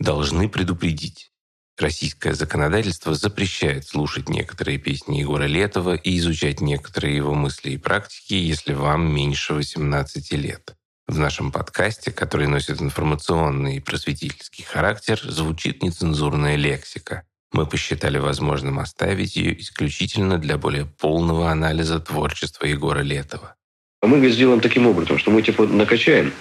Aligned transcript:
Должны 0.00 0.48
предупредить. 0.48 1.30
Российское 1.78 2.32
законодательство 2.32 3.14
запрещает 3.14 3.86
слушать 3.86 4.30
некоторые 4.30 4.78
песни 4.78 5.18
Егора 5.18 5.44
Летова 5.44 5.94
и 5.94 6.16
изучать 6.16 6.62
некоторые 6.62 7.14
его 7.14 7.34
мысли 7.34 7.72
и 7.72 7.76
практики, 7.76 8.32
если 8.32 8.72
вам 8.72 9.14
меньше 9.14 9.52
18 9.52 10.32
лет. 10.32 10.74
В 11.06 11.18
нашем 11.18 11.52
подкасте, 11.52 12.12
который 12.12 12.46
носит 12.46 12.80
информационный 12.80 13.76
и 13.76 13.80
просветительский 13.80 14.64
характер, 14.64 15.20
звучит 15.22 15.82
нецензурная 15.82 16.56
лексика. 16.56 17.24
Мы 17.52 17.66
посчитали 17.66 18.16
возможным 18.16 18.78
оставить 18.78 19.36
ее 19.36 19.60
исключительно 19.60 20.38
для 20.38 20.56
более 20.56 20.86
полного 20.86 21.50
анализа 21.50 22.00
творчества 22.00 22.64
Егора 22.64 23.00
Летова. 23.00 23.54
Мы 24.00 24.30
сделаем 24.30 24.60
таким 24.60 24.86
образом, 24.86 25.18
что 25.18 25.30
мы 25.30 25.42
типа 25.42 25.66
накачаем, 25.66 26.32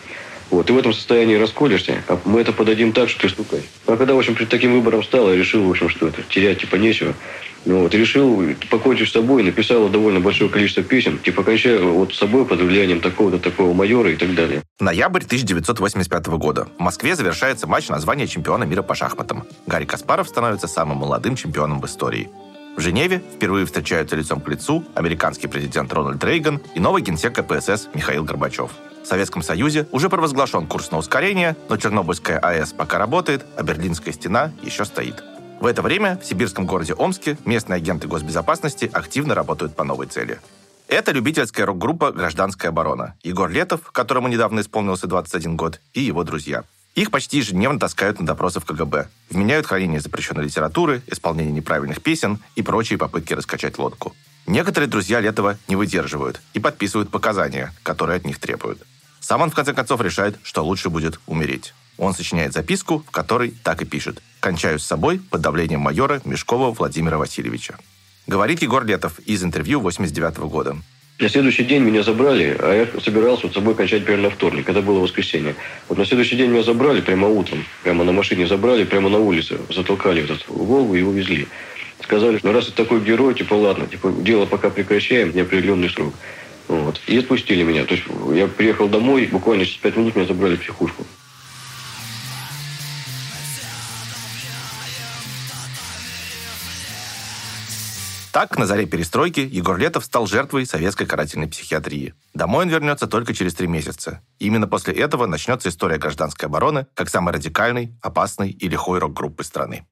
вот, 0.50 0.70
и 0.70 0.74
в 0.74 0.78
этом 0.78 0.94
состоянии 0.94 1.36
расколешься, 1.36 2.04
а 2.08 2.20
мы 2.26 2.42
это 2.42 2.54
подадим 2.54 2.92
так, 2.92 3.10
что 3.10 3.22
ты 3.22 3.30
стукай. 3.30 3.62
А 3.86 3.98
когда, 3.98 4.14
в 4.14 4.18
общем, 4.18 4.36
перед 4.36 4.50
таким 4.50 4.74
выбором 4.74 5.04
стал, 5.04 5.30
я 5.30 5.36
решил, 5.36 5.64
в 5.64 5.70
общем, 5.70 5.90
что 5.90 6.08
это, 6.08 6.22
терять 6.24 6.62
типа 6.62 6.76
нечего. 6.76 7.14
Ну, 7.66 7.82
вот, 7.84 7.94
решил 7.94 8.42
покончить 8.70 9.10
с 9.10 9.12
собой, 9.12 9.44
написал 9.44 9.90
довольно 9.90 10.22
большое 10.22 10.50
количество 10.50 10.82
песен, 10.82 11.20
типа 11.20 11.44
кончая 11.44 11.80
вот 11.80 12.14
с 12.14 12.18
собой 12.18 12.46
под 12.46 12.62
влиянием 12.62 13.02
такого-то 13.02 13.38
такого 13.38 13.74
майора 13.74 14.12
и 14.12 14.16
так 14.16 14.34
далее. 14.34 14.64
Ноябрь 14.80 15.24
1985 15.24 16.28
года. 16.28 16.68
В 16.78 16.82
Москве 16.82 17.16
завершается 17.16 17.68
матч 17.68 17.90
на 17.90 18.00
звание 18.00 18.28
чемпиона 18.28 18.64
мира 18.64 18.82
по 18.82 18.96
шахматам. 18.96 19.44
Гарри 19.68 19.86
Каспаров 19.86 20.30
становится 20.30 20.68
самым 20.68 21.00
молодым 21.00 21.36
чемпионом 21.36 21.82
в 21.82 21.86
истории. 21.86 22.30
В 22.78 22.82
Женеве 22.82 23.22
впервые 23.36 23.66
встречаются 23.66 24.16
лицом 24.16 24.40
к 24.40 24.48
лицу 24.48 24.86
американский 24.96 25.48
президент 25.48 25.92
Рональд 25.92 26.24
Рейган 26.24 26.62
и 26.76 26.80
новый 26.80 27.02
генсек 27.02 27.36
КПСС 27.36 27.90
Михаил 27.94 28.24
Горбачев. 28.24 28.72
В 29.04 29.08
Советском 29.08 29.42
Союзе 29.42 29.88
уже 29.92 30.10
провозглашен 30.10 30.68
курс 30.68 30.92
на 30.92 30.98
ускорение, 30.98 31.56
но 31.68 31.78
Чернобыльская 31.78 32.40
АЭС 32.40 32.74
пока 32.74 32.98
работает, 32.98 33.46
а 33.58 33.64
Берлинская 33.64 34.14
стена 34.14 34.52
еще 34.62 34.86
стоит. 34.86 35.24
В 35.60 35.66
это 35.66 35.82
время 35.82 36.18
в 36.18 36.26
сибирском 36.26 36.66
городе 36.66 36.94
Омске 36.94 37.38
местные 37.44 37.78
агенты 37.78 38.08
госбезопасности 38.08 38.90
активно 38.94 39.36
работают 39.36 39.76
по 39.76 39.84
новой 39.84 40.08
цели. 40.08 40.40
Это 40.88 41.12
любительская 41.12 41.66
рок-группа 41.66 42.12
«Гражданская 42.12 42.70
оборона». 42.70 43.16
Егор 43.24 43.50
Летов, 43.50 43.92
которому 43.92 44.28
недавно 44.28 44.62
исполнился 44.62 45.06
21 45.06 45.56
год, 45.56 45.82
и 45.94 46.02
его 46.02 46.24
друзья. 46.24 46.64
Их 46.96 47.12
почти 47.12 47.38
ежедневно 47.38 47.80
таскают 47.80 48.20
на 48.20 48.26
допросы 48.26 48.60
в 48.60 48.66
КГБ. 48.66 49.08
Вменяют 49.30 49.68
хранение 49.68 50.02
запрещенной 50.02 50.46
литературы, 50.46 51.02
исполнение 51.08 51.54
неправильных 51.54 52.02
песен 52.02 52.40
и 52.56 52.62
прочие 52.62 52.98
попытки 52.98 53.34
раскачать 53.34 53.78
лодку. 53.78 54.16
Некоторые 54.48 54.90
друзья 54.90 55.20
Летова 55.20 55.58
не 55.68 55.76
выдерживают 55.76 56.42
и 56.54 56.60
подписывают 56.60 57.12
показания, 57.12 57.74
которые 57.84 58.18
от 58.18 58.26
них 58.26 58.40
требуют. 58.40 58.82
Сам 59.20 59.42
он, 59.42 59.52
в 59.52 59.56
конце 59.56 59.74
концов, 59.74 60.02
решает, 60.02 60.40
что 60.44 60.64
лучше 60.64 60.90
будет 60.90 61.20
умереть. 61.28 61.74
Он 62.00 62.14
сочиняет 62.14 62.54
записку, 62.54 63.04
в 63.06 63.12
которой 63.12 63.52
так 63.64 63.82
и 63.82 63.86
пишет 63.86 64.24
«Кончаю 64.40 64.80
с 64.80 64.86
собой 64.86 65.20
под 65.20 65.42
давлением 65.42 65.82
майора 65.82 66.22
Мешкова 66.26 66.72
Владимира 66.72 67.18
Васильевича». 67.18 67.78
Говорит 68.26 68.62
Егор 68.62 68.86
Летов 68.86 69.20
из 69.20 69.44
интервью 69.44 69.82
89 69.82 70.38
года. 70.50 70.78
На 71.20 71.28
следующий 71.28 71.66
день 71.66 71.84
меня 71.84 72.02
забрали, 72.02 72.56
а 72.60 72.74
я 72.74 73.02
собирался 73.02 73.44
вот 73.44 73.52
с 73.52 73.56
собой 73.56 73.76
кончать 73.76 74.06
примерно 74.06 74.30
вторник, 74.30 74.66
когда 74.66 74.82
было 74.82 75.00
воскресенье. 75.00 75.54
Вот 75.90 75.98
на 75.98 76.06
следующий 76.06 76.38
день 76.38 76.50
меня 76.50 76.64
забрали 76.64 77.02
прямо 77.02 77.28
утром, 77.28 77.66
прямо 77.84 78.06
на 78.06 78.14
машине 78.14 78.48
забрали, 78.48 78.86
прямо 78.86 79.10
на 79.10 79.20
улице, 79.20 79.60
затолкали 79.70 80.24
этот 80.24 80.48
Волгу 80.48 80.96
и 80.96 81.02
увезли. 81.02 81.48
Сказали, 82.02 82.40
ну 82.42 82.54
раз 82.54 82.68
ты 82.68 82.72
такой 82.72 83.02
герой, 83.02 83.34
типа 83.34 83.54
ладно, 83.54 83.86
типа 83.86 84.14
дело 84.22 84.46
пока 84.46 84.70
прекращаем, 84.70 85.36
неопределенный 85.36 85.90
срок. 85.90 86.14
Вот. 86.70 87.02
И 87.08 87.18
отпустили 87.18 87.64
меня. 87.64 87.84
То 87.84 87.96
есть 87.96 88.06
я 88.34 88.48
приехал 88.48 88.88
домой, 88.88 89.28
буквально 89.30 89.66
через 89.66 89.80
пять 89.80 89.98
минут 89.98 90.16
меня 90.16 90.26
забрали 90.26 90.56
в 90.56 90.62
психушку. 90.62 91.06
Так, 98.40 98.58
на 98.58 98.66
заре 98.66 98.86
перестройки 98.86 99.42
Егор 99.42 99.78
Летов 99.78 100.06
стал 100.06 100.26
жертвой 100.26 100.66
советской 100.66 101.06
карательной 101.06 101.50
психиатрии. 101.50 102.14
Домой 102.34 102.64
он 102.64 102.72
вернется 102.72 103.06
только 103.06 103.34
через 103.34 103.54
три 103.54 103.68
месяца. 103.68 104.22
Именно 104.40 104.66
после 104.66 104.94
этого 104.94 105.26
начнется 105.26 105.68
история 105.68 105.98
гражданской 105.98 106.48
обороны 106.48 106.88
как 106.94 107.10
самой 107.10 107.34
радикальной, 107.34 107.94
опасной 108.02 108.52
и 108.52 108.70
лихой 108.70 109.00
рок-группы 109.00 109.44
страны. 109.44 109.86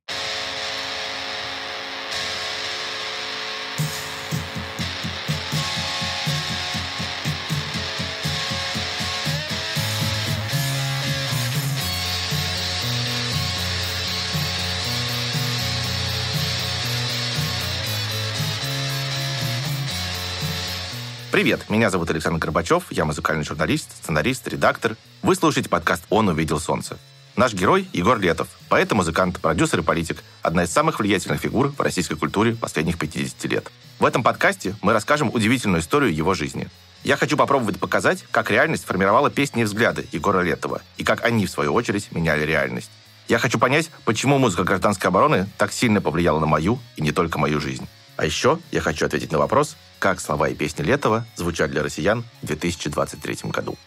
Привет, 21.37 21.69
меня 21.69 21.91
зовут 21.91 22.09
Александр 22.09 22.39
Горбачев, 22.39 22.85
я 22.89 23.05
музыкальный 23.05 23.43
журналист, 23.43 23.91
сценарист, 24.01 24.47
редактор. 24.47 24.97
Вы 25.21 25.35
слушаете 25.35 25.69
подкаст 25.69 26.03
«Он 26.09 26.29
увидел 26.29 26.59
солнце». 26.59 26.97
Наш 27.35 27.53
герой– 27.53 27.87
Егор 27.93 28.19
Летов, 28.19 28.47
поэт 28.69 28.91
музыкант, 28.93 29.39
продюсер 29.39 29.81
и 29.81 29.83
политик, 29.83 30.23
одна 30.41 30.63
из 30.63 30.71
самых 30.71 30.97
влиятельных 30.97 31.39
фигур 31.39 31.67
в 31.67 31.79
российской 31.79 32.15
культуре 32.15 32.55
последних 32.55 32.97
50 32.97 33.43
лет. 33.51 33.71
В 33.99 34.05
этом 34.05 34.23
подкасте 34.23 34.75
мы 34.81 34.93
расскажем 34.93 35.29
удивительную 35.31 35.81
историю 35.81 36.11
его 36.11 36.33
жизни. 36.33 36.69
Я 37.03 37.17
хочу 37.17 37.37
попробовать 37.37 37.79
показать, 37.79 38.25
как 38.31 38.49
реальность 38.49 38.85
формировала 38.85 39.29
песни 39.29 39.61
и 39.61 39.65
взгляды 39.65 40.07
Егора 40.11 40.41
Летова, 40.41 40.81
и 40.97 41.03
как 41.03 41.23
они, 41.23 41.45
в 41.45 41.51
свою 41.51 41.75
очередь, 41.75 42.11
меняли 42.11 42.47
реальность. 42.47 42.89
Я 43.27 43.37
хочу 43.37 43.59
понять, 43.59 43.91
почему 44.05 44.39
музыка 44.39 44.63
гражданской 44.63 45.09
обороны 45.09 45.47
так 45.59 45.71
сильно 45.71 46.01
повлияла 46.01 46.39
на 46.39 46.47
мою 46.47 46.79
и 46.95 47.03
не 47.03 47.11
только 47.11 47.37
мою 47.37 47.61
жизнь. 47.61 47.87
А 48.17 48.25
еще 48.25 48.59
я 48.71 48.81
хочу 48.81 49.05
ответить 49.05 49.31
на 49.31 49.37
вопрос, 49.37 49.77
как 49.99 50.19
слова 50.19 50.49
и 50.49 50.55
песни 50.55 50.83
Летова 50.83 51.25
звучат 51.35 51.71
для 51.71 51.83
россиян 51.83 52.25
в 52.41 52.47
2023 52.47 53.51
году. 53.51 53.77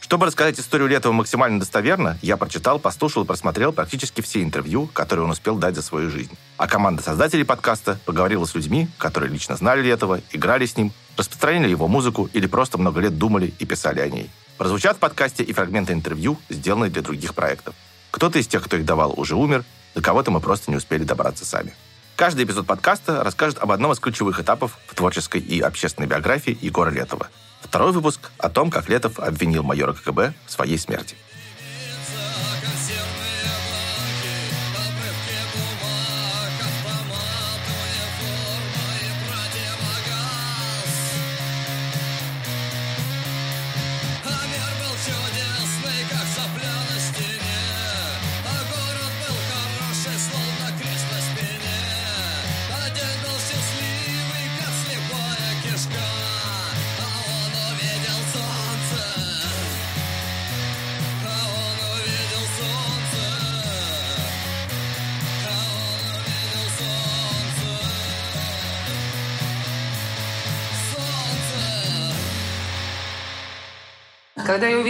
Чтобы 0.00 0.26
рассказать 0.26 0.60
историю 0.60 0.86
Летова 0.88 1.12
максимально 1.12 1.58
достоверно, 1.58 2.18
я 2.22 2.36
прочитал, 2.36 2.78
послушал 2.78 3.24
и 3.24 3.26
просмотрел 3.26 3.72
практически 3.72 4.20
все 4.20 4.42
интервью, 4.42 4.86
которые 4.86 5.24
он 5.24 5.30
успел 5.30 5.56
дать 5.56 5.74
за 5.74 5.82
свою 5.82 6.10
жизнь. 6.10 6.36
А 6.56 6.68
команда 6.68 7.02
создателей 7.02 7.44
подкаста 7.44 7.98
поговорила 8.04 8.44
с 8.44 8.54
людьми, 8.54 8.86
которые 8.98 9.32
лично 9.32 9.56
знали 9.56 9.82
Летова, 9.82 10.20
играли 10.30 10.66
с 10.66 10.76
ним, 10.76 10.92
распространяли 11.16 11.70
его 11.70 11.88
музыку 11.88 12.28
или 12.32 12.46
просто 12.46 12.78
много 12.78 13.00
лет 13.00 13.18
думали 13.18 13.54
и 13.58 13.64
писали 13.64 14.00
о 14.00 14.08
ней. 14.08 14.30
Прозвучат 14.56 14.98
в 14.98 15.00
подкасте 15.00 15.42
и 15.42 15.52
фрагменты 15.52 15.94
интервью, 15.94 16.38
сделанные 16.48 16.90
для 16.90 17.02
других 17.02 17.34
проектов. 17.34 17.74
Кто-то 18.12 18.38
из 18.38 18.46
тех, 18.46 18.62
кто 18.62 18.76
их 18.76 18.84
давал, 18.84 19.14
уже 19.16 19.34
умер, 19.34 19.64
до 19.94 20.02
кого-то 20.02 20.30
мы 20.30 20.40
просто 20.40 20.70
не 20.70 20.76
успели 20.76 21.02
добраться 21.02 21.44
сами. 21.44 21.74
Каждый 22.16 22.44
эпизод 22.44 22.64
подкаста 22.64 23.24
расскажет 23.24 23.58
об 23.58 23.72
одном 23.72 23.90
из 23.90 23.98
ключевых 23.98 24.38
этапов 24.38 24.78
в 24.86 24.94
творческой 24.94 25.40
и 25.40 25.60
общественной 25.60 26.06
биографии 26.06 26.56
Егора 26.60 26.90
Летова. 26.90 27.26
Второй 27.60 27.90
выпуск 27.90 28.30
о 28.38 28.48
том, 28.48 28.70
как 28.70 28.88
Летов 28.88 29.18
обвинил 29.18 29.64
майора 29.64 29.94
КГБ 29.94 30.32
в 30.46 30.50
своей 30.52 30.78
смерти. 30.78 31.16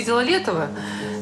Увидела 0.05 0.21
Летова, 0.21 0.69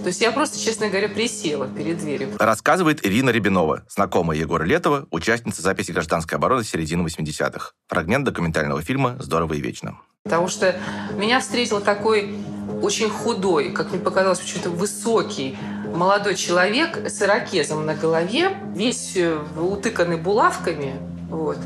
то 0.02 0.08
есть 0.08 0.20
я 0.20 0.32
просто, 0.32 0.58
честно 0.58 0.88
говоря, 0.88 1.08
присела 1.08 1.68
перед 1.68 1.98
дверью. 1.98 2.30
Рассказывает 2.38 3.06
Ирина 3.06 3.30
Рябинова, 3.30 3.84
знакомая 3.88 4.36
Егора 4.36 4.64
Летова, 4.64 5.06
участница 5.12 5.62
записи 5.62 5.92
гражданской 5.92 6.36
обороны 6.36 6.64
середины 6.64 7.06
80-х. 7.06 7.72
Фрагмент 7.86 8.24
документального 8.24 8.82
фильма 8.82 9.16
«Здорово 9.20 9.54
и 9.54 9.60
вечно». 9.60 9.98
Потому 10.24 10.48
что 10.48 10.74
меня 11.16 11.38
встретил 11.40 11.80
такой 11.80 12.34
очень 12.82 13.08
худой, 13.08 13.70
как 13.70 13.92
мне 13.92 14.00
показалось, 14.00 14.40
почему-то 14.40 14.70
высокий, 14.70 15.56
молодой 15.94 16.34
человек 16.34 16.96
с 17.08 17.22
ирокезом 17.22 17.86
на 17.86 17.94
голове, 17.94 18.56
весь 18.74 19.16
э, 19.16 19.38
утыканный 19.56 20.16
булавками. 20.16 20.96
Вот. 21.28 21.58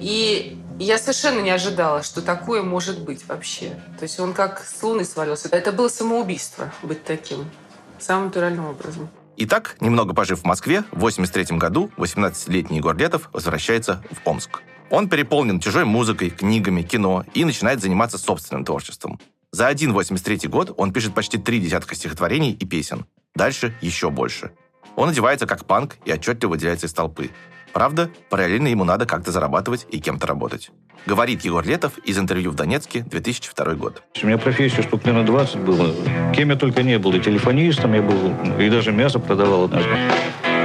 И 0.00 0.55
я 0.84 0.98
совершенно 0.98 1.40
не 1.40 1.50
ожидала, 1.50 2.02
что 2.02 2.22
такое 2.22 2.62
может 2.62 3.00
быть 3.00 3.26
вообще. 3.26 3.70
То 3.98 4.02
есть 4.02 4.20
он 4.20 4.34
как 4.34 4.64
с 4.64 4.82
луны 4.82 5.04
свалился. 5.04 5.48
Это 5.48 5.72
было 5.72 5.88
самоубийство 5.88 6.72
быть 6.82 7.04
таким. 7.04 7.50
Самым 7.98 8.26
натуральным 8.26 8.66
образом. 8.66 9.08
Итак, 9.38 9.76
немного 9.80 10.14
пожив 10.14 10.40
в 10.40 10.44
Москве, 10.44 10.84
в 10.92 11.00
83 11.00 11.56
году 11.56 11.90
18-летний 11.96 12.78
Егор 12.78 12.96
Летов 12.96 13.28
возвращается 13.32 14.02
в 14.10 14.28
Омск. 14.28 14.62
Он 14.90 15.08
переполнен 15.08 15.60
чужой 15.60 15.84
музыкой, 15.84 16.30
книгами, 16.30 16.82
кино 16.82 17.24
и 17.34 17.44
начинает 17.44 17.80
заниматься 17.80 18.18
собственным 18.18 18.64
творчеством. 18.64 19.18
За 19.52 19.66
один 19.66 19.92
83 19.92 20.48
год 20.48 20.74
он 20.76 20.92
пишет 20.92 21.14
почти 21.14 21.38
три 21.38 21.60
десятка 21.60 21.94
стихотворений 21.94 22.52
и 22.52 22.64
песен. 22.66 23.06
Дальше 23.34 23.74
еще 23.80 24.10
больше. 24.10 24.52
Он 24.94 25.10
одевается 25.10 25.46
как 25.46 25.64
панк 25.64 25.96
и 26.04 26.12
отчетливо 26.12 26.52
выделяется 26.52 26.86
из 26.86 26.92
толпы. 26.92 27.30
Правда, 27.72 28.10
параллельно 28.30 28.68
ему 28.68 28.84
надо 28.84 29.06
как-то 29.06 29.32
зарабатывать 29.32 29.86
и 29.90 30.00
кем-то 30.00 30.26
работать. 30.26 30.70
Говорит 31.06 31.44
Егор 31.44 31.64
Летов 31.64 31.98
из 31.98 32.18
интервью 32.18 32.50
в 32.50 32.54
Донецке, 32.54 33.02
2002 33.02 33.74
год. 33.74 34.02
У 34.22 34.26
меня 34.26 34.38
профессия 34.38 34.82
штук, 34.82 35.04
наверное, 35.04 35.26
20 35.26 35.58
было. 35.60 35.94
Кем 36.34 36.50
я 36.50 36.56
только 36.56 36.82
не 36.82 36.98
был. 36.98 37.14
И 37.14 37.20
телефонистом 37.20 37.94
я 37.94 38.02
был, 38.02 38.32
и 38.58 38.68
даже 38.68 38.92
мясо 38.92 39.18
продавал 39.18 39.64
однажды. 39.64 39.96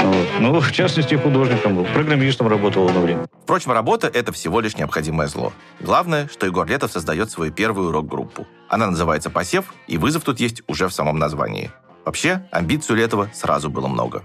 Вот. 0.03 0.27
Ну, 0.39 0.59
в 0.59 0.71
частности, 0.71 1.13
художником 1.13 1.75
был. 1.75 1.85
Программистом 1.85 2.47
работал 2.47 2.87
одно 2.87 3.01
время. 3.01 3.27
Впрочем, 3.43 3.71
работа– 3.71 4.07
это 4.13 4.31
всего 4.31 4.59
лишь 4.59 4.75
необходимое 4.75 5.27
зло. 5.27 5.53
Главное, 5.79 6.27
что 6.27 6.47
Егор 6.47 6.67
Летов 6.67 6.91
создает 6.91 7.29
свою 7.29 7.51
первую 7.51 7.91
рок-группу. 7.91 8.47
Она 8.67 8.87
называется 8.87 9.29
«Посев», 9.29 9.73
и 9.87 9.97
вызов 9.97 10.23
тут 10.23 10.39
есть 10.39 10.63
уже 10.67 10.87
в 10.87 10.93
самом 10.93 11.19
названии. 11.19 11.71
Вообще, 12.03 12.47
амбиций 12.51 12.95
у 12.95 12.97
Летова 12.97 13.29
сразу 13.33 13.69
было 13.69 13.87
много. 13.87 14.23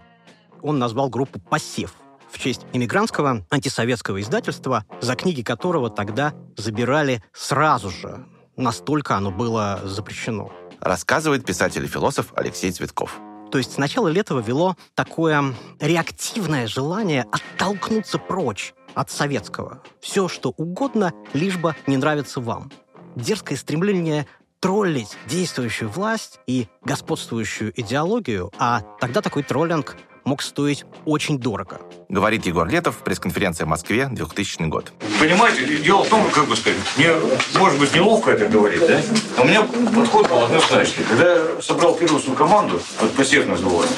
Он 0.63 0.79
назвал 0.79 1.11
группу 1.11 1.39
«Посев», 1.41 1.93
в 2.37 2.39
честь 2.39 2.67
иммигрантского 2.75 3.47
антисоветского 3.51 4.21
издательства, 4.21 4.85
за 5.01 5.17
книги 5.17 5.41
которого 5.41 5.89
тогда 5.89 6.35
забирали 6.57 7.23
сразу 7.33 7.89
же. 7.91 8.27
Настолько 8.57 9.17
оно 9.17 9.31
было 9.31 9.81
запрещено. 9.85 10.53
Рассказывает 10.81 11.47
писатель 11.47 11.85
и 11.85 11.89
философ 11.89 12.33
Алексей 12.37 12.71
Цветков. 12.71 13.19
То 13.51 13.59
есть 13.59 13.73
сначала 13.73 14.09
Летова 14.09 14.41
вело 14.41 14.77
такое 14.95 15.55
реактивное 15.81 16.67
желание 16.67 17.25
оттолкнуться 17.33 18.19
прочь 18.19 18.75
от 18.95 19.11
советского. 19.11 19.83
Все, 20.01 20.29
что 20.29 20.53
угодно, 20.59 21.15
лишь 21.33 21.57
бы 21.57 21.75
не 21.87 21.97
нравится 21.97 22.41
вам. 22.41 22.71
Дерзкое 23.15 23.57
стремление 23.57 24.27
троллить 24.61 25.17
действующую 25.27 25.89
власть 25.89 26.41
и 26.47 26.69
господствующую 26.85 27.73
идеологию, 27.81 28.53
а 28.59 28.83
тогда 29.01 29.23
такой 29.23 29.43
троллинг 29.43 29.97
мог 30.25 30.43
стоить 30.43 30.85
очень 31.07 31.39
дорого. 31.39 31.81
Говорит 32.09 32.47
Егор 32.47 32.69
Летов 32.69 32.97
в 32.97 32.99
пресс-конференции 32.99 33.65
в 33.65 33.67
Москве, 33.67 34.09
2000 34.09 34.63
год. 34.69 34.93
Понимаете, 35.19 35.67
дело 35.79 36.05
в 36.05 36.09
том, 36.09 36.25
как 36.31 36.47
бы 36.47 36.55
сказать, 36.55 36.79
мне, 36.97 37.11
может 37.59 37.81
быть, 37.81 37.93
неловко 37.95 38.31
это 38.31 38.47
говорить, 38.47 38.87
да? 38.87 39.01
Но 39.37 39.43
у 39.43 39.47
меня 39.47 39.63
подход 39.63 40.29
был 40.29 40.45
однозначный. 40.45 41.05
Когда 41.09 41.35
я 41.35 41.47
собрал 41.61 41.97
первую 41.97 42.23
свою 42.23 42.37
команду, 42.37 42.81
вот 43.01 43.13
посев 43.15 43.47
называлась, 43.49 43.91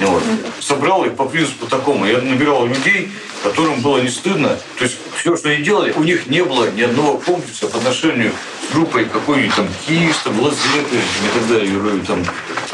вот, 0.00 0.22
собрал 0.60 1.04
их 1.06 1.16
по 1.16 1.24
принципу 1.24 1.66
такому. 1.66 2.06
Я 2.06 2.18
набирал 2.18 2.66
людей, 2.66 3.10
которым 3.42 3.80
было 3.80 3.98
не 3.98 4.10
стыдно. 4.10 4.56
То 4.78 4.84
есть 4.84 4.98
все, 5.16 5.36
что 5.36 5.48
они 5.48 5.64
делали, 5.64 5.92
у 5.92 6.04
них 6.04 6.28
не 6.28 6.44
было 6.44 6.70
ни 6.70 6.82
одного 6.82 7.18
комплекса 7.18 7.66
по 7.66 7.78
отношению 7.78 8.32
с 8.68 8.72
группой 8.72 9.06
какой-нибудь 9.06 9.54
там 9.54 9.68
Кис, 9.86 10.18
там 10.24 10.40
Лазепы 10.40 10.96
и 10.96 11.38
так 11.38 11.48
далее, 11.48 12.00
там 12.06 12.24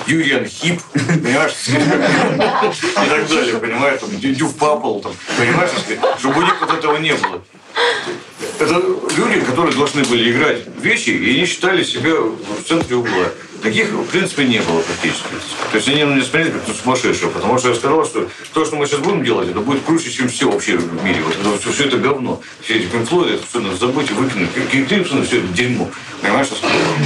Юрий 0.06 0.32
Анхип, 0.32 0.80
понимаешь, 0.92 1.52
и 1.68 3.08
так 3.08 3.28
далее, 3.28 3.58
понимаешь, 3.58 4.00
там 4.00 4.10
Дюв 4.18 4.54
Папал, 4.82 5.00
там, 5.00 5.12
понимаешь, 5.38 5.70
чтобы 6.18 6.40
у 6.40 6.42
них 6.42 6.60
вот 6.60 6.74
этого 6.76 6.96
не 6.96 7.14
было. 7.14 7.40
Это 8.58 8.82
люди, 9.16 9.40
которые 9.46 9.76
должны 9.76 10.02
были 10.02 10.32
играть 10.32 10.66
вещи, 10.80 11.10
и 11.10 11.36
они 11.36 11.46
считали 11.46 11.84
себя 11.84 12.14
в 12.16 12.64
центре 12.66 12.96
угла. 12.96 13.28
Таких, 13.62 13.90
в 13.90 14.06
принципе, 14.06 14.44
не 14.44 14.58
было 14.58 14.80
практически. 14.80 15.28
То 15.70 15.76
есть 15.76 15.88
они 15.88 16.02
на 16.02 16.14
меня 16.14 16.24
смотрели 16.24 16.50
как 16.50 16.62
сумасшедшего, 16.82 17.30
потому 17.30 17.58
что 17.58 17.68
я 17.68 17.74
сказал, 17.76 18.04
что 18.04 18.28
то, 18.52 18.64
что 18.64 18.74
мы 18.74 18.86
сейчас 18.86 18.98
будем 18.98 19.22
делать, 19.22 19.50
это 19.50 19.60
будет 19.60 19.84
круче, 19.84 20.10
чем 20.10 20.28
все 20.28 20.50
вообще 20.50 20.76
в 20.76 21.04
мире. 21.04 21.22
Вот 21.22 21.36
это, 21.36 21.60
все, 21.60 21.70
все 21.70 21.84
это 21.84 21.98
говно. 21.98 22.40
Все 22.60 22.78
эти 22.78 22.86
это 22.86 23.46
все 23.48 23.60
надо 23.60 23.76
забыть 23.76 24.10
и 24.10 24.14
выкинуть. 24.14 24.52
Какие 24.52 24.84
все 25.04 25.38
это 25.38 25.46
дерьмо. 25.54 25.88
Понимаешь, 26.20 26.48
что 26.48 26.56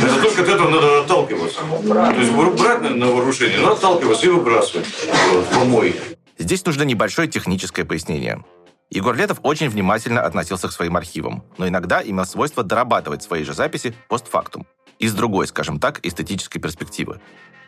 Это 0.03 0.23
только 0.23 0.43
от 0.43 0.49
этого 0.49 0.71
надо 0.71 1.01
отталкиваться. 1.01 1.59
То 1.61 2.21
есть 2.21 2.33
брать 2.33 2.81
на, 2.81 2.91
на 2.91 3.07
вооружение, 3.09 3.59
но 3.59 3.73
отталкиваться 3.73 4.25
и 4.25 4.31
выбрасывать 4.31 4.87
вот, 5.31 5.47
помой. 5.51 5.95
Здесь 6.39 6.65
нужно 6.67 6.83
небольшое 6.83 7.29
техническое 7.29 7.85
пояснение. 7.85 8.45
Егор 8.91 9.17
Летов 9.17 9.41
очень 9.43 9.69
внимательно 9.69 10.23
относился 10.23 10.69
к 10.69 10.73
своим 10.73 10.97
архивам, 10.97 11.45
но 11.59 11.67
иногда 11.67 12.03
имел 12.03 12.25
свойство 12.25 12.63
дорабатывать 12.63 13.23
свои 13.23 13.43
же 13.43 13.53
записи 13.53 13.95
постфактум 14.09 14.67
из 14.99 15.15
другой, 15.15 15.47
скажем 15.47 15.79
так, 15.79 16.05
эстетической 16.05 16.59
перспективы. 16.59 17.21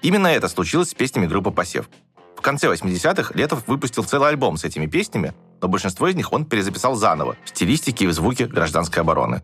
Именно 0.03 0.29
это 0.29 0.49
случилось 0.49 0.91
с 0.91 0.94
песнями 0.94 1.26
группы 1.26 1.50
«Посев». 1.50 1.88
В 2.37 2.41
конце 2.41 2.69
80-х 2.69 3.32
Летов 3.35 3.67
выпустил 3.67 4.05
целый 4.05 4.29
альбом 4.29 4.56
с 4.56 4.65
этими 4.65 4.87
песнями, 4.87 5.35
но 5.61 5.67
большинство 5.69 6.06
из 6.06 6.15
них 6.15 6.32
он 6.32 6.44
перезаписал 6.44 6.94
заново, 6.94 7.37
в 7.44 7.49
стилистике 7.49 8.05
и 8.05 8.09
в 8.09 8.12
звуке 8.12 8.47
гражданской 8.47 9.03
обороны. 9.03 9.43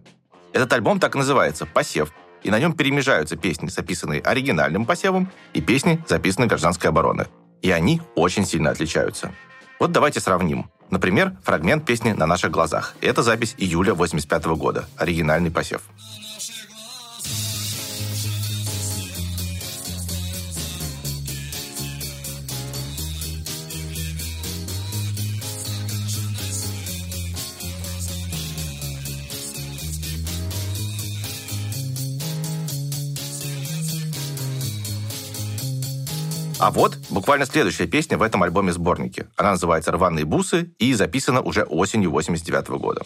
Этот 0.52 0.72
альбом 0.72 1.00
так 1.00 1.14
и 1.16 1.18
называется 1.18 1.66
«Посев», 1.66 2.12
и 2.44 2.50
на 2.50 2.60
нем 2.60 2.74
перемежаются 2.74 3.36
песни, 3.36 3.68
записанные 3.68 4.20
оригинальным 4.20 4.86
посевом, 4.86 5.32
и 5.54 5.60
песни, 5.60 6.04
записанные 6.06 6.48
гражданской 6.48 6.90
обороны. 6.90 7.26
И 7.64 7.70
они 7.70 8.02
очень 8.14 8.44
сильно 8.44 8.70
отличаются. 8.70 9.32
Вот 9.80 9.90
давайте 9.90 10.20
сравним. 10.20 10.70
Например, 10.90 11.34
фрагмент 11.42 11.86
песни 11.86 12.12
«На 12.12 12.26
наших 12.26 12.50
глазах». 12.50 12.94
Это 13.00 13.22
запись 13.22 13.54
июля 13.56 13.94
85 13.94 14.44
года, 14.44 14.84
оригинальный 14.98 15.50
посев. 15.50 15.80
А 36.64 36.70
вот 36.70 36.96
буквально 37.10 37.44
следующая 37.44 37.86
песня 37.86 38.16
в 38.16 38.22
этом 38.22 38.42
альбоме-сборнике. 38.42 39.26
Она 39.36 39.50
называется 39.50 39.92
«Рваные 39.92 40.24
бусы» 40.24 40.70
и 40.78 40.94
записана 40.94 41.42
уже 41.42 41.64
осенью 41.64 42.10
89 42.10 42.68
года. 42.80 43.02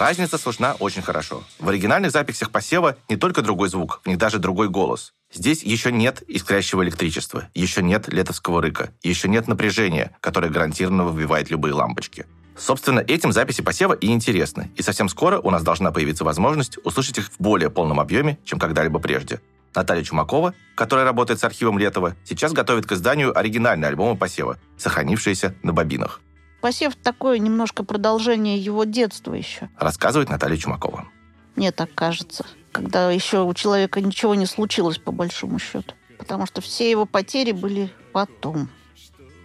Разница 0.00 0.38
слышна 0.38 0.76
очень 0.78 1.02
хорошо. 1.02 1.44
В 1.58 1.68
оригинальных 1.68 2.10
записях 2.10 2.50
посева 2.50 2.96
не 3.10 3.16
только 3.16 3.42
другой 3.42 3.68
звук, 3.68 4.00
в 4.02 4.08
них 4.08 4.16
даже 4.16 4.38
другой 4.38 4.70
голос. 4.70 5.12
Здесь 5.30 5.62
еще 5.62 5.92
нет 5.92 6.22
искрящего 6.22 6.82
электричества, 6.82 7.50
еще 7.52 7.82
нет 7.82 8.08
летовского 8.08 8.62
рыка, 8.62 8.94
еще 9.02 9.28
нет 9.28 9.46
напряжения, 9.46 10.16
которое 10.22 10.48
гарантированно 10.48 11.04
выбивает 11.04 11.50
любые 11.50 11.74
лампочки. 11.74 12.24
Собственно, 12.56 13.00
этим 13.00 13.30
записи 13.30 13.60
посева 13.60 13.92
и 13.92 14.06
интересны, 14.06 14.70
и 14.74 14.80
совсем 14.80 15.06
скоро 15.10 15.38
у 15.38 15.50
нас 15.50 15.62
должна 15.62 15.92
появиться 15.92 16.24
возможность 16.24 16.78
услышать 16.82 17.18
их 17.18 17.26
в 17.26 17.38
более 17.38 17.68
полном 17.68 18.00
объеме, 18.00 18.38
чем 18.46 18.58
когда-либо 18.58 19.00
прежде. 19.00 19.42
Наталья 19.74 20.02
Чумакова, 20.02 20.54
которая 20.76 21.04
работает 21.04 21.40
с 21.40 21.44
архивом 21.44 21.78
Летова, 21.78 22.16
сейчас 22.24 22.54
готовит 22.54 22.86
к 22.86 22.92
изданию 22.92 23.38
оригинальные 23.38 23.88
альбомы 23.88 24.16
посева, 24.16 24.56
сохранившиеся 24.78 25.54
на 25.62 25.74
бобинах. 25.74 26.22
Посев 26.60 26.94
такое 26.96 27.38
немножко 27.38 27.84
продолжение 27.84 28.58
его 28.58 28.84
детства 28.84 29.34
еще. 29.34 29.70
Рассказывает 29.78 30.28
Наталья 30.28 30.56
Чумакова. 30.56 31.08
Мне 31.56 31.72
так 31.72 31.94
кажется. 31.94 32.44
Когда 32.72 33.10
еще 33.10 33.42
у 33.42 33.52
человека 33.54 34.00
ничего 34.00 34.34
не 34.34 34.46
случилось, 34.46 34.98
по 34.98 35.10
большому 35.10 35.58
счету. 35.58 35.94
Потому 36.18 36.46
что 36.46 36.60
все 36.60 36.90
его 36.90 37.06
потери 37.06 37.52
были 37.52 37.90
потом. 38.12 38.68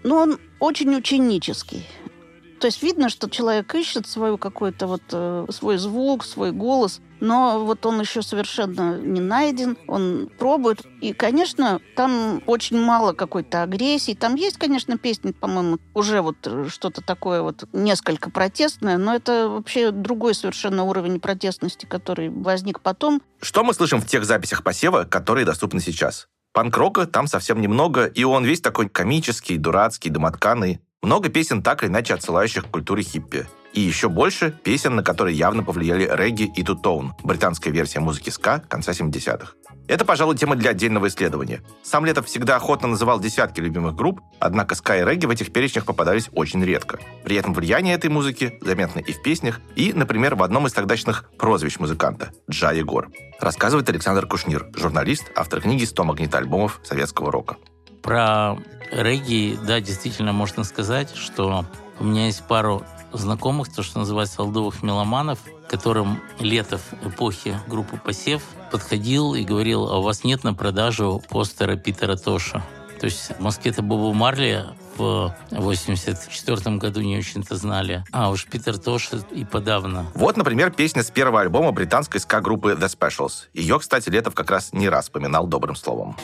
Но 0.04 0.18
он 0.18 0.40
очень 0.60 0.96
ученический. 0.96 1.86
То 2.60 2.68
есть 2.68 2.84
видно, 2.84 3.10
что 3.10 3.30
человек 3.30 3.74
ищет 3.76 4.08
свою 4.08 4.38
какой-то 4.38 4.88
вот 4.88 5.02
э, 5.12 5.46
свой 5.50 5.78
звук, 5.78 6.24
свой 6.24 6.52
голос, 6.52 7.02
но 7.26 7.66
вот 7.66 7.86
он 7.86 8.00
еще 8.00 8.22
совершенно 8.22 9.00
не 9.00 9.20
найден, 9.20 9.78
он 9.88 10.30
пробует. 10.38 10.82
И, 11.02 11.12
конечно, 11.14 11.82
там 11.96 12.42
очень 12.46 12.80
мало 12.80 13.14
какой-то 13.14 13.64
агрессии. 13.64 14.14
Там 14.14 14.36
есть, 14.36 14.58
конечно, 14.58 14.98
песни, 14.98 15.32
по-моему, 15.32 15.80
уже 15.94 16.22
вот 16.22 16.38
что-то 16.70 17.02
такое 17.02 17.42
вот 17.42 17.64
несколько 17.74 18.30
протестное, 18.30 18.98
но 18.98 19.16
это 19.16 19.50
вообще 19.50 19.92
другой 19.92 20.36
совершенно 20.36 20.84
уровень 20.84 21.20
протестности, 21.20 21.86
который 21.86 22.30
возник 22.30 22.80
потом. 22.82 23.22
Что 23.42 23.64
мы 23.64 23.74
слышим 23.74 24.02
в 24.02 24.06
тех 24.06 24.24
записях 24.24 24.64
посева, 24.64 25.04
которые 25.04 25.46
доступны 25.46 25.82
сейчас? 25.82 26.28
Панк-рока 26.54 27.06
там 27.06 27.28
совсем 27.28 27.60
немного, 27.60 28.06
и 28.06 28.24
он 28.24 28.46
весь 28.46 28.62
такой 28.62 28.88
комический, 28.88 29.58
дурацкий, 29.58 30.10
домотканый. 30.10 30.80
Много 31.06 31.30
песен 31.30 31.62
так 31.62 31.84
или 31.84 31.90
иначе 31.92 32.16
отсылающих 32.16 32.66
к 32.66 32.72
культуре 32.72 33.04
хиппи. 33.04 33.46
И 33.74 33.80
еще 33.80 34.10
больше 34.10 34.50
песен, 34.64 34.96
на 34.96 35.04
которые 35.04 35.38
явно 35.38 35.62
повлияли 35.62 36.10
регги 36.12 36.52
и 36.56 36.64
тутоун, 36.64 37.14
британская 37.24 37.70
версия 37.70 38.00
музыки 38.00 38.32
ска 38.32 38.58
конца 38.58 38.92
70-х. 38.92 39.54
Это, 39.88 40.04
пожалуй, 40.04 40.36
тема 40.36 40.56
для 40.56 40.72
отдельного 40.72 41.08
исследования. 41.08 41.62
Сам 41.84 42.06
Летов 42.06 42.26
всегда 42.26 42.56
охотно 42.56 42.88
называл 42.88 43.20
десятки 43.20 43.60
любимых 43.60 43.94
групп, 43.94 44.20
однако 44.40 44.74
ска 44.74 44.98
и 44.98 45.06
регги 45.06 45.28
в 45.28 45.30
этих 45.30 45.54
перечнях 45.54 45.86
попадались 45.86 46.30
очень 46.34 46.66
редко. 46.66 46.98
При 47.24 47.36
этом 47.36 47.54
влияние 47.54 47.94
этой 47.94 48.10
музыки 48.10 48.58
заметно 48.62 48.98
и 48.98 49.14
в 49.14 49.22
песнях, 49.22 49.62
и, 49.76 49.94
например, 49.94 50.34
в 50.34 50.42
одном 50.42 50.66
из 50.66 50.74
тогдашних 50.74 51.30
прозвищ 51.38 51.78
музыканта– 51.78 52.32
Джа 52.50 52.72
Егор. 52.72 53.10
Рассказывает 53.40 53.88
Александр 53.90 54.26
Кушнир, 54.26 54.72
журналист, 54.76 55.32
автор 55.36 55.62
книги 55.62 55.84
«100 55.84 56.04
магнитоальбомов 56.04 56.82
советского 56.84 57.32
рока». 57.32 57.58
Про 58.02 58.58
регги, 58.92 59.58
да, 59.66 59.80
действительно 59.80 60.34
можно 60.34 60.64
сказать, 60.64 61.16
что 61.16 61.66
у 62.00 62.04
меня 62.04 62.26
есть 62.26 62.44
пару 62.44 62.84
знакомых, 63.14 63.74
то, 63.74 63.84
что 63.84 64.00
называется 64.00 64.42
олдовых 64.42 64.84
меломанов, 64.84 65.40
которым 65.70 66.20
Летов 66.40 66.82
эпохи 67.04 67.58
группы 67.68 67.98
«Посев» 67.98 68.44
подходил 68.72 69.36
и 69.36 69.44
говорил, 69.44 69.88
а 69.90 70.00
у 70.00 70.02
вас 70.02 70.24
нет 70.24 70.44
на 70.44 70.54
продажу 70.54 71.24
постера 71.30 71.76
Питера 71.76 72.16
Тоша. 72.16 72.64
То 73.00 73.06
есть 73.06 73.38
в 73.38 73.40
Москве-то 73.42 73.82
Бобу 73.82 74.14
Марли 74.14 74.66
в 74.98 75.34
84 75.52 76.78
году 76.78 77.02
не 77.02 77.18
очень-то 77.18 77.58
знали. 77.58 78.04
А 78.12 78.30
уж 78.30 78.46
Питер 78.46 78.78
Тош 78.78 79.10
и 79.32 79.44
подавно. 79.44 80.06
Вот, 80.14 80.38
например, 80.38 80.72
песня 80.72 81.04
с 81.04 81.12
первого 81.12 81.42
альбома 81.42 81.72
британской 81.72 82.22
ска-группы 82.22 82.72
The 82.72 82.88
Specials. 82.88 83.48
Ее, 83.54 83.80
кстати, 83.80 84.10
Летов 84.10 84.34
как 84.34 84.50
раз 84.50 84.72
не 84.72 84.88
раз 84.88 85.10
поминал 85.10 85.48
добрым 85.48 85.76
словом. 85.76 86.16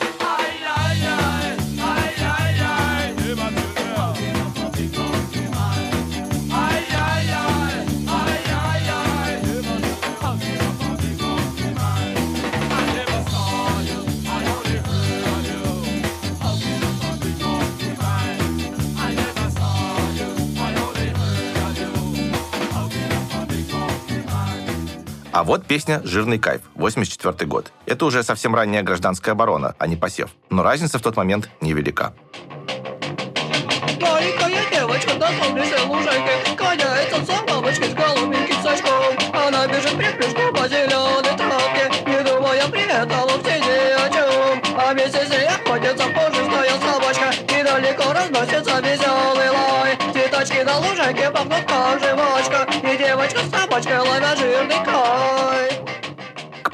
А 25.32 25.44
вот 25.44 25.64
песня 25.64 26.02
«Жирный 26.04 26.38
кайф», 26.38 26.60
84 26.74 27.48
год. 27.48 27.72
Это 27.86 28.04
уже 28.04 28.22
совсем 28.22 28.54
ранняя 28.54 28.82
гражданская 28.82 29.32
оборона, 29.32 29.74
а 29.78 29.86
не 29.86 29.96
посев. 29.96 30.30
Но 30.50 30.62
разница 30.62 30.98
в 30.98 31.02
тот 31.02 31.16
момент 31.16 31.48
невелика. 31.62 32.12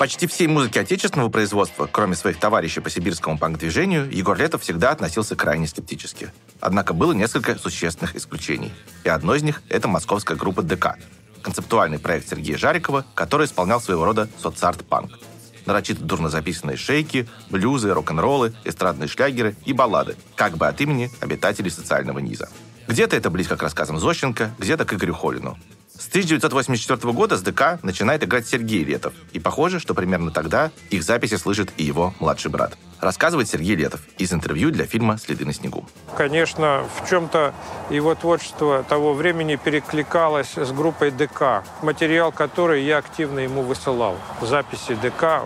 Почти 0.08 0.26
всей 0.26 0.46
музыке 0.46 0.80
отечественного 0.80 1.28
производства, 1.28 1.86
кроме 1.86 2.16
своих 2.16 2.38
товарищей 2.38 2.80
по 2.80 2.88
сибирскому 2.88 3.36
панк-движению, 3.36 4.10
Егор 4.10 4.38
Летов 4.38 4.62
всегда 4.62 4.92
относился 4.92 5.36
крайне 5.36 5.66
скептически. 5.66 6.32
Однако 6.62 6.94
было 6.94 7.12
несколько 7.12 7.58
существенных 7.58 8.16
исключений. 8.16 8.72
И 9.04 9.10
одно 9.10 9.34
из 9.34 9.42
них— 9.42 9.62
это 9.68 9.86
московская 9.86 10.34
группа 10.34 10.62
ДК, 10.62 10.96
концептуальный 11.42 11.98
проект 11.98 12.26
Сергея 12.26 12.56
Жарикова, 12.56 13.04
который 13.14 13.44
исполнял 13.44 13.82
своего 13.82 14.06
рода 14.06 14.30
соцарт-панк. 14.38 15.18
Нарочито 15.66 16.02
дурно 16.02 16.30
записанные 16.30 16.78
шейки, 16.78 17.28
блюзы, 17.50 17.92
рок-н-роллы, 17.92 18.54
эстрадные 18.64 19.08
шлягеры 19.08 19.56
и 19.66 19.74
баллады, 19.74 20.16
как 20.36 20.56
бы 20.56 20.68
от 20.68 20.80
имени 20.80 21.10
обитателей 21.20 21.70
социального 21.70 22.18
низа. 22.18 22.48
Где-то 22.86 23.14
это 23.14 23.28
близко 23.28 23.58
к 23.58 23.62
рассказам 23.62 24.00
Зощенко, 24.00 24.54
где-то 24.58 24.86
к 24.86 24.94
Игорю 24.94 25.12
Холину. 25.12 25.58
С 25.98 26.06
1984 26.06 27.12
года 27.12 27.36
с 27.36 27.42
ДК 27.42 27.82
начинает 27.82 28.22
играть 28.22 28.46
Сергей 28.46 28.84
Летов. 28.84 29.14
И 29.32 29.40
похоже, 29.40 29.80
что 29.80 29.94
примерно 29.94 30.30
тогда 30.30 30.70
их 30.90 31.02
записи 31.02 31.34
слышит 31.34 31.72
и 31.76 31.82
его 31.82 32.14
младший 32.20 32.52
брат. 32.52 32.78
Рассказывает 33.00 33.48
Сергей 33.48 33.74
Летов 33.74 34.00
из 34.16 34.32
интервью 34.32 34.70
для 34.70 34.86
фильма 34.86 35.18
«Следы 35.18 35.44
на 35.44 35.52
снегу». 35.52 35.88
Конечно, 36.16 36.84
в 36.96 37.08
чем-то 37.08 37.52
его 37.90 38.14
творчество 38.14 38.84
того 38.84 39.12
времени 39.12 39.56
перекликалось 39.56 40.56
с 40.56 40.70
группой 40.70 41.10
ДК, 41.10 41.64
материал 41.82 42.30
который 42.30 42.84
я 42.84 42.98
активно 42.98 43.40
ему 43.40 43.62
высылал. 43.62 44.18
Записи 44.40 44.96
ДК 45.02 45.42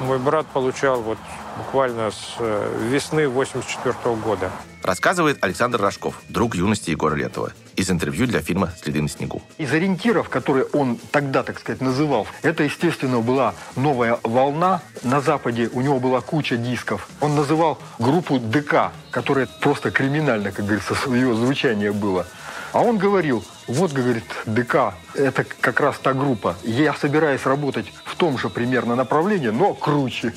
мой 0.00 0.18
брат 0.18 0.46
получал 0.46 1.02
вот 1.02 1.18
буквально 1.58 2.10
с 2.10 2.36
э, 2.38 2.88
весны 2.90 3.28
84 3.28 4.16
года. 4.16 4.50
Рассказывает 4.82 5.38
Александр 5.42 5.80
Рожков, 5.80 6.22
друг 6.28 6.56
юности 6.56 6.90
Егора 6.90 7.14
Летова, 7.14 7.52
из 7.76 7.90
интервью 7.90 8.26
для 8.26 8.40
фильма 8.40 8.72
«Следы 8.82 9.02
на 9.02 9.08
снегу». 9.08 9.42
Из 9.58 9.72
ориентиров, 9.72 10.28
которые 10.28 10.64
он 10.66 10.98
тогда, 11.10 11.42
так 11.42 11.58
сказать, 11.58 11.80
называл, 11.80 12.26
это, 12.42 12.62
естественно, 12.62 13.20
была 13.20 13.54
новая 13.76 14.18
волна. 14.22 14.82
На 15.02 15.20
Западе 15.20 15.68
у 15.72 15.80
него 15.80 16.00
была 16.00 16.20
куча 16.20 16.56
дисков. 16.56 17.08
Он 17.20 17.34
называл 17.34 17.78
группу 17.98 18.38
ДК, 18.38 18.92
которая 19.10 19.46
просто 19.60 19.90
криминально, 19.90 20.52
как 20.52 20.64
говорится, 20.64 20.94
ее 21.06 21.34
звучание 21.34 21.92
было. 21.92 22.26
А 22.72 22.80
он 22.80 22.98
говорил, 22.98 23.44
вот, 23.68 23.92
говорит, 23.92 24.24
ДК, 24.46 24.94
это 25.14 25.44
как 25.44 25.80
раз 25.80 25.96
та 25.98 26.12
группа. 26.12 26.56
Я 26.64 26.92
собираюсь 26.94 27.46
работать 27.46 27.86
в 28.04 28.16
том 28.16 28.36
же 28.36 28.48
примерно 28.48 28.96
направлении, 28.96 29.50
но 29.50 29.74
круче. 29.74 30.34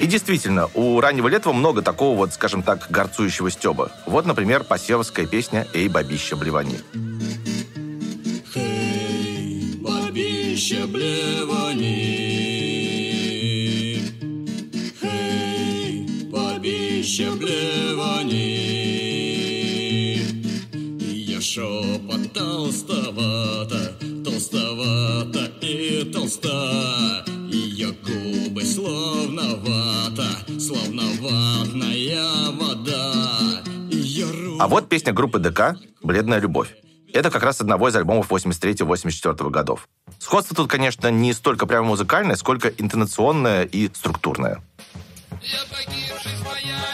И 0.00 0.06
действительно, 0.06 0.68
у 0.74 1.00
раннего 1.00 1.28
Летова 1.28 1.52
много 1.52 1.82
такого 1.82 2.16
вот, 2.16 2.32
скажем 2.34 2.62
так, 2.62 2.86
горцующего 2.90 3.50
стеба. 3.50 3.90
Вот, 4.06 4.26
например, 4.26 4.64
посевовская 4.64 5.26
песня 5.26 5.66
«Эй, 5.72 5.88
бабища, 5.88 6.36
блевани». 6.36 6.78
Блевани. 10.86 11.96
Эй, 15.02 16.06
блевани. 17.36 18.36
Ее 20.72 21.40
шепот 21.40 22.32
толстовато, 22.32 23.96
толстовато 24.24 25.50
и 25.60 26.10
толста. 26.12 27.35
Ее 27.76 27.92
губы 27.92 28.64
словно 28.64 29.54
вата, 29.56 30.26
словно 30.58 31.02
ватная 31.20 32.50
вода. 32.52 33.62
А 34.58 34.66
вот 34.66 34.88
песня 34.88 35.12
группы 35.12 35.38
ДК 35.38 35.76
«Бледная 36.02 36.38
любовь». 36.38 36.74
Это 37.12 37.30
как 37.30 37.42
раз 37.42 37.60
одного 37.60 37.88
из 37.88 37.96
альбомов 37.96 38.32
83-84 38.32 39.50
годов. 39.50 39.90
Сходство 40.18 40.56
тут, 40.56 40.70
конечно, 40.70 41.10
не 41.10 41.34
столько 41.34 41.66
прямо 41.66 41.88
музыкальное, 41.88 42.36
сколько 42.36 42.68
интонационное 42.68 43.64
и 43.64 43.90
структурное. 43.92 44.62
Я 45.42 45.58
погибший 45.70 46.32
твоя 46.40 46.85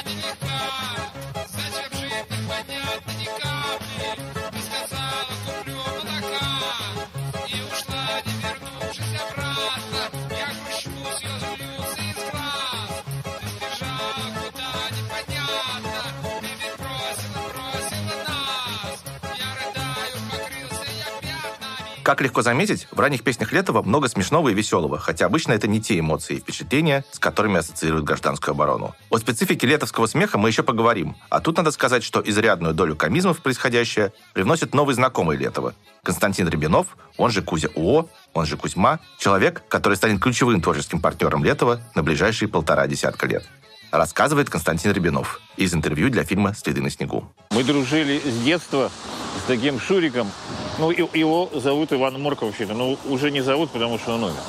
Как 22.13 22.21
легко 22.21 22.43
заметить, 22.43 22.89
в 22.91 23.01
ранних 23.01 23.23
песнях 23.23 23.53
Летова 23.53 23.81
много 23.81 24.07
смешного 24.07 24.51
и 24.51 24.55
веселого, 24.55 24.99
хотя 24.99 25.25
обычно 25.25 25.53
это 25.53 25.67
не 25.67 25.81
те 25.81 25.99
эмоции 25.99 26.37
и 26.37 26.41
впечатления, 26.41 27.07
с 27.11 27.19
которыми 27.19 27.57
ассоциируют 27.57 28.05
гражданскую 28.05 28.53
оборону. 28.53 28.95
О 29.09 29.17
специфике 29.17 29.67
летовского 29.67 30.05
смеха 30.05 30.37
мы 30.37 30.51
еще 30.51 30.63
поговорим, 30.63 31.17
а 31.31 31.41
тут 31.41 31.57
надо 31.57 31.71
сказать, 31.71 32.05
что 32.05 32.21
изрядную 32.23 32.75
долю 32.75 32.97
комизмов 32.97 33.41
происходящее 33.41 34.13
привносит 34.35 34.75
новый 34.75 34.95
знакомый 34.95 35.39
Летова. 35.39 35.73
Константин 36.03 36.51
Рябинов, 36.51 36.99
он 37.17 37.31
же 37.31 37.41
Кузя 37.41 37.71
УО, 37.75 38.11
он 38.35 38.45
же 38.45 38.59
Кузьма, 38.59 39.01
человек, 39.19 39.63
который 39.69 39.95
станет 39.95 40.21
ключевым 40.21 40.61
творческим 40.61 41.01
партнером 41.01 41.43
Летова 41.43 41.81
на 41.95 42.03
ближайшие 42.03 42.47
полтора 42.47 42.87
десятка 42.89 43.27
лет. 43.27 43.49
Рассказывает 43.93 44.49
Константин 44.49 44.91
Рябинов 44.93 45.39
из 45.59 45.75
интервью 45.75 46.09
для 46.09 46.25
фильма 46.25 46.55
«Следы 46.55 46.81
на 46.81 46.89
снегу». 46.89 47.31
Мы 47.51 47.63
дружили 47.63 48.19
с 48.19 48.43
детства 48.43 48.91
с 49.39 49.47
таким 49.47 49.79
Шуриком. 49.79 50.31
Ну, 50.79 50.91
его 50.91 51.51
зовут 51.53 51.93
Иван 51.93 52.19
Морков 52.19 52.49
вообще-то. 52.49 52.73
Ну, 52.73 52.99
уже 53.05 53.31
не 53.31 53.43
зовут, 53.43 53.71
потому 53.71 53.99
что 53.99 54.15
он 54.15 54.25
умер. 54.25 54.41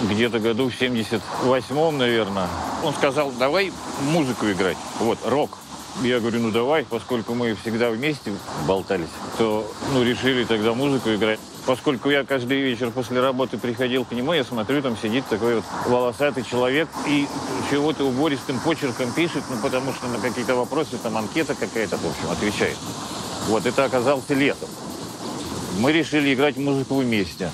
где-то 0.00 0.40
году 0.40 0.68
в 0.68 0.72
78-м, 0.72 1.96
наверное. 1.96 2.48
Он 2.82 2.92
сказал, 2.94 3.30
давай 3.30 3.72
музыку 4.02 4.50
играть. 4.50 4.76
Вот, 4.98 5.20
рок. 5.24 5.58
Я 6.02 6.20
говорю, 6.20 6.40
ну 6.40 6.50
давай, 6.50 6.84
поскольку 6.84 7.34
мы 7.34 7.54
всегда 7.54 7.90
вместе 7.90 8.32
болтались, 8.66 9.08
то 9.38 9.70
ну, 9.92 10.02
решили 10.02 10.44
тогда 10.44 10.74
музыку 10.74 11.14
играть. 11.14 11.38
Поскольку 11.66 12.10
я 12.10 12.24
каждый 12.24 12.60
вечер 12.60 12.90
после 12.90 13.20
работы 13.20 13.56
приходил 13.56 14.04
к 14.04 14.12
нему, 14.12 14.34
я 14.34 14.44
смотрю, 14.44 14.82
там 14.82 14.98
сидит 15.00 15.24
такой 15.30 15.56
вот 15.56 15.64
волосатый 15.86 16.44
человек 16.44 16.88
и 17.06 17.26
чего-то 17.70 18.04
убористым 18.04 18.58
почерком 18.60 19.12
пишет, 19.12 19.44
ну 19.48 19.56
потому 19.62 19.92
что 19.94 20.06
на 20.08 20.18
какие-то 20.18 20.56
вопросы, 20.56 20.98
там 20.98 21.16
анкета 21.16 21.54
какая-то, 21.54 21.96
в 21.96 22.04
общем, 22.04 22.30
отвечает. 22.30 22.76
Вот 23.48 23.64
это 23.64 23.84
оказался 23.84 24.34
летом. 24.34 24.68
Мы 25.78 25.92
решили 25.92 26.34
играть 26.34 26.56
музыку 26.56 26.96
вместе. 26.96 27.50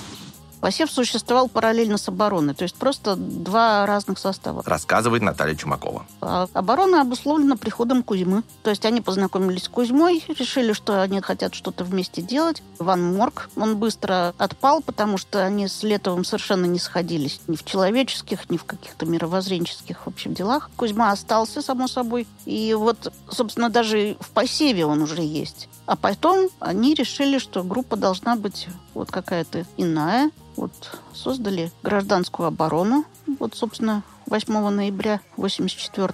Посев 0.61 0.91
существовал 0.91 1.49
параллельно 1.49 1.97
с 1.97 2.07
обороной, 2.07 2.53
то 2.53 2.63
есть 2.63 2.75
просто 2.75 3.15
два 3.15 3.85
разных 3.87 4.19
состава. 4.19 4.61
Рассказывает 4.63 5.23
Наталья 5.23 5.55
Чумакова. 5.55 6.05
А 6.21 6.47
оборона 6.53 7.01
обусловлена 7.01 7.57
приходом 7.57 8.03
Кузьмы. 8.03 8.43
То 8.61 8.69
есть 8.69 8.85
они 8.85 9.01
познакомились 9.01 9.63
с 9.63 9.69
Кузьмой, 9.69 10.23
решили, 10.27 10.73
что 10.73 11.01
они 11.01 11.19
хотят 11.19 11.55
что-то 11.55 11.83
вместе 11.83 12.21
делать. 12.21 12.61
Ван 12.77 13.15
Морг, 13.15 13.49
он 13.55 13.77
быстро 13.77 14.35
отпал, 14.37 14.81
потому 14.81 15.17
что 15.17 15.43
они 15.43 15.67
с 15.67 15.81
Летовым 15.81 16.23
совершенно 16.23 16.67
не 16.67 16.77
сходились 16.77 17.41
ни 17.47 17.55
в 17.55 17.65
человеческих, 17.65 18.49
ни 18.51 18.57
в 18.57 18.65
каких-то 18.65 19.07
мировоззренческих, 19.07 20.05
в 20.05 20.07
общем, 20.07 20.35
делах. 20.35 20.69
Кузьма 20.75 21.11
остался, 21.11 21.63
само 21.63 21.87
собой. 21.87 22.27
И 22.45 22.75
вот, 22.75 23.11
собственно, 23.29 23.69
даже 23.69 24.15
в 24.19 24.29
посеве 24.29 24.85
он 24.85 25.01
уже 25.01 25.23
есть. 25.23 25.69
А 25.87 25.95
потом 25.95 26.49
они 26.59 26.93
решили, 26.93 27.39
что 27.39 27.63
группа 27.63 27.95
должна 27.95 28.35
быть 28.35 28.67
вот 28.93 29.11
какая-то 29.11 29.65
иная. 29.77 30.31
Вот 30.55 30.71
создали 31.13 31.71
гражданскую 31.83 32.47
оборону. 32.47 33.05
Вот, 33.39 33.55
собственно, 33.55 34.03
8 34.27 34.69
ноября 34.69 35.21
84 35.37 36.13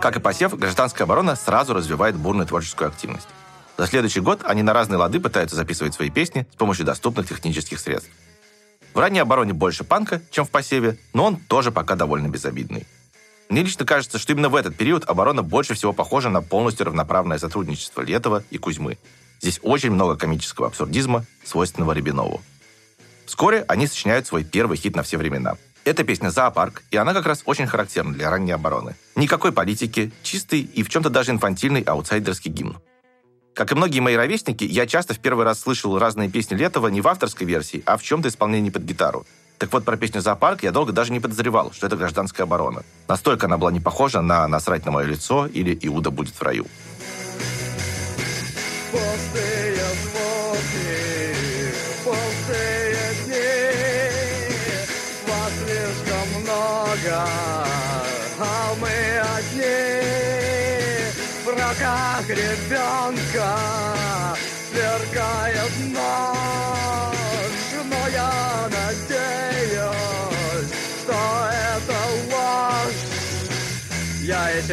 Как 0.00 0.16
и 0.16 0.20
посев, 0.20 0.54
гражданская 0.56 1.04
оборона 1.04 1.36
сразу 1.36 1.74
развивает 1.74 2.16
бурную 2.16 2.46
творческую 2.46 2.88
активность. 2.88 3.28
За 3.76 3.86
следующий 3.86 4.20
год 4.20 4.40
они 4.44 4.62
на 4.62 4.72
разные 4.72 4.98
лады 4.98 5.20
пытаются 5.20 5.56
записывать 5.56 5.94
свои 5.94 6.10
песни 6.10 6.46
с 6.52 6.56
помощью 6.56 6.84
доступных 6.84 7.28
технических 7.28 7.80
средств. 7.80 8.10
В 8.92 8.98
ранней 8.98 9.20
обороне 9.20 9.52
больше 9.52 9.84
панка, 9.84 10.20
чем 10.30 10.44
в 10.44 10.50
посеве, 10.50 10.98
но 11.14 11.24
он 11.24 11.36
тоже 11.36 11.70
пока 11.70 11.94
довольно 11.94 12.28
безобидный. 12.28 12.86
Мне 13.50 13.64
лично 13.64 13.84
кажется, 13.84 14.18
что 14.18 14.32
именно 14.32 14.48
в 14.48 14.54
этот 14.54 14.76
период 14.76 15.04
оборона 15.10 15.42
больше 15.42 15.74
всего 15.74 15.92
похожа 15.92 16.30
на 16.30 16.40
полностью 16.40 16.86
равноправное 16.86 17.36
сотрудничество 17.36 18.00
Летова 18.00 18.44
и 18.48 18.58
Кузьмы. 18.58 18.96
Здесь 19.40 19.58
очень 19.62 19.90
много 19.90 20.16
комического 20.16 20.68
абсурдизма, 20.68 21.24
свойственного 21.44 21.92
Рябинову. 21.92 22.40
Вскоре 23.26 23.64
они 23.66 23.88
сочиняют 23.88 24.28
свой 24.28 24.44
первый 24.44 24.76
хит 24.76 24.94
на 24.94 25.02
все 25.02 25.18
времена. 25.18 25.56
Это 25.84 26.04
песня 26.04 26.30
«Зоопарк», 26.30 26.84
и 26.92 26.96
она 26.96 27.12
как 27.12 27.26
раз 27.26 27.42
очень 27.44 27.66
характерна 27.66 28.12
для 28.12 28.30
ранней 28.30 28.52
обороны. 28.52 28.94
Никакой 29.16 29.50
политики, 29.50 30.12
чистый 30.22 30.60
и 30.60 30.84
в 30.84 30.88
чем-то 30.88 31.10
даже 31.10 31.32
инфантильный 31.32 31.82
аутсайдерский 31.82 32.52
гимн. 32.52 32.78
Как 33.54 33.72
и 33.72 33.74
многие 33.74 34.00
мои 34.00 34.14
ровесники, 34.14 34.62
я 34.62 34.86
часто 34.86 35.14
в 35.14 35.18
первый 35.18 35.44
раз 35.44 35.60
слышал 35.60 35.98
разные 35.98 36.30
песни 36.30 36.54
Летова 36.54 36.86
не 36.86 37.00
в 37.00 37.08
авторской 37.08 37.48
версии, 37.48 37.82
а 37.84 37.96
в 37.96 38.02
чем-то 38.02 38.28
исполнении 38.28 38.70
под 38.70 38.82
гитару. 38.82 39.26
Так 39.60 39.70
вот, 39.74 39.84
про 39.84 39.98
песню 39.98 40.22
«Зоопарк» 40.22 40.62
я 40.62 40.72
долго 40.72 40.90
даже 40.90 41.12
не 41.12 41.20
подозревал, 41.20 41.70
что 41.72 41.86
это 41.86 41.94
гражданская 41.94 42.46
оборона. 42.46 42.82
Настолько 43.08 43.44
она 43.44 43.58
была 43.58 43.70
не 43.70 43.78
похожа 43.78 44.22
на 44.22 44.48
«Насрать 44.48 44.86
на 44.86 44.90
мое 44.90 45.04
лицо» 45.04 45.46
или 45.46 45.78
«Иуда 45.82 46.10
будет 46.10 46.34
в 46.34 46.42
раю». 46.42 46.66
А. 57.12 57.66
В 61.44 61.48
руках 61.48 62.28
ребенка 62.28 63.56
сверкает 64.70 65.72
нож, 65.92 66.39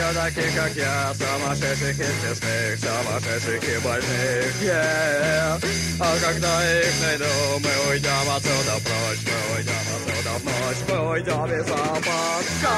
Еще 0.07 0.19
таких, 0.19 0.55
как 0.55 0.73
я, 0.75 1.13
сумасшедших 1.15 1.99
и 1.99 2.03
смешных, 2.03 2.79
сумасшедших 2.79 3.63
и 3.63 3.77
больных, 3.79 4.61
yeah. 4.61 5.59
А 5.99 6.17
когда 6.21 6.79
их 6.79 7.01
найду, 7.01 7.25
мы 7.59 7.91
уйдем 7.91 8.29
отсюда 8.33 8.79
прочь, 8.85 9.19
мы 9.25 9.57
уйдем 9.57 9.85
отсюда 9.97 10.31
в 10.37 10.43
ночь, 10.45 10.77
мы 10.87 11.09
уйдем 11.09 11.45
из 11.59 11.71
опаска. 11.71 12.73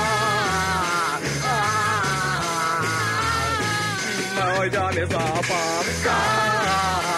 Мы 4.36 4.60
уйдем 4.60 5.04
из 5.04 5.14
опаска. 5.14 7.09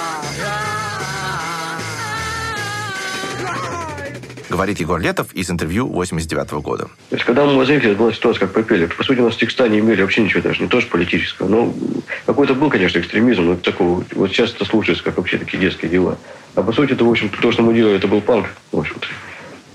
Говорит 4.51 4.81
Егор 4.81 4.99
Летов 4.99 5.31
из 5.33 5.49
интервью 5.49 5.87
89 5.87 6.51
года. 6.61 6.89
То 7.09 7.15
есть, 7.15 7.23
когда 7.23 7.45
мы 7.45 7.53
в 7.53 7.55
Мозаике 7.55 7.93
была 7.93 8.11
ситуация, 8.11 8.41
как 8.41 8.51
попели, 8.51 8.85
по 8.85 9.01
сути, 9.01 9.21
у 9.21 9.23
нас 9.23 9.37
текста 9.37 9.69
не 9.69 9.79
имели 9.79 10.01
вообще 10.01 10.23
ничего 10.23 10.41
даже, 10.41 10.61
не 10.61 10.67
тоже 10.67 10.87
политического. 10.87 11.47
Но 11.47 11.73
какой-то 12.25 12.53
был, 12.53 12.69
конечно, 12.69 12.99
экстремизм, 12.99 13.43
но 13.43 13.55
такого, 13.55 14.03
вот 14.11 14.29
сейчас 14.29 14.51
это 14.51 14.65
слушается, 14.65 15.05
как 15.05 15.15
вообще 15.15 15.37
такие 15.37 15.57
детские 15.57 15.89
дела. 15.89 16.17
А 16.55 16.63
по 16.63 16.73
сути, 16.73 16.91
это, 16.91 17.05
в 17.05 17.09
общем 17.09 17.29
то, 17.29 17.49
что 17.53 17.63
мы 17.63 17.73
делали, 17.73 17.95
это 17.95 18.09
был 18.09 18.19
панк, 18.19 18.47
в 18.73 18.79
общем-то. 18.79 19.07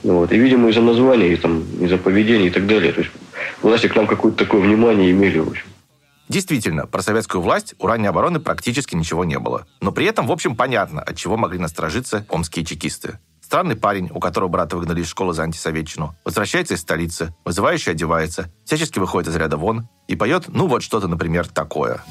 Ну 0.03 0.19
Вот. 0.19 0.33
И, 0.33 0.37
видимо, 0.37 0.69
из-за 0.69 0.83
названия, 0.83 1.33
и, 1.33 1.37
там, 1.37 1.63
из-за 1.81 1.97
поведения 1.97 2.49
и 2.49 2.51
так 2.51 2.67
далее. 2.67 2.93
То 2.93 3.01
есть, 3.01 3.13
власти 3.63 3.87
к 3.87 3.97
нам 3.97 4.07
какое-то 4.07 4.45
такое 4.45 4.61
внимание 4.61 5.11
имели, 5.11 5.39
в 5.39 5.49
общем. 5.49 5.65
Действительно, 6.29 6.87
про 6.87 7.01
советскую 7.01 7.41
власть 7.41 7.75
у 7.79 7.87
ранней 7.87 8.09
обороны 8.09 8.41
практически 8.41 8.95
ничего 8.95 9.25
не 9.25 9.39
было. 9.39 9.67
Но 9.81 9.91
при 9.91 10.05
этом, 10.05 10.27
в 10.27 10.33
общем, 10.33 10.55
понятно, 10.55 11.01
от 11.01 11.17
чего 11.17 11.39
могли 11.39 11.59
насторожиться 11.59 12.27
омские 12.29 12.67
чекисты. 12.67 13.19
Странный 13.47 13.77
парень, 13.77 14.11
у 14.13 14.19
которого 14.19 14.49
брата 14.49 14.77
выгнали 14.77 15.03
из 15.03 15.09
школы 15.09 15.33
за 15.33 15.45
антисоветчину, 15.45 16.17
возвращается 16.25 16.75
из 16.75 16.81
столицы, 16.81 17.33
вызывающе 17.45 17.93
одевается, 17.93 18.51
всячески 18.65 18.99
выходит 18.99 19.31
из 19.31 19.37
ряда 19.37 19.57
вон 19.57 19.89
и 20.09 20.17
поет, 20.17 20.49
ну 20.49 20.67
вот 20.67 20.83
что-то, 20.83 21.07
например, 21.07 21.47
такое. 21.47 22.03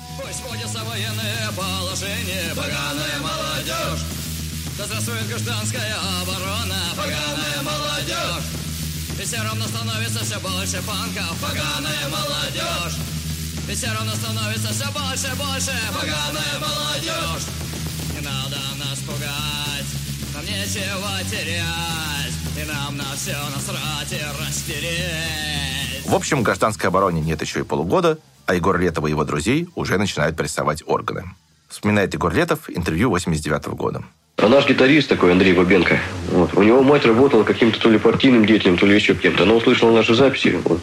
И 9.20 9.26
все 9.26 9.44
равно 9.44 9.66
становится 9.66 10.24
все 10.24 10.40
больше 10.40 10.82
панков, 10.88 11.38
поганая 11.42 12.08
молодежь. 12.08 12.98
И 13.70 13.76
все 13.76 13.88
равно 13.88 14.14
становится 14.14 14.70
все 14.70 14.86
больше, 14.94 15.36
больше, 15.36 15.74
поганая 15.94 16.60
молодежь. 16.62 17.65
Нечего 20.46 21.20
терять. 21.30 22.34
И 22.58 22.66
нам 22.68 22.98
на 22.98 23.16
все 23.16 23.36
насрать 23.54 24.12
и 24.12 24.22
растереть. 24.42 26.06
В 26.06 26.14
общем, 26.14 26.44
гражданской 26.44 26.90
обороне 26.90 27.22
нет 27.22 27.42
еще 27.42 27.62
и 27.62 27.64
полугода, 27.64 28.20
а 28.46 28.56
Егор 28.56 28.78
Летов 28.80 29.06
и 29.06 29.10
его 29.10 29.26
друзей 29.26 29.68
уже 29.76 29.98
начинают 29.98 30.38
прессовать 30.38 30.84
органы. 30.86 31.26
Вспоминает 31.68 32.14
Егор 32.14 32.34
Летов 32.34 32.70
интервью 32.70 33.10
89 33.10 33.68
года. 33.70 34.04
А 34.38 34.50
наш 34.50 34.68
гитарист 34.68 35.08
такой, 35.08 35.32
Андрей 35.32 35.54
Бабенко, 35.54 35.98
вот, 36.32 36.54
у 36.56 36.64
него 36.64 36.84
мать 36.84 37.06
работала 37.06 37.44
каким-то 37.44 37.80
то 37.80 37.90
ли 37.90 37.98
партийным 37.98 38.46
деятелем, 38.46 38.78
то 38.78 38.86
ли 38.86 38.94
еще 38.94 39.16
кем-то. 39.16 39.44
Она 39.44 39.54
услышала 39.54 39.92
наши 39.92 40.14
записи, 40.14 40.60
вот, 40.66 40.82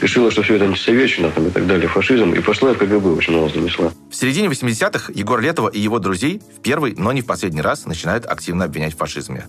решила, 0.00 0.30
что 0.30 0.42
все 0.42 0.56
это 0.56 0.64
антисоветчина 0.64 1.30
там, 1.30 1.46
и 1.48 1.50
так 1.50 1.66
далее, 1.66 1.86
фашизм, 1.86 2.32
и 2.32 2.40
пошла 2.40 2.72
в 2.72 2.78
КГБ, 2.78 3.10
в 3.10 3.16
общем, 3.16 3.34
на 3.34 3.42
нас 3.42 3.52
донесла. 3.52 3.92
В 4.10 4.16
середине 4.16 4.48
80-х 4.48 5.12
Егор 5.14 5.38
Летова 5.38 5.68
и 5.68 5.78
его 5.78 5.98
друзей 5.98 6.40
в 6.56 6.62
первый, 6.62 6.94
но 6.96 7.12
не 7.12 7.20
в 7.20 7.26
последний 7.26 7.60
раз 7.60 7.84
начинают 7.84 8.24
активно 8.24 8.64
обвинять 8.64 8.94
в 8.94 8.96
фашизме. 8.96 9.46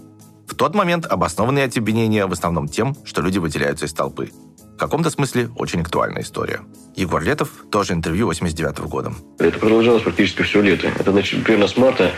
В 0.47 0.53
тот 0.53 0.75
момент 0.75 1.05
обоснованные 1.05 1.65
эти 1.65 1.79
обвинения 1.79 2.25
в 2.25 2.33
основном 2.33 2.67
тем, 2.67 2.95
что 3.05 3.21
люди 3.21 3.37
выделяются 3.37 3.85
из 3.85 3.93
толпы. 3.93 4.31
В 4.75 4.77
каком-то 4.77 5.09
смысле 5.09 5.49
очень 5.55 5.79
актуальная 5.79 6.23
история. 6.23 6.59
Егор 6.97 7.23
Летов, 7.23 7.49
тоже 7.71 7.93
интервью 7.93 8.27
89 8.27 8.79
года. 8.79 9.13
Это 9.39 9.57
продолжалось 9.57 10.03
практически 10.03 10.41
все 10.41 10.61
лето. 10.61 10.87
Это 10.99 11.13
значит, 11.13 11.43
примерно 11.43 11.69
с 11.69 11.77
марта 11.77 12.11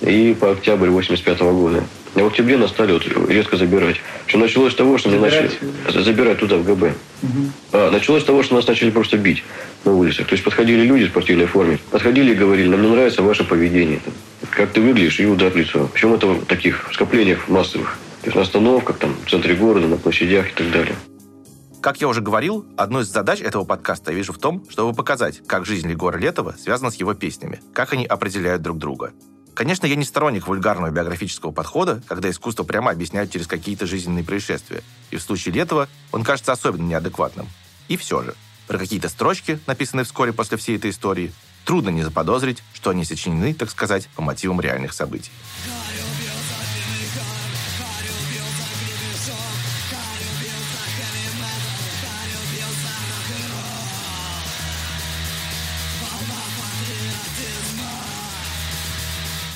и 0.00 0.36
по 0.38 0.52
октябрь 0.52 0.88
85 0.88 1.40
года. 1.40 1.84
А 2.14 2.20
в 2.20 2.26
октябре 2.26 2.56
нас 2.56 2.70
стали 2.70 2.92
вот 2.92 3.06
резко 3.28 3.56
забирать. 3.56 3.96
Что 4.26 4.38
началось 4.38 4.72
с 4.72 4.76
того, 4.76 4.96
что 4.96 5.10
мы 5.10 5.18
начали 5.18 5.50
забирать 5.88 6.38
туда, 6.38 6.56
в 6.56 6.64
ГБ. 6.64 6.94
А, 7.72 7.90
началось 7.90 8.22
с 8.22 8.24
того, 8.24 8.42
что 8.42 8.54
нас 8.54 8.66
начали 8.66 8.90
просто 8.90 9.18
бить 9.18 9.44
на 9.84 9.92
улицах. 9.92 10.26
То 10.26 10.32
есть 10.32 10.42
подходили 10.42 10.82
люди 10.82 11.04
в 11.04 11.10
спортивной 11.10 11.46
форме, 11.46 11.78
подходили 11.90 12.32
и 12.32 12.34
говорили, 12.34 12.68
нам 12.68 12.82
не 12.82 12.88
нравится 12.88 13.22
ваше 13.22 13.44
поведение. 13.44 14.00
Как 14.50 14.70
ты 14.70 14.80
выглядишь, 14.80 15.20
и 15.20 15.26
удар 15.26 15.50
в 15.50 15.56
лицо. 15.56 15.90
Причем 15.92 16.14
это 16.14 16.26
в 16.26 16.46
таких 16.46 16.88
скоплениях 16.92 17.48
массовых. 17.48 17.98
То 18.22 18.28
есть 18.28 18.36
на 18.36 18.42
остановках, 18.42 18.96
там, 18.96 19.14
в 19.24 19.30
центре 19.30 19.54
города, 19.54 19.86
на 19.86 19.98
площадях 19.98 20.48
и 20.48 20.54
так 20.54 20.70
далее. 20.70 20.94
Как 21.82 22.00
я 22.00 22.08
уже 22.08 22.20
говорил, 22.20 22.66
одной 22.76 23.02
из 23.02 23.08
задач 23.08 23.40
этого 23.40 23.64
подкаста 23.64 24.10
я 24.10 24.16
вижу 24.16 24.32
в 24.32 24.38
том, 24.38 24.64
чтобы 24.70 24.92
показать, 24.92 25.42
как 25.46 25.66
жизнь 25.66 25.88
Егора 25.90 26.16
Летова 26.18 26.54
связана 26.58 26.90
с 26.90 26.96
его 26.96 27.14
песнями, 27.14 27.60
как 27.74 27.92
они 27.92 28.06
определяют 28.06 28.62
друг 28.62 28.78
друга. 28.78 29.12
Конечно, 29.56 29.86
я 29.86 29.96
не 29.96 30.04
сторонник 30.04 30.48
вульгарного 30.48 30.90
биографического 30.90 31.50
подхода, 31.50 32.02
когда 32.06 32.28
искусство 32.28 32.62
прямо 32.62 32.90
объясняют 32.90 33.30
через 33.30 33.46
какие-то 33.46 33.86
жизненные 33.86 34.22
происшествия. 34.22 34.82
И 35.10 35.16
в 35.16 35.22
случае 35.22 35.54
Летова 35.54 35.88
он 36.12 36.24
кажется 36.24 36.52
особенно 36.52 36.82
неадекватным. 36.82 37.48
И 37.88 37.96
все 37.96 38.22
же, 38.22 38.34
про 38.66 38.76
какие-то 38.76 39.08
строчки, 39.08 39.58
написанные 39.66 40.04
вскоре 40.04 40.34
после 40.34 40.58
всей 40.58 40.76
этой 40.76 40.90
истории, 40.90 41.32
трудно 41.64 41.88
не 41.88 42.02
заподозрить, 42.02 42.62
что 42.74 42.90
они 42.90 43.06
сочинены, 43.06 43.54
так 43.54 43.70
сказать, 43.70 44.10
по 44.14 44.20
мотивам 44.20 44.60
реальных 44.60 44.92
событий. 44.92 45.30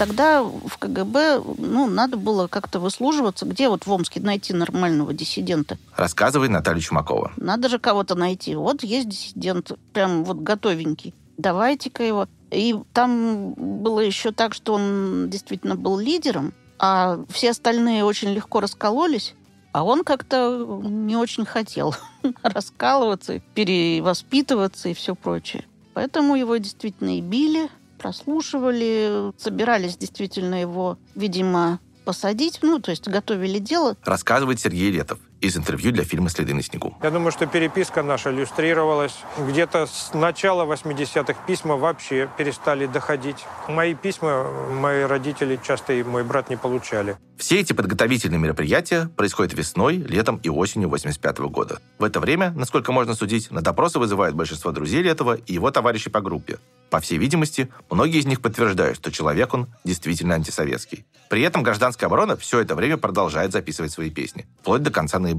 Тогда 0.01 0.43
в 0.43 0.79
КГБ 0.79 1.43
ну, 1.59 1.87
надо 1.87 2.17
было 2.17 2.47
как-то 2.47 2.81
выслуживаться. 2.81 3.45
Где 3.45 3.69
вот 3.69 3.85
в 3.85 3.93
Омске 3.93 4.19
найти 4.19 4.55
нормального 4.55 5.13
диссидента? 5.13 5.77
Рассказывает 5.95 6.51
Наталья 6.51 6.81
Чумакова. 6.81 7.33
Надо 7.37 7.69
же 7.69 7.79
кого-то 7.79 8.15
найти. 8.15 8.55
Вот 8.57 8.83
есть 8.83 9.11
диссидент, 9.11 9.73
прям 9.93 10.25
вот 10.25 10.39
готовенький. 10.39 11.13
Давайте-ка 11.37 12.03
его. 12.03 12.29
И 12.51 12.75
там 12.95 13.53
было 13.53 14.01
еще 14.01 14.33
так, 14.33 14.55
что 14.55 14.73
он 14.73 15.29
действительно 15.29 15.77
был 15.77 15.99
лидером, 15.99 16.55
а 16.79 17.23
все 17.29 17.51
остальные 17.51 18.05
очень 18.05 18.31
легко 18.31 18.61
раскололись. 18.61 19.35
А 19.73 19.85
он 19.85 20.03
как-то 20.03 20.81
не 20.83 21.17
очень 21.17 21.45
хотел 21.45 21.95
раскалываться, 22.43 23.41
перевоспитываться 23.55 24.89
и 24.89 24.95
все 24.95 25.15
прочее. 25.15 25.67
Поэтому 25.93 26.37
его 26.37 26.57
действительно 26.57 27.19
и 27.19 27.21
били, 27.21 27.69
прослушивали, 28.01 29.33
собирались 29.39 29.97
действительно 29.97 30.61
его, 30.61 30.99
видимо, 31.15 31.81
посадить, 32.05 32.59
ну, 32.63 32.81
то 32.81 32.91
есть 32.91 33.07
готовили 33.07 33.59
дело. 33.59 33.97
Рассказывает 34.05 34.59
Сергей 34.59 34.91
Летов 34.91 35.19
из 35.41 35.57
интервью 35.57 35.93
для 35.93 36.05
фильма 36.05 36.31
«Следы 36.31 36.55
на 36.55 36.63
снегу». 36.63 36.97
Я 37.03 37.11
думаю, 37.11 37.33
что 37.33 37.47
переписка 37.47 38.03
наша 38.03 38.31
иллюстрировалась. 38.31 39.17
Где-то 39.39 39.87
с 39.87 40.13
начала 40.15 40.65
80-х 40.65 41.35
письма 41.47 41.77
вообще 41.77 42.29
перестали 42.37 42.87
доходить. 42.87 43.45
Мои 43.69 43.95
письма 43.95 44.45
мои 44.71 45.03
родители 45.03 45.59
часто 45.63 45.93
и 45.93 46.03
мой 46.03 46.25
брат 46.25 46.51
не 46.51 46.57
получали. 46.57 47.17
Все 47.37 47.59
эти 47.59 47.73
подготовительные 47.73 48.39
мероприятия 48.39 49.09
происходят 49.17 49.55
весной, 49.55 49.97
летом 49.97 50.37
и 50.43 50.51
осенью 50.51 50.91
85 50.91 51.39
года. 51.39 51.81
В 51.99 52.05
это 52.05 52.21
время, 52.21 52.53
насколько 52.55 52.93
можно 52.93 53.15
судить, 53.15 53.51
на 53.51 53.63
допросы 53.63 53.99
вызывают 53.99 54.37
большинство 54.37 54.73
друзей 54.73 55.03
Летова 55.03 55.39
и 55.47 55.55
его 55.55 55.71
товарищей 55.71 56.11
по 56.11 56.21
группе. 56.21 56.59
По 56.91 57.01
всей 57.01 57.19
видимости, 57.19 57.71
многие 57.89 58.19
из 58.19 58.27
них 58.27 58.43
подтверждают, 58.43 58.97
что 58.97 59.13
человек 59.13 59.55
он 59.55 59.69
действительно 59.85 60.35
антисоветский. 60.35 61.07
При 61.31 61.43
этом 61.43 61.63
гражданская 61.63 62.09
оборона 62.09 62.37
все 62.37 62.61
это 62.61 62.75
время 62.75 62.97
продолжает 62.97 63.53
записывать 63.53 63.93
свои 63.93 64.11
песни, 64.11 64.47
вплоть 64.61 64.83
до 64.83 64.91
конца 64.91 65.19
ноября. 65.19 65.30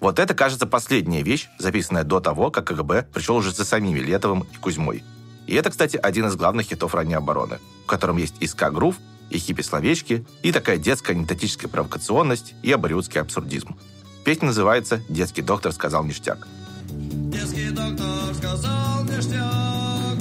Вот 0.00 0.18
это, 0.18 0.34
кажется, 0.34 0.66
последняя 0.66 1.22
вещь, 1.22 1.48
записанная 1.58 2.04
до 2.04 2.20
того, 2.20 2.50
как 2.50 2.66
КГБ 2.66 3.08
пришел 3.12 3.36
уже 3.36 3.52
за 3.52 3.64
самими 3.64 3.98
Летовым 3.98 4.46
и 4.52 4.56
Кузьмой. 4.56 5.02
И 5.46 5.54
это, 5.54 5.70
кстати, 5.70 5.96
один 5.96 6.26
из 6.26 6.36
главных 6.36 6.66
хитов 6.66 6.94
ранней 6.94 7.14
обороны, 7.14 7.58
в 7.84 7.86
котором 7.86 8.16
есть 8.16 8.34
и 8.40 8.46
ска-грув, 8.46 8.96
и 9.30 9.38
хиппи-словечки, 9.38 10.26
и 10.42 10.52
такая 10.52 10.76
детская 10.76 11.12
анекдотическая 11.12 11.70
провокационность, 11.70 12.54
и 12.62 12.70
абориутский 12.72 13.20
абсурдизм. 13.20 13.76
Песня 14.24 14.46
называется 14.46 15.00
«Детский 15.08 15.42
доктор 15.42 15.72
сказал 15.72 16.04
ништяк». 16.04 16.46
Детский 16.88 17.70
доктор 17.70 18.34
сказал 18.34 19.04
ништяк, 19.04 20.16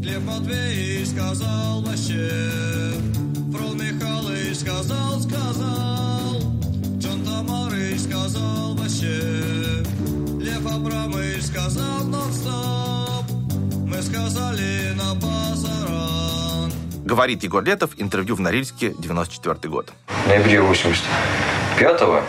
Глеб 0.00 0.22
Матвеевич 0.22 1.08
сказал 1.08 1.82
вообще, 1.82 2.30
Фрол 3.52 3.74
Михайлович 3.74 4.58
сказал, 4.58 5.20
сказал, 5.20 6.19
Сказал 8.00 8.74
вообще, 8.76 9.20
Лев 10.40 10.66
Абрамович 10.66 11.42
сказал 11.42 12.04
нон-стоп, 12.04 13.24
Мы 13.86 14.00
сказали 14.02 14.92
на 14.94 15.14
базаран. 15.14 16.72
Говорит 17.04 17.42
Егор 17.42 17.62
Летов, 17.62 17.90
интервью 17.98 18.36
в 18.36 18.40
Норильске, 18.40 18.94
94 18.98 19.70
год. 19.70 19.92
В 20.06 20.28
ноябре 20.28 20.56
85-го 20.58 22.22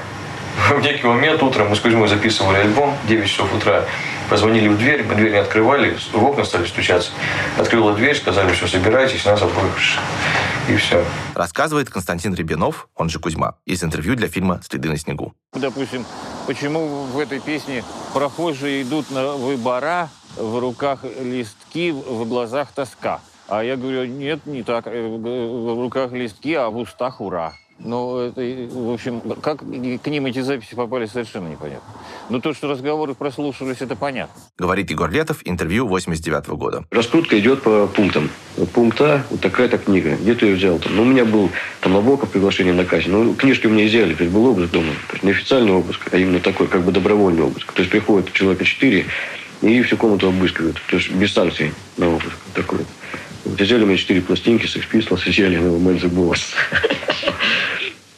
в 0.69 0.81
некий 0.81 1.07
момент 1.07 1.41
утром 1.41 1.69
мы 1.69 1.75
с 1.75 1.79
Кузьмой 1.79 2.07
записывали 2.07 2.57
альбом, 2.57 2.95
9 3.07 3.29
часов 3.29 3.53
утра. 3.53 3.85
Позвонили 4.29 4.67
в 4.67 4.77
дверь, 4.77 5.03
мы 5.03 5.15
дверь 5.15 5.31
не 5.31 5.37
открывали, 5.37 5.97
в 6.13 6.23
окна 6.23 6.43
стали 6.43 6.65
стучаться. 6.65 7.11
Открыла 7.57 7.93
дверь, 7.93 8.15
сказали, 8.15 8.53
что 8.53 8.67
собирайтесь, 8.67 9.25
нас 9.25 9.41
обоих. 9.41 9.75
И 10.71 10.77
все. 10.77 11.03
Рассказывает 11.35 11.89
Константин 11.89 12.33
Рябинов, 12.33 12.87
он 12.95 13.09
же 13.09 13.19
Кузьма, 13.19 13.55
из 13.65 13.83
интервью 13.83 14.15
для 14.15 14.29
фильма 14.29 14.61
«Следы 14.63 14.87
на 14.87 14.95
снегу». 14.95 15.33
Допустим, 15.51 16.05
почему 16.47 17.03
в 17.03 17.19
этой 17.19 17.41
песне 17.41 17.83
прохожие 18.13 18.83
идут 18.83 19.11
на 19.11 19.33
выбора, 19.33 20.09
в 20.37 20.59
руках 20.61 21.03
листки, 21.03 21.91
в 21.91 22.25
глазах 22.25 22.71
тоска. 22.71 23.19
А 23.49 23.65
я 23.65 23.75
говорю, 23.75 24.05
нет, 24.05 24.45
не 24.45 24.63
так. 24.63 24.87
Э, 24.87 25.07
В 25.09 25.81
руках 25.81 26.13
листки, 26.13 26.53
а 26.53 26.69
в 26.69 26.77
устах 26.77 27.19
ура. 27.19 27.51
Ну, 27.83 28.17
это, 28.19 28.41
в 28.41 28.93
общем, 28.93 29.21
как 29.41 29.59
к 29.59 30.07
ним 30.07 30.25
эти 30.25 30.41
записи 30.41 30.75
попали, 30.75 31.05
совершенно 31.05 31.47
непонятно. 31.47 31.87
Но 32.29 32.39
то, 32.39 32.53
что 32.53 32.69
разговоры 32.69 33.13
прослушивались, 33.13 33.77
это 33.81 33.95
понятно. 33.95 34.39
Говорит 34.57 34.91
Егор 34.91 35.09
Летов, 35.09 35.41
интервью 35.45 35.87
89 35.87 36.49
года. 36.49 36.85
Раскрутка 36.91 37.39
идет 37.39 37.63
по 37.63 37.87
пунктам. 37.87 38.29
Вот 38.57 38.69
Пункт 38.69 39.01
А, 39.01 39.23
вот 39.29 39.41
такая-то 39.41 39.77
книга. 39.77 40.15
Где 40.15 40.35
ты 40.35 40.47
ее 40.47 40.55
взял? 40.55 40.79
Там, 40.79 40.95
ну, 40.95 41.01
у 41.03 41.05
меня 41.05 41.25
был 41.25 41.49
там 41.81 41.93
Набоков 41.93 42.29
приглашение 42.29 42.73
на 42.73 42.85
кассе. 42.85 43.09
Ну, 43.09 43.33
книжки 43.33 43.67
у 43.67 43.69
меня 43.69 43.87
изъяли. 43.87 44.13
То 44.13 44.23
есть 44.23 44.33
был 44.33 44.45
обыск 44.45 44.71
дома. 44.71 44.91
То 45.07 45.13
есть 45.13 45.23
не 45.23 45.31
официальный 45.31 45.71
обыск, 45.73 46.07
а 46.11 46.17
именно 46.17 46.39
такой, 46.39 46.67
как 46.67 46.83
бы 46.83 46.91
добровольный 46.91 47.43
обыск. 47.43 47.71
То 47.73 47.81
есть 47.81 47.91
приходит 47.91 48.31
человека 48.33 48.63
четыре 48.65 49.05
и 49.61 49.81
всю 49.81 49.97
комнату 49.97 50.27
обыскивают. 50.27 50.81
То 50.89 50.97
есть 50.97 51.11
без 51.11 51.33
санкций 51.33 51.73
на 51.97 52.09
обыск 52.09 52.37
такой. 52.53 52.79
Вот 53.45 53.59
изъяли 53.59 53.83
у 53.83 53.87
меня 53.87 53.97
четыре 53.97 54.21
пластинки, 54.21 54.65
Sex 54.65 54.83
Pistols, 54.91 55.27
изъяли 55.27 55.57
на 55.57 55.77
Мэнзи 55.77 56.07
Босс. 56.07 56.53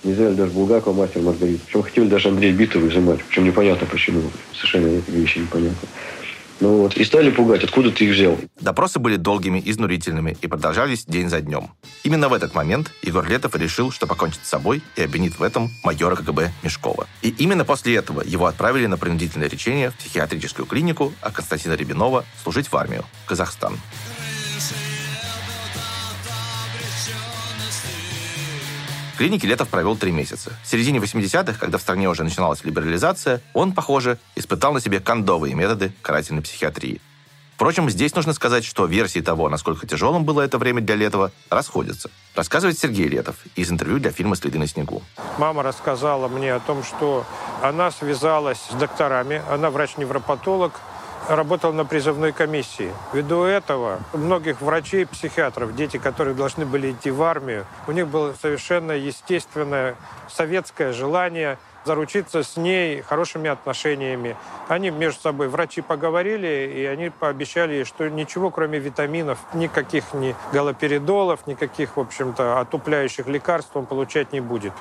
Изъяли 0.03 0.35
даже 0.35 0.51
Булгакова, 0.51 0.93
Мастер 0.93 1.21
Маргарита. 1.21 1.63
Причем 1.65 1.83
хотели 1.83 2.07
даже 2.07 2.29
Андрея 2.29 2.53
Битова 2.53 2.87
изымать. 2.87 3.23
Причем 3.23 3.45
непонятно 3.45 3.87
почему. 3.87 4.21
Совершенно 4.53 4.87
эти 4.87 5.11
вещи 5.11 5.39
непонятно. 5.39 5.87
Ну 6.59 6.77
вот. 6.77 6.95
И 6.95 7.03
стали 7.03 7.29
пугать, 7.29 7.63
откуда 7.63 7.91
ты 7.91 8.05
их 8.05 8.13
взял. 8.13 8.37
Допросы 8.61 8.99
были 8.99 9.17
долгими, 9.17 9.61
изнурительными 9.65 10.37
и 10.41 10.47
продолжались 10.47 11.05
день 11.05 11.29
за 11.29 11.41
днем. 11.41 11.69
Именно 12.03 12.29
в 12.29 12.33
этот 12.33 12.53
момент 12.53 12.91
Егор 13.01 13.27
Летов 13.27 13.55
решил, 13.55 13.91
что 13.91 14.07
покончит 14.07 14.39
с 14.43 14.49
собой 14.49 14.81
и 14.95 15.01
обвинит 15.01 15.39
в 15.39 15.43
этом 15.43 15.71
майора 15.83 16.15
КГБ 16.15 16.51
Мешкова. 16.63 17.07
И 17.21 17.29
именно 17.29 17.65
после 17.65 17.95
этого 17.95 18.21
его 18.21 18.45
отправили 18.45 18.85
на 18.85 18.97
принудительное 18.97 19.49
лечение 19.49 19.89
в 19.91 19.95
психиатрическую 19.95 20.65
клинику, 20.65 21.13
а 21.21 21.31
Константина 21.31 21.73
Рябинова 21.73 22.23
служить 22.43 22.71
в 22.71 22.77
армию, 22.77 23.03
в 23.25 23.27
Казахстан. 23.27 23.77
В 24.57 24.92
клинике 29.23 29.47
Летов 29.47 29.69
провел 29.69 29.95
три 29.95 30.11
месяца. 30.11 30.51
В 30.65 30.67
середине 30.67 30.99
80-х, 30.99 31.57
когда 31.57 31.77
в 31.77 31.81
стране 31.81 32.09
уже 32.09 32.25
начиналась 32.25 32.65
либерализация, 32.65 33.39
он, 33.53 33.71
похоже, 33.71 34.17
испытал 34.35 34.73
на 34.73 34.81
себе 34.81 34.99
кондовые 34.99 35.55
методы 35.55 35.93
карательной 36.01 36.41
психиатрии. 36.41 36.99
Впрочем, 37.55 37.89
здесь 37.89 38.13
нужно 38.15 38.33
сказать, 38.33 38.65
что 38.65 38.85
версии 38.85 39.21
того, 39.21 39.47
насколько 39.47 39.87
тяжелым 39.87 40.25
было 40.25 40.41
это 40.41 40.57
время 40.57 40.81
для 40.81 40.95
Летова, 40.95 41.31
расходятся. 41.49 42.11
Рассказывает 42.35 42.77
Сергей 42.77 43.07
Летов 43.07 43.37
из 43.55 43.71
интервью 43.71 43.99
для 43.99 44.11
фильма 44.11 44.35
«Следы 44.35 44.59
на 44.59 44.67
снегу». 44.67 45.01
Мама 45.37 45.63
рассказала 45.63 46.27
мне 46.27 46.53
о 46.53 46.59
том, 46.59 46.83
что 46.83 47.25
она 47.61 47.91
связалась 47.91 48.59
с 48.71 48.73
докторами, 48.73 49.41
она 49.49 49.69
врач-невропатолог, 49.69 50.73
работал 51.29 51.73
на 51.73 51.85
призывной 51.85 52.31
комиссии. 52.31 52.91
Ввиду 53.13 53.43
этого 53.43 53.99
многих 54.13 54.61
врачей, 54.61 55.05
психиатров, 55.05 55.75
дети, 55.75 55.97
которые 55.97 56.35
должны 56.35 56.65
были 56.65 56.91
идти 56.91 57.11
в 57.11 57.21
армию, 57.23 57.65
у 57.87 57.91
них 57.91 58.07
было 58.07 58.33
совершенно 58.39 58.91
естественное 58.91 59.95
советское 60.29 60.93
желание 60.93 61.57
заручиться 61.85 62.43
с 62.43 62.55
ней 62.57 63.01
хорошими 63.01 63.49
отношениями. 63.49 64.37
Они 64.67 64.89
между 64.89 65.21
собой, 65.21 65.49
врачи, 65.49 65.81
поговорили, 65.81 66.71
и 66.75 66.85
они 66.85 67.09
пообещали, 67.09 67.83
что 67.83 68.09
ничего, 68.09 68.51
кроме 68.51 68.79
витаминов, 68.79 69.39
никаких 69.53 70.13
ни 70.13 70.35
галоперидолов, 70.53 71.45
никаких, 71.47 71.97
в 71.97 71.99
общем-то, 71.99 72.59
отупляющих 72.59 73.27
лекарств 73.27 73.75
он 73.75 73.85
получать 73.85 74.31
не 74.31 74.39
будет. 74.39 74.73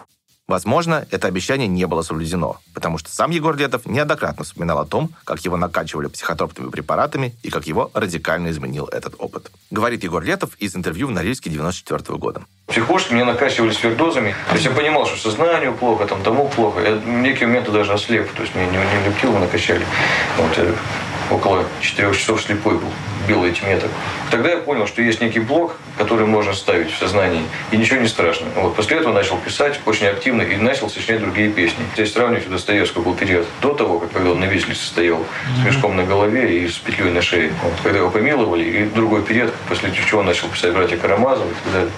Возможно, 0.48 1.06
это 1.10 1.28
обещание 1.28 1.68
не 1.68 1.86
было 1.86 2.02
соблюдено, 2.02 2.56
потому 2.74 2.98
что 2.98 3.10
сам 3.10 3.30
Егор 3.30 3.56
Летов 3.56 3.86
неоднократно 3.86 4.44
вспоминал 4.44 4.80
о 4.80 4.84
том, 4.84 5.10
как 5.24 5.40
его 5.44 5.56
накачивали 5.56 6.08
психотропными 6.08 6.70
препаратами 6.70 7.34
и 7.42 7.50
как 7.50 7.66
его 7.66 7.90
радикально 7.94 8.50
изменил 8.50 8.86
этот 8.86 9.14
опыт. 9.18 9.52
Говорит 9.70 10.02
Егор 10.02 10.22
Летов 10.22 10.56
из 10.58 10.74
интервью 10.74 11.06
в 11.06 11.10
Норильске 11.12 11.48
94 11.48 12.18
года. 12.18 12.42
Психушки 12.66 13.12
меня 13.12 13.24
накачивали 13.24 13.70
свердозами. 13.70 14.34
То 14.48 14.54
есть 14.54 14.66
я 14.66 14.72
понимал, 14.72 15.06
что 15.06 15.16
сознанию 15.16 15.74
плохо, 15.74 16.06
там 16.06 16.22
тому 16.22 16.48
плохо. 16.48 16.80
Я 16.80 16.96
в 16.96 17.06
некие 17.06 17.46
моменты 17.46 17.70
даже 17.70 17.92
ослеп. 17.92 18.30
То 18.32 18.42
есть 18.42 18.54
меня 18.54 18.66
не, 18.66 18.76
не 18.76 19.08
лептило, 19.08 19.38
накачали. 19.38 19.86
Вот, 20.38 20.58
я 20.58 20.74
около 21.32 21.64
4 21.80 22.12
часов 22.14 22.42
слепой 22.42 22.74
был, 22.74 22.88
бил 23.26 23.44
этим 23.44 23.68
меток. 23.68 23.90
Тогда 24.30 24.50
я 24.50 24.56
понял, 24.58 24.86
что 24.86 25.02
есть 25.02 25.20
некий 25.20 25.40
блок, 25.40 25.76
который 25.96 26.26
можно 26.26 26.52
ставить 26.52 26.92
в 26.92 26.98
сознании, 26.98 27.42
и 27.70 27.76
ничего 27.76 28.00
не 28.00 28.08
страшно. 28.08 28.46
Вот. 28.56 28.76
После 28.76 28.98
этого 28.98 29.12
начал 29.12 29.38
писать 29.38 29.80
очень 29.86 30.06
активно 30.06 30.42
и 30.42 30.56
начал 30.56 30.88
сочинять 30.88 31.20
другие 31.20 31.50
песни. 31.50 31.84
Здесь 31.94 32.12
сравнивать 32.12 32.48
Достоевского 32.48 33.02
был 33.02 33.14
период 33.14 33.46
до 33.60 33.74
того, 33.74 33.98
как 33.98 34.12
когда 34.12 34.30
он 34.30 34.40
на 34.40 34.44
виселице 34.44 34.84
стоял 34.84 35.24
с 35.60 35.64
мешком 35.64 35.96
на 35.96 36.04
голове 36.04 36.62
и 36.62 36.68
с 36.68 36.78
петлей 36.78 37.10
на 37.10 37.22
шее. 37.22 37.52
Вот. 37.62 37.74
Когда 37.82 37.98
его 37.98 38.10
помиловали, 38.10 38.64
и 38.64 38.84
другой 38.84 39.22
период, 39.22 39.52
после 39.68 39.92
чего 39.92 40.20
он 40.20 40.26
начал 40.26 40.48
писать 40.48 40.72
братья 40.72 40.96
Карамазов 40.96 41.46
и 41.46 41.64
так 41.64 41.72
далее. 41.72 41.90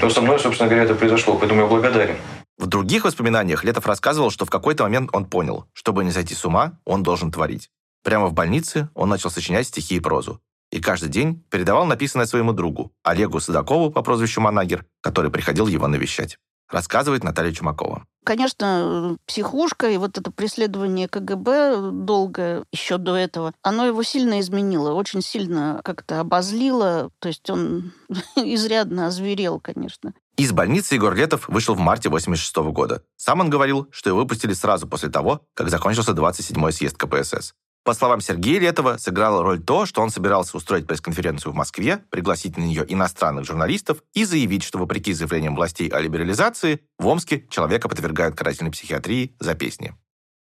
То 0.00 0.08
со 0.08 0.22
мной, 0.22 0.38
собственно 0.38 0.68
говоря, 0.68 0.84
это 0.84 0.94
произошло, 0.94 1.36
поэтому 1.36 1.60
я 1.60 1.66
благодарен. 1.66 2.16
В 2.58 2.66
других 2.66 3.04
воспоминаниях 3.04 3.64
Летов 3.64 3.86
рассказывал, 3.86 4.30
что 4.30 4.44
в 4.44 4.50
какой-то 4.50 4.84
момент 4.84 5.10
он 5.12 5.24
понял, 5.24 5.66
чтобы 5.72 6.04
не 6.04 6.10
сойти 6.10 6.34
с 6.34 6.44
ума, 6.44 6.72
он 6.84 7.02
должен 7.02 7.32
творить. 7.32 7.70
Прямо 8.02 8.28
в 8.28 8.32
больнице 8.32 8.88
он 8.94 9.08
начал 9.08 9.30
сочинять 9.30 9.66
стихи 9.66 9.96
и 9.96 10.00
прозу. 10.00 10.40
И 10.70 10.80
каждый 10.80 11.08
день 11.08 11.44
передавал 11.50 11.84
написанное 11.84 12.26
своему 12.26 12.52
другу, 12.52 12.92
Олегу 13.02 13.40
Садакову 13.40 13.90
по 13.90 14.02
прозвищу 14.02 14.40
Манагер, 14.40 14.86
который 15.00 15.30
приходил 15.30 15.66
его 15.66 15.88
навещать. 15.88 16.38
Рассказывает 16.70 17.24
Наталья 17.24 17.52
Чумакова. 17.52 18.06
Конечно, 18.24 19.16
психушка 19.26 19.90
и 19.90 19.96
вот 19.96 20.18
это 20.18 20.30
преследование 20.30 21.08
КГБ 21.08 21.90
долгое 21.92 22.64
еще 22.72 22.98
до 22.98 23.16
этого, 23.16 23.52
оно 23.62 23.86
его 23.86 24.04
сильно 24.04 24.38
изменило, 24.38 24.92
очень 24.92 25.22
сильно 25.22 25.80
как-то 25.82 26.20
обозлило, 26.20 27.10
то 27.18 27.28
есть 27.28 27.48
он 27.50 27.92
изрядно 28.36 29.08
озверел, 29.08 29.58
конечно. 29.58 30.14
Из 30.36 30.52
больницы 30.52 30.94
Егор 30.94 31.14
Летов 31.14 31.48
вышел 31.48 31.74
в 31.74 31.80
марте 31.80 32.08
86 32.08 32.56
года. 32.72 33.02
Сам 33.16 33.40
он 33.40 33.50
говорил, 33.50 33.88
что 33.90 34.10
его 34.10 34.20
выпустили 34.20 34.52
сразу 34.52 34.86
после 34.86 35.08
того, 35.08 35.42
как 35.54 35.70
закончился 35.70 36.12
27-й 36.12 36.72
съезд 36.72 36.96
КПСС. 36.96 37.54
По 37.82 37.94
словам 37.94 38.20
Сергея 38.20 38.60
Летова, 38.60 38.98
сыграло 38.98 39.42
роль 39.42 39.58
то, 39.58 39.86
что 39.86 40.02
он 40.02 40.10
собирался 40.10 40.56
устроить 40.56 40.86
пресс-конференцию 40.86 41.52
в 41.52 41.56
Москве, 41.56 42.04
пригласить 42.10 42.58
на 42.58 42.62
нее 42.62 42.84
иностранных 42.86 43.46
журналистов 43.46 44.02
и 44.12 44.24
заявить, 44.24 44.64
что 44.64 44.78
вопреки 44.78 45.14
заявлениям 45.14 45.56
властей 45.56 45.88
о 45.88 46.00
либерализации, 46.00 46.80
в 46.98 47.06
Омске 47.06 47.46
человека 47.48 47.88
подвергают 47.88 48.36
карательной 48.36 48.70
психиатрии 48.70 49.34
за 49.40 49.54
песни. 49.54 49.94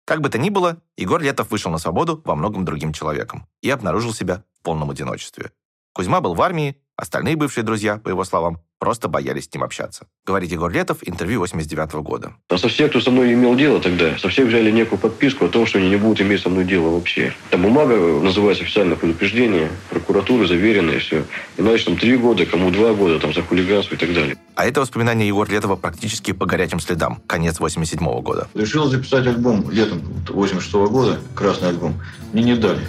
Как 0.04 0.20
бы 0.20 0.28
то 0.28 0.36
ни 0.36 0.50
было, 0.50 0.82
Егор 0.96 1.22
Летов 1.22 1.50
вышел 1.50 1.70
на 1.70 1.78
свободу 1.78 2.20
во 2.24 2.34
многом 2.34 2.66
другим 2.66 2.92
человеком 2.92 3.46
и 3.62 3.70
обнаружил 3.70 4.12
себя 4.12 4.44
в 4.58 4.62
полном 4.62 4.90
одиночестве. 4.90 5.52
Кузьма 5.94 6.20
был 6.20 6.34
в 6.34 6.42
армии, 6.42 6.82
остальные 6.96 7.36
бывшие 7.36 7.64
друзья, 7.64 7.98
по 7.98 8.08
его 8.08 8.24
словам, 8.24 8.60
просто 8.82 9.06
боялись 9.06 9.44
с 9.44 9.54
ним 9.54 9.62
общаться. 9.62 10.06
Говорит 10.26 10.50
Егор 10.50 10.68
Летов, 10.68 10.98
интервью 11.02 11.38
89 11.38 11.92
года. 12.02 12.32
А 12.48 12.58
со 12.58 12.66
всех, 12.66 12.90
кто 12.90 13.00
со 13.00 13.12
мной 13.12 13.32
имел 13.32 13.54
дело 13.54 13.80
тогда, 13.80 14.18
со 14.18 14.28
всех 14.28 14.48
взяли 14.48 14.72
некую 14.72 14.98
подписку 14.98 15.44
о 15.44 15.48
том, 15.48 15.66
что 15.66 15.78
они 15.78 15.88
не 15.88 15.94
будут 15.94 16.20
иметь 16.20 16.40
со 16.40 16.48
мной 16.48 16.64
дело 16.64 16.88
вообще. 16.88 17.32
Там 17.50 17.62
бумага 17.62 17.94
называется 17.94 18.64
официальное 18.64 18.96
предупреждение, 18.96 19.70
прокуратура 19.88 20.48
заверенная, 20.48 20.98
все. 20.98 21.22
Иначе 21.56 21.84
там 21.84 21.96
три 21.96 22.16
года, 22.16 22.44
кому 22.44 22.72
два 22.72 22.92
года, 22.92 23.20
там 23.20 23.32
за 23.32 23.42
хулиганство 23.42 23.94
и 23.94 23.98
так 23.98 24.12
далее. 24.14 24.36
А 24.56 24.66
это 24.66 24.80
воспоминания 24.80 25.28
Егора 25.28 25.48
Летова 25.48 25.76
практически 25.76 26.32
по 26.32 26.44
горячим 26.46 26.80
следам, 26.80 27.22
конец 27.28 27.60
87 27.60 28.04
года. 28.20 28.48
Решил 28.52 28.86
записать 28.86 29.28
альбом 29.28 29.70
летом 29.70 30.02
86 30.28 30.72
года, 30.90 31.20
красный 31.36 31.68
альбом. 31.68 32.02
Мне 32.32 32.42
не 32.42 32.56
дали. 32.56 32.84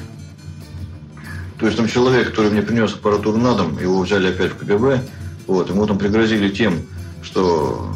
То 1.60 1.67
есть 1.67 1.77
там 1.77 1.88
человек, 1.88 2.29
который 2.29 2.49
мне 2.49 2.63
принес 2.63 2.95
аппаратуру 2.95 3.38
на 3.38 3.53
дом, 3.53 3.77
его 3.79 4.01
взяли 4.01 4.29
опять 4.29 4.53
в 4.53 4.58
КГБ, 4.58 4.99
вот, 5.47 5.69
ему 5.69 5.86
там 5.86 5.97
пригрозили 5.97 6.49
тем, 6.49 6.82
что 7.21 7.93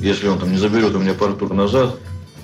если 0.00 0.28
он 0.28 0.38
там 0.38 0.50
не 0.50 0.58
заберет 0.58 0.94
у 0.94 0.98
меня 0.98 1.12
аппаратуру 1.12 1.54
назад, 1.54 1.96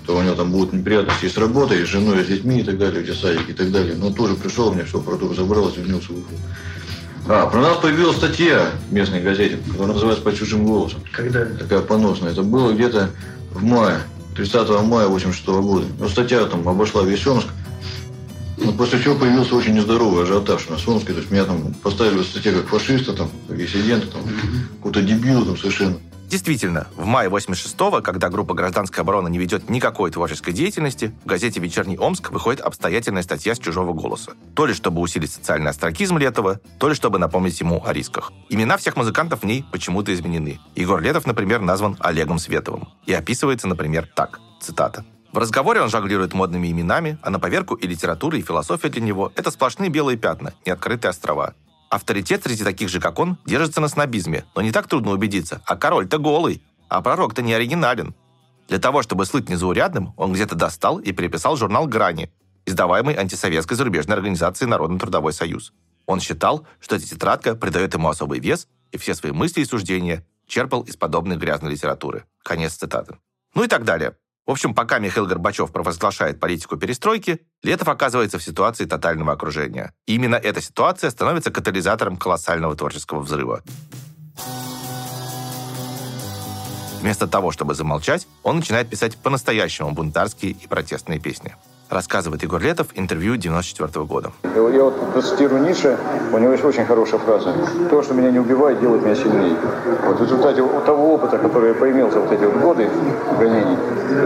то 0.06 0.16
у 0.16 0.22
него 0.22 0.34
там 0.34 0.52
будут 0.52 0.72
неприятности 0.72 1.26
и 1.26 1.28
с 1.28 1.36
работой, 1.36 1.82
и 1.82 1.84
с 1.84 1.88
женой, 1.88 2.20
и 2.20 2.24
с 2.24 2.28
детьми, 2.28 2.60
и 2.60 2.62
так 2.62 2.78
далее, 2.78 3.02
где 3.02 3.12
садик, 3.12 3.48
и 3.48 3.52
так 3.52 3.72
далее. 3.72 3.96
Но 3.96 4.08
он 4.08 4.14
тоже 4.14 4.34
пришел, 4.34 4.72
меня 4.72 4.84
всю 4.84 4.98
аппаратуру 4.98 5.34
забрал, 5.34 5.70
извинился, 5.70 6.12
ушел. 6.12 6.24
А, 7.28 7.46
про 7.46 7.60
нас 7.60 7.78
появилась 7.78 8.16
статья 8.16 8.70
в 8.88 8.92
местной 8.92 9.20
газете, 9.20 9.58
которая 9.66 9.94
называется 9.94 10.22
«По 10.22 10.32
чужим 10.32 10.64
голосам». 10.64 11.00
Когда? 11.10 11.44
Такая 11.44 11.80
поносная. 11.80 12.30
Это 12.30 12.44
было 12.44 12.72
где-то 12.72 13.10
в 13.52 13.64
мае, 13.64 13.98
30 14.36 14.68
мая 14.84 15.08
86 15.08 15.46
года. 15.48 15.86
Ну, 15.98 16.08
статья 16.08 16.44
там 16.44 16.68
обошла 16.68 17.02
весь 17.02 17.26
Омск. 17.26 17.48
Ну, 18.56 18.72
после 18.72 19.02
чего 19.02 19.14
появился 19.14 19.54
очень 19.54 19.74
нездоровый 19.74 20.24
ажиотаж 20.24 20.68
на 20.68 20.76
Омске. 20.76 21.12
То 21.12 21.20
есть 21.20 21.30
меня 21.30 21.44
там 21.44 21.74
поставили 21.82 22.18
в 22.18 22.24
статье 22.24 22.52
как 22.52 22.68
фашиста, 22.68 23.12
там, 23.12 23.30
как 23.48 23.56
диссидента, 23.56 24.06
там, 24.06 24.22
какого-то 24.76 25.02
дебила 25.02 25.44
там 25.44 25.56
совершенно. 25.56 25.98
Действительно, 26.28 26.88
в 26.96 27.06
мае 27.06 27.30
86-го, 27.30 28.02
когда 28.02 28.28
группа 28.28 28.52
«Гражданская 28.52 29.04
оборона» 29.04 29.28
не 29.28 29.38
ведет 29.38 29.70
никакой 29.70 30.10
творческой 30.10 30.52
деятельности, 30.52 31.14
в 31.22 31.26
газете 31.28 31.60
«Вечерний 31.60 31.96
Омск» 31.98 32.32
выходит 32.32 32.60
обстоятельная 32.60 33.22
статья 33.22 33.54
с 33.54 33.60
чужого 33.60 33.92
голоса. 33.92 34.32
То 34.54 34.66
ли 34.66 34.74
чтобы 34.74 35.00
усилить 35.00 35.30
социальный 35.30 35.70
астракизм 35.70 36.18
Летова, 36.18 36.60
то 36.78 36.88
ли 36.88 36.96
чтобы 36.96 37.20
напомнить 37.20 37.60
ему 37.60 37.80
о 37.86 37.92
рисках. 37.92 38.32
Имена 38.48 38.76
всех 38.76 38.96
музыкантов 38.96 39.42
в 39.42 39.46
ней 39.46 39.64
почему-то 39.70 40.12
изменены. 40.12 40.58
Егор 40.74 41.00
Летов, 41.00 41.26
например, 41.26 41.60
назван 41.60 41.96
Олегом 42.00 42.40
Световым. 42.40 42.88
И 43.06 43.12
описывается, 43.12 43.68
например, 43.68 44.08
так, 44.16 44.40
цитата. 44.60 45.04
В 45.36 45.38
разговоре 45.38 45.82
он 45.82 45.90
жонглирует 45.90 46.32
модными 46.32 46.72
именами, 46.72 47.18
а 47.20 47.28
на 47.28 47.38
поверку 47.38 47.74
и 47.74 47.86
литература, 47.86 48.38
и 48.38 48.40
философия 48.40 48.88
для 48.88 49.02
него– 49.02 49.34
это 49.36 49.50
сплошные 49.50 49.90
белые 49.90 50.16
пятна, 50.16 50.54
неоткрытые 50.64 51.10
острова. 51.10 51.52
Авторитет 51.90 52.44
среди 52.44 52.64
таких 52.64 52.88
же, 52.88 53.00
как 53.00 53.18
он, 53.18 53.36
держится 53.44 53.82
на 53.82 53.88
снобизме, 53.88 54.46
но 54.54 54.62
не 54.62 54.72
так 54.72 54.88
трудно 54.88 55.10
убедиться, 55.10 55.60
а 55.66 55.76
король-то 55.76 56.16
голый, 56.16 56.62
а 56.88 57.02
пророк-то 57.02 57.42
не 57.42 57.52
оригинален. 57.52 58.14
Для 58.68 58.78
того, 58.78 59.02
чтобы 59.02 59.26
слыть 59.26 59.50
незаурядным, 59.50 60.14
он 60.16 60.32
где-то 60.32 60.54
достал 60.54 61.00
и 61.00 61.12
переписал 61.12 61.54
журнал 61.58 61.86
«Грани», 61.86 62.32
издаваемый 62.64 63.14
антисоветской 63.14 63.76
зарубежной 63.76 64.16
организацией 64.16 64.70
Народно-трудовой 64.70 65.34
союз. 65.34 65.74
Он 66.06 66.18
считал, 66.18 66.66
что 66.80 66.96
эта 66.96 67.06
тетрадка 67.06 67.54
придает 67.54 67.92
ему 67.92 68.08
особый 68.08 68.40
вес, 68.40 68.68
и 68.90 68.96
все 68.96 69.14
свои 69.14 69.32
мысли 69.32 69.60
и 69.60 69.66
суждения 69.66 70.24
черпал 70.46 70.80
из 70.84 70.96
подобной 70.96 71.36
грязной 71.36 71.72
литературы. 71.72 72.24
Конец 72.42 72.72
цитаты. 72.72 73.18
Ну 73.54 73.64
и 73.64 73.68
так 73.68 73.84
далее. 73.84 74.16
В 74.46 74.52
общем, 74.52 74.74
пока 74.74 75.00
Михаил 75.00 75.26
Горбачев 75.26 75.72
провозглашает 75.72 76.38
политику 76.38 76.76
перестройки, 76.76 77.40
Летов 77.64 77.88
оказывается 77.88 78.38
в 78.38 78.44
ситуации 78.44 78.84
тотального 78.84 79.32
окружения. 79.32 79.92
И 80.06 80.14
именно 80.14 80.36
эта 80.36 80.60
ситуация 80.60 81.10
становится 81.10 81.50
катализатором 81.50 82.16
колоссального 82.16 82.76
творческого 82.76 83.20
взрыва. 83.20 83.64
Вместо 87.00 87.26
того, 87.26 87.50
чтобы 87.50 87.74
замолчать, 87.74 88.28
он 88.44 88.56
начинает 88.56 88.88
писать 88.88 89.16
по-настоящему 89.16 89.90
бунтарские 89.90 90.52
и 90.52 90.66
протестные 90.68 91.18
песни. 91.18 91.56
Рассказывает 91.88 92.42
Егор 92.42 92.60
Летов, 92.60 92.88
интервью 92.94 93.36
94 93.36 94.04
года. 94.04 94.32
Я 94.54 94.84
вот 94.84 95.12
процитирую 95.12 95.62
Ницше, 95.62 95.96
у 96.32 96.38
него 96.38 96.52
есть 96.52 96.64
очень 96.64 96.84
хорошая 96.84 97.20
фраза. 97.20 97.54
То, 97.88 98.02
что 98.02 98.14
меня 98.14 98.30
не 98.30 98.40
убивает, 98.40 98.80
делает 98.80 99.04
меня 99.04 99.14
сильнее. 99.14 99.56
Вот 100.04 100.18
в 100.18 100.22
результате 100.22 100.62
того 100.84 101.14
опыта, 101.14 101.38
который 101.38 101.68
я 101.68 101.74
поимел 101.74 102.10
за 102.10 102.20
вот 102.20 102.32
эти 102.32 102.44
вот 102.44 102.56
годы 102.56 102.90
гонений, 103.38 103.76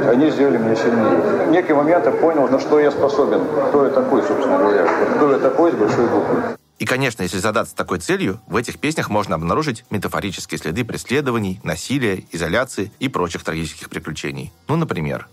они 0.08 0.30
сделали 0.30 0.56
меня 0.58 0.74
сильнее. 0.74 1.46
В 1.46 1.50
некий 1.50 1.74
момент 1.74 2.06
я 2.06 2.12
понял, 2.12 2.48
на 2.48 2.58
что 2.58 2.80
я 2.80 2.90
способен, 2.90 3.44
кто 3.68 3.84
я 3.84 3.90
такой, 3.90 4.22
собственно 4.22 4.58
говоря. 4.58 4.84
Вот 4.84 5.16
кто 5.16 5.32
я 5.32 5.38
такой 5.38 5.72
с 5.72 5.74
большой 5.74 6.06
буквы. 6.06 6.36
И, 6.78 6.86
конечно, 6.86 7.22
если 7.22 7.36
задаться 7.36 7.76
такой 7.76 7.98
целью, 7.98 8.40
в 8.46 8.56
этих 8.56 8.78
песнях 8.78 9.10
можно 9.10 9.34
обнаружить 9.34 9.84
метафорические 9.90 10.58
следы 10.58 10.82
преследований, 10.82 11.60
насилия, 11.62 12.24
изоляции 12.32 12.90
и 12.98 13.08
прочих 13.10 13.44
трагических 13.44 13.90
приключений. 13.90 14.50
Ну, 14.66 14.76
например, 14.76 15.28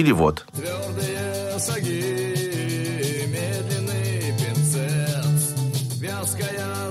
Или 0.00 0.12
вот. 0.12 0.46
Твердые 0.54 1.58
саги, 1.58 3.26
медленный 3.26 4.32
пинцет, 4.38 6.00
вязкая 6.00 6.89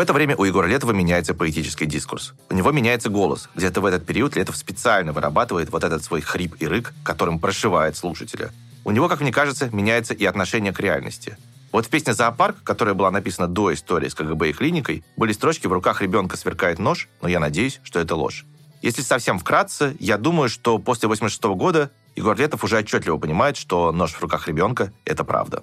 В 0.00 0.02
это 0.02 0.14
время 0.14 0.34
у 0.34 0.44
Егора 0.44 0.66
Летова 0.66 0.92
меняется 0.92 1.34
поэтический 1.34 1.84
дискурс. 1.84 2.32
У 2.48 2.54
него 2.54 2.72
меняется 2.72 3.10
голос. 3.10 3.50
Где-то 3.54 3.82
в 3.82 3.84
этот 3.84 4.06
период 4.06 4.34
Летов 4.34 4.56
специально 4.56 5.12
вырабатывает 5.12 5.68
вот 5.70 5.84
этот 5.84 6.02
свой 6.02 6.22
хрип 6.22 6.56
и 6.58 6.66
рык, 6.66 6.94
которым 7.02 7.38
прошивает 7.38 7.98
слушателя. 7.98 8.50
У 8.86 8.92
него, 8.92 9.10
как 9.10 9.20
мне 9.20 9.30
кажется, 9.30 9.68
меняется 9.74 10.14
и 10.14 10.24
отношение 10.24 10.72
к 10.72 10.80
реальности. 10.80 11.36
Вот 11.70 11.84
в 11.84 11.90
песне 11.90 12.14
«Зоопарк», 12.14 12.62
которая 12.64 12.94
была 12.94 13.10
написана 13.10 13.46
до 13.46 13.74
истории 13.74 14.08
с 14.08 14.14
КГБ 14.14 14.48
и 14.48 14.52
клиникой, 14.54 15.04
были 15.18 15.34
строчки 15.34 15.66
«В 15.66 15.72
руках 15.74 16.00
ребенка 16.00 16.38
сверкает 16.38 16.78
нож», 16.78 17.10
но 17.20 17.28
я 17.28 17.38
надеюсь, 17.38 17.78
что 17.82 18.00
это 18.00 18.16
ложь. 18.16 18.46
Если 18.80 19.02
совсем 19.02 19.38
вкратце, 19.38 19.94
я 20.00 20.16
думаю, 20.16 20.48
что 20.48 20.78
после 20.78 21.08
86 21.08 21.44
года 21.58 21.90
Егор 22.16 22.34
Летов 22.38 22.64
уже 22.64 22.78
отчетливо 22.78 23.18
понимает, 23.18 23.58
что 23.58 23.92
нож 23.92 24.12
в 24.12 24.22
руках 24.22 24.48
ребенка– 24.48 24.94
это 25.04 25.24
правда. 25.24 25.62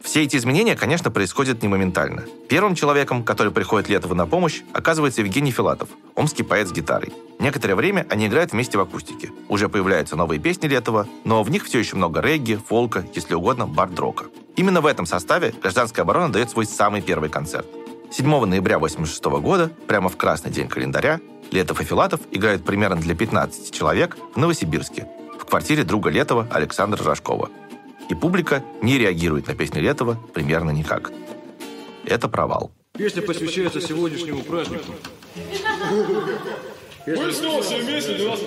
Все 0.00 0.22
эти 0.22 0.36
изменения, 0.36 0.76
конечно, 0.76 1.10
происходят 1.10 1.62
не 1.62 1.68
моментально. 1.68 2.24
Первым 2.48 2.74
человеком, 2.74 3.24
который 3.24 3.52
приходит 3.52 3.88
Летову 3.88 4.14
на 4.14 4.26
помощь, 4.26 4.62
оказывается 4.72 5.20
Евгений 5.22 5.50
Филатов, 5.50 5.88
омский 6.14 6.44
поэт 6.44 6.68
с 6.68 6.72
гитарой. 6.72 7.12
Некоторое 7.38 7.74
время 7.74 8.06
они 8.08 8.26
играют 8.26 8.52
вместе 8.52 8.78
в 8.78 8.80
акустике. 8.80 9.30
Уже 9.48 9.68
появляются 9.68 10.16
новые 10.16 10.40
песни 10.40 10.68
Летова, 10.68 11.06
но 11.24 11.42
в 11.42 11.50
них 11.50 11.64
все 11.64 11.78
еще 11.80 11.96
много 11.96 12.20
регги, 12.20 12.54
фолка, 12.54 13.04
если 13.14 13.34
угодно, 13.34 13.66
бард-рока. 13.66 14.26
Именно 14.56 14.80
в 14.80 14.86
этом 14.86 15.04
составе 15.04 15.52
«Гражданская 15.60 16.04
оборона» 16.04 16.32
дает 16.32 16.50
свой 16.50 16.66
самый 16.66 17.02
первый 17.02 17.28
концерт. 17.28 17.66
7 18.10 18.24
ноября 18.24 18.76
1986 18.76 19.24
года, 19.42 19.70
прямо 19.86 20.08
в 20.08 20.16
красный 20.16 20.50
день 20.50 20.68
календаря, 20.68 21.20
Летов 21.50 21.80
и 21.80 21.84
Филатов 21.84 22.20
играют 22.30 22.64
примерно 22.64 22.96
для 23.00 23.14
15 23.14 23.72
человек 23.72 24.16
в 24.34 24.38
Новосибирске, 24.38 25.06
в 25.38 25.44
квартире 25.44 25.84
друга 25.84 26.10
Летова 26.10 26.48
Александра 26.50 27.02
Рожкова. 27.04 27.50
И 28.08 28.14
публика 28.14 28.64
не 28.82 28.98
реагирует 28.98 29.48
на 29.48 29.54
песни 29.54 29.80
Летова 29.80 30.18
примерно 30.32 30.70
никак. 30.70 31.12
Это 32.04 32.28
провал. 32.28 32.70
Песня 32.94 33.22
посвящается 33.22 33.80
сегодняшнему 33.80 34.42
празднику. 34.42 34.92
Мы 37.06 37.32
снова 37.32 37.62
все 37.62 37.80
вместе, 37.80 38.14
для 38.14 38.28
вас 38.30 38.40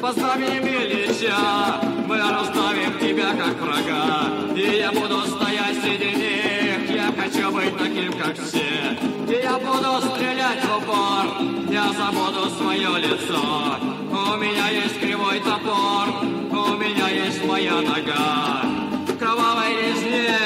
Поздравим 0.00 0.66
Ильича, 0.66 1.80
мы 2.06 2.18
расставим 2.18 2.98
тебя 2.98 3.36
как 3.36 3.60
врага, 3.60 4.52
и 4.56 4.78
я 4.78 4.90
буду 4.90 5.20
стоять 5.22 5.80
среди 5.80 6.16
них, 6.16 6.90
я 6.90 7.12
хочу 7.16 7.52
быть 7.52 7.78
таким, 7.78 8.12
как 8.18 8.36
все. 8.36 9.11
Я 9.40 9.58
буду 9.58 9.98
стрелять 10.08 10.62
в 10.62 10.76
упор, 10.76 11.24
я 11.70 11.90
забуду 11.94 12.50
свое 12.50 12.98
лицо. 12.98 13.78
У 14.10 14.36
меня 14.36 14.68
есть 14.68 15.00
кривой 15.00 15.40
топор, 15.40 16.08
у 16.50 16.76
меня 16.76 17.08
есть 17.08 17.42
моя 17.46 17.80
нога. 17.80 18.62
В 19.08 19.16
кровавой 19.16 19.74
резне, 19.74 20.36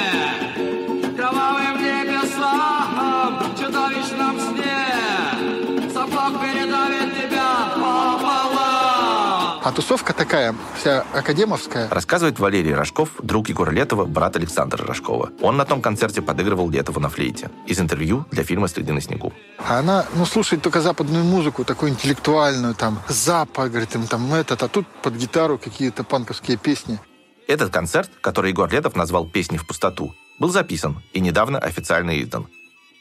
тусовка 9.76 10.14
такая, 10.14 10.54
вся 10.74 11.04
академовская. 11.12 11.88
Рассказывает 11.90 12.38
Валерий 12.38 12.74
Рожков, 12.74 13.10
друг 13.22 13.50
Егора 13.50 13.70
Летова, 13.70 14.06
брат 14.06 14.34
Александра 14.36 14.82
Рожкова. 14.86 15.30
Он 15.42 15.58
на 15.58 15.66
том 15.66 15.82
концерте 15.82 16.22
подыгрывал 16.22 16.70
Летову 16.70 16.98
на 16.98 17.10
флейте. 17.10 17.50
Из 17.66 17.78
интервью 17.78 18.24
для 18.30 18.42
фильма 18.42 18.68
«Следы 18.68 18.94
на 18.94 19.02
снегу». 19.02 19.34
А 19.58 19.78
она, 19.78 20.06
ну, 20.14 20.24
слушает 20.24 20.62
только 20.62 20.80
западную 20.80 21.24
музыку, 21.24 21.62
такую 21.64 21.92
интеллектуальную, 21.92 22.74
там, 22.74 23.02
запад, 23.08 23.70
говорит, 23.70 23.94
им 23.94 24.06
там 24.06 24.32
этот, 24.32 24.62
а 24.62 24.68
тут 24.68 24.86
под 25.02 25.14
гитару 25.14 25.58
какие-то 25.58 26.04
панковские 26.04 26.56
песни. 26.56 26.98
Этот 27.46 27.70
концерт, 27.70 28.10
который 28.22 28.52
Егор 28.52 28.72
Летов 28.72 28.96
назвал 28.96 29.26
«Песни 29.28 29.58
в 29.58 29.66
пустоту», 29.66 30.14
был 30.38 30.48
записан 30.48 31.02
и 31.12 31.20
недавно 31.20 31.58
официально 31.58 32.18
издан. 32.22 32.46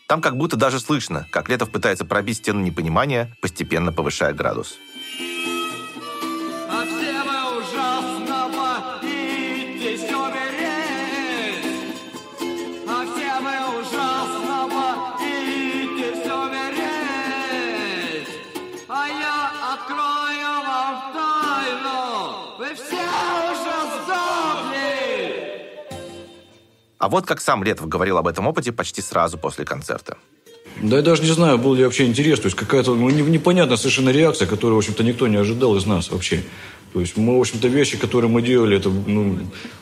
Там 0.07 0.21
как 0.21 0.35
будто 0.35 0.57
даже 0.57 0.79
слышно, 0.79 1.25
как 1.31 1.47
Летов 1.49 1.71
пытается 1.71 2.03
пробить 2.05 2.37
стену 2.37 2.59
непонимания, 2.59 3.33
постепенно 3.41 3.93
повышая 3.93 4.33
градус. 4.33 4.75
А 27.05 27.07
вот 27.07 27.27
как 27.27 27.39
сам 27.39 27.63
Летов 27.63 27.87
говорил 27.87 28.17
об 28.17 28.27
этом 28.27 28.47
опыте 28.47 28.71
почти 28.71 28.99
сразу 28.99 29.37
после 29.37 29.63
концерта. 29.63 30.17
Да 30.81 30.95
я 30.95 31.03
даже 31.03 31.21
не 31.21 31.29
знаю, 31.29 31.59
был 31.59 31.75
ли 31.75 31.83
вообще 31.83 32.07
интерес. 32.07 32.39
То 32.39 32.47
есть 32.47 32.57
какая-то 32.57 32.95
ну, 32.95 33.11
не- 33.11 33.21
непонятная 33.21 33.77
совершенно 33.77 34.09
реакция, 34.09 34.47
которую, 34.47 34.77
в 34.77 34.79
общем-то, 34.79 35.03
никто 35.03 35.27
не 35.27 35.35
ожидал 35.35 35.75
из 35.75 35.85
нас 35.85 36.09
вообще. 36.09 36.41
То 36.93 37.01
есть 37.01 37.15
мы, 37.15 37.37
в 37.37 37.41
общем-то, 37.41 37.67
вещи, 37.67 37.95
которые 37.95 38.31
мы 38.31 38.41
делали, 38.41 38.77
это, 38.77 38.89
ну, 38.89 39.37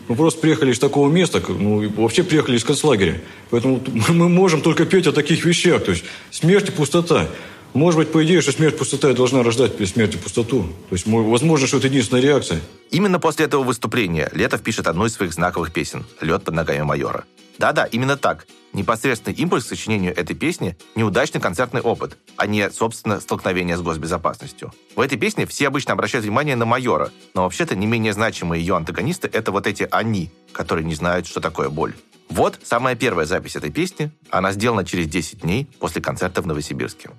мы 0.10 0.16
просто 0.18 0.42
приехали 0.42 0.74
из 0.74 0.80
такого 0.80 1.10
места, 1.10 1.42
ну, 1.48 1.90
вообще 1.92 2.24
приехали 2.24 2.58
из 2.58 2.66
концлагеря. 2.66 3.22
Поэтому 3.52 3.82
мы 4.10 4.28
можем 4.28 4.62
только 4.62 4.86
петь 4.86 5.08
о 5.08 5.14
таких 5.14 5.46
вещах. 5.46 5.82
То 5.86 5.92
есть 5.92 6.04
смерть 6.30 6.68
и 6.68 6.72
пустота. 6.74 7.30
Может 7.74 7.98
быть, 7.98 8.12
по 8.12 8.24
идее, 8.24 8.42
что 8.42 8.52
смерть 8.52 8.78
пустота 8.78 9.10
и 9.10 9.16
должна 9.16 9.42
рождать 9.42 9.76
при 9.76 9.86
смерти 9.86 10.18
пустоту. 10.18 10.64
То 10.90 10.96
есть, 10.96 11.08
мо- 11.08 11.24
возможно, 11.24 11.66
что 11.66 11.78
это 11.78 11.88
единственная 11.88 12.22
реакция. 12.22 12.62
Именно 12.92 13.20
после 13.20 13.46
этого 13.46 13.64
выступления 13.64 14.30
Летов 14.34 14.62
пишет 14.62 14.88
одну 14.88 15.06
из 15.06 15.14
своих 15.14 15.34
знаковых 15.34 15.74
песен 15.74 16.06
«Лед 16.22 16.44
под 16.44 16.54
ногами 16.54 16.84
майора». 16.84 17.26
Да-да, 17.58 17.86
именно 17.86 18.16
так. 18.16 18.46
Непосредственный 18.74 19.36
импульс 19.38 19.66
к 19.66 19.70
сочинению 19.70 20.16
этой 20.16 20.36
песни– 20.36 20.76
неудачный 20.96 21.40
концертный 21.42 21.82
опыт, 21.82 22.18
а 22.38 22.48
не, 22.48 22.70
собственно, 22.72 23.20
столкновение 23.20 23.78
с 23.78 23.82
госбезопасностью. 23.82 24.72
В 24.96 25.02
этой 25.02 25.18
песне 25.18 25.46
все 25.46 25.68
обычно 25.68 25.94
обращают 25.94 26.26
внимание 26.26 26.56
на 26.56 26.66
майора, 26.66 27.12
но 27.36 27.44
вообще-то 27.44 27.76
не 27.76 27.86
менее 27.88 28.14
значимые 28.14 28.62
ее 28.62 28.76
антагонисты– 28.76 29.30
это 29.34 29.52
вот 29.52 29.68
эти 29.68 29.88
«они», 29.92 30.32
которые 30.52 30.86
не 30.86 30.96
знают, 30.96 31.28
что 31.28 31.40
такое 31.40 31.70
боль. 31.70 31.94
Вот 32.30 32.60
самая 32.64 32.96
первая 32.96 33.28
запись 33.28 33.56
этой 33.56 33.70
песни. 33.70 34.10
Она 34.32 34.54
сделана 34.54 34.84
через 34.84 35.08
10 35.08 35.42
дней 35.42 35.68
после 35.80 36.02
концерта 36.02 36.42
в 36.42 36.48
Новосибирске. 36.48 37.12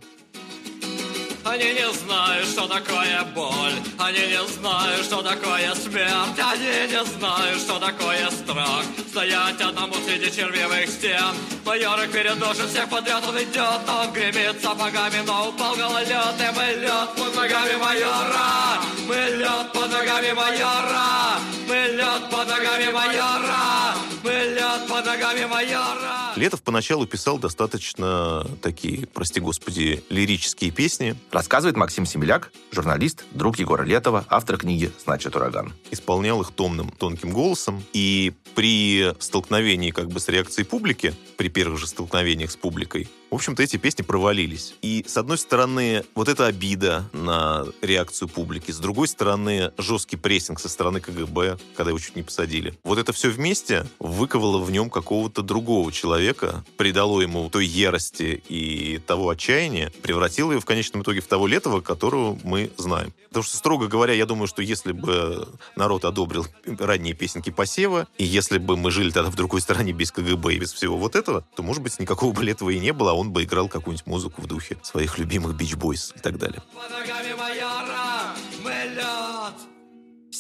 Они 1.44 1.74
не 1.74 1.92
знают, 1.92 2.48
что 2.48 2.66
такое 2.66 3.22
боль. 3.34 3.74
Они 3.98 4.18
не 4.18 4.46
знают, 4.46 5.04
что 5.04 5.22
такое 5.22 5.74
смерть. 5.74 6.38
Они 6.38 6.92
не 6.92 7.04
знают, 7.04 7.60
что 7.60 7.78
такое 7.78 8.30
страх. 8.30 8.84
Стоять 9.10 9.60
одному 9.60 9.94
среди 10.06 10.34
червивых 10.34 10.88
стен. 10.88 11.34
Майор 11.66 12.00
их 12.00 12.12
передушит 12.12 12.70
всех 12.70 12.88
подряд. 12.88 13.22
Он 13.28 13.36
идет, 13.36 13.80
он 13.86 14.12
гремит 14.12 14.62
сапогами, 14.62 15.22
но 15.26 15.50
упал 15.50 15.76
гололед. 15.76 16.34
И 16.40 16.56
мы 16.56 16.80
лед 16.80 17.08
под 17.14 17.36
ногами 17.36 17.76
майора. 17.76 18.80
Мы 19.06 19.14
лед 19.36 19.72
под 19.74 19.90
ногами 19.90 20.32
майора. 20.32 21.40
Мы 21.68 21.74
лед 21.94 22.30
под 22.30 22.48
ногами 22.48 22.90
майора. 22.90 23.94
Мы 24.22 24.30
лед 24.30 24.88
под 24.88 25.04
ногами 25.04 25.44
майора. 25.44 26.32
Летов 26.36 26.62
поначалу 26.62 27.06
писал 27.06 27.38
достаточно 27.38 28.46
такие, 28.62 29.06
прости 29.06 29.40
господи, 29.40 30.02
лирические 30.08 30.70
песни. 30.70 31.14
Рассказывает 31.34 31.76
Максим 31.76 32.06
Семеляк, 32.06 32.52
журналист, 32.70 33.24
друг 33.32 33.58
Егора 33.58 33.82
Летова, 33.82 34.24
автор 34.28 34.56
книги 34.56 34.92
«Значит, 35.02 35.34
ураган». 35.34 35.72
Исполнял 35.90 36.40
их 36.40 36.52
томным, 36.52 36.90
тонким 36.90 37.32
голосом. 37.32 37.82
И 37.92 38.32
при 38.54 39.12
столкновении 39.18 39.90
как 39.90 40.10
бы 40.10 40.20
с 40.20 40.28
реакцией 40.28 40.64
публики, 40.64 41.12
при 41.36 41.48
первых 41.48 41.80
же 41.80 41.88
столкновениях 41.88 42.52
с 42.52 42.56
публикой, 42.56 43.08
в 43.34 43.36
общем-то, 43.36 43.64
эти 43.64 43.78
песни 43.78 44.02
провалились. 44.02 44.76
И, 44.80 45.04
с 45.08 45.16
одной 45.16 45.38
стороны, 45.38 46.04
вот 46.14 46.28
эта 46.28 46.46
обида 46.46 47.10
на 47.12 47.64
реакцию 47.82 48.28
публики, 48.28 48.70
с 48.70 48.78
другой 48.78 49.08
стороны, 49.08 49.72
жесткий 49.76 50.16
прессинг 50.16 50.60
со 50.60 50.68
стороны 50.68 51.00
КГБ, 51.00 51.58
когда 51.74 51.90
его 51.90 51.98
чуть 51.98 52.14
не 52.14 52.22
посадили. 52.22 52.74
Вот 52.84 52.96
это 52.96 53.12
все 53.12 53.30
вместе 53.30 53.86
выковало 53.98 54.58
в 54.58 54.70
нем 54.70 54.88
какого-то 54.88 55.42
другого 55.42 55.90
человека, 55.90 56.64
придало 56.76 57.22
ему 57.22 57.50
той 57.50 57.66
ярости 57.66 58.40
и 58.48 59.00
того 59.04 59.30
отчаяния, 59.30 59.90
превратило 60.00 60.52
его 60.52 60.60
в 60.60 60.64
конечном 60.64 61.02
итоге 61.02 61.20
в 61.24 61.26
того 61.26 61.46
Летова, 61.46 61.80
которого 61.80 62.38
мы 62.44 62.70
знаем. 62.76 63.12
Потому 63.28 63.44
что, 63.44 63.56
строго 63.56 63.88
говоря, 63.88 64.14
я 64.14 64.26
думаю, 64.26 64.46
что 64.46 64.62
если 64.62 64.92
бы 64.92 65.48
народ 65.74 66.04
одобрил 66.04 66.46
ранние 66.78 67.14
песенки 67.14 67.50
Посева, 67.50 68.06
и 68.16 68.24
если 68.24 68.58
бы 68.58 68.76
мы 68.76 68.90
жили 68.90 69.10
тогда 69.10 69.30
в 69.30 69.34
другой 69.34 69.60
стране 69.60 69.92
без 69.92 70.12
КГБ 70.12 70.54
и 70.54 70.58
без 70.58 70.72
всего 70.72 70.96
вот 70.96 71.16
этого, 71.16 71.44
то, 71.56 71.62
может 71.62 71.82
быть, 71.82 71.98
никакого 71.98 72.32
бы 72.32 72.44
Летова 72.44 72.70
и 72.70 72.78
не 72.78 72.92
было, 72.92 73.10
а 73.10 73.14
он 73.14 73.32
бы 73.32 73.42
играл 73.42 73.68
какую-нибудь 73.68 74.06
музыку 74.06 74.42
в 74.42 74.46
духе 74.46 74.76
своих 74.82 75.18
любимых 75.18 75.56
Бич 75.56 75.74
Бойс 75.74 76.12
и 76.14 76.20
так 76.20 76.38
далее. 76.38 76.62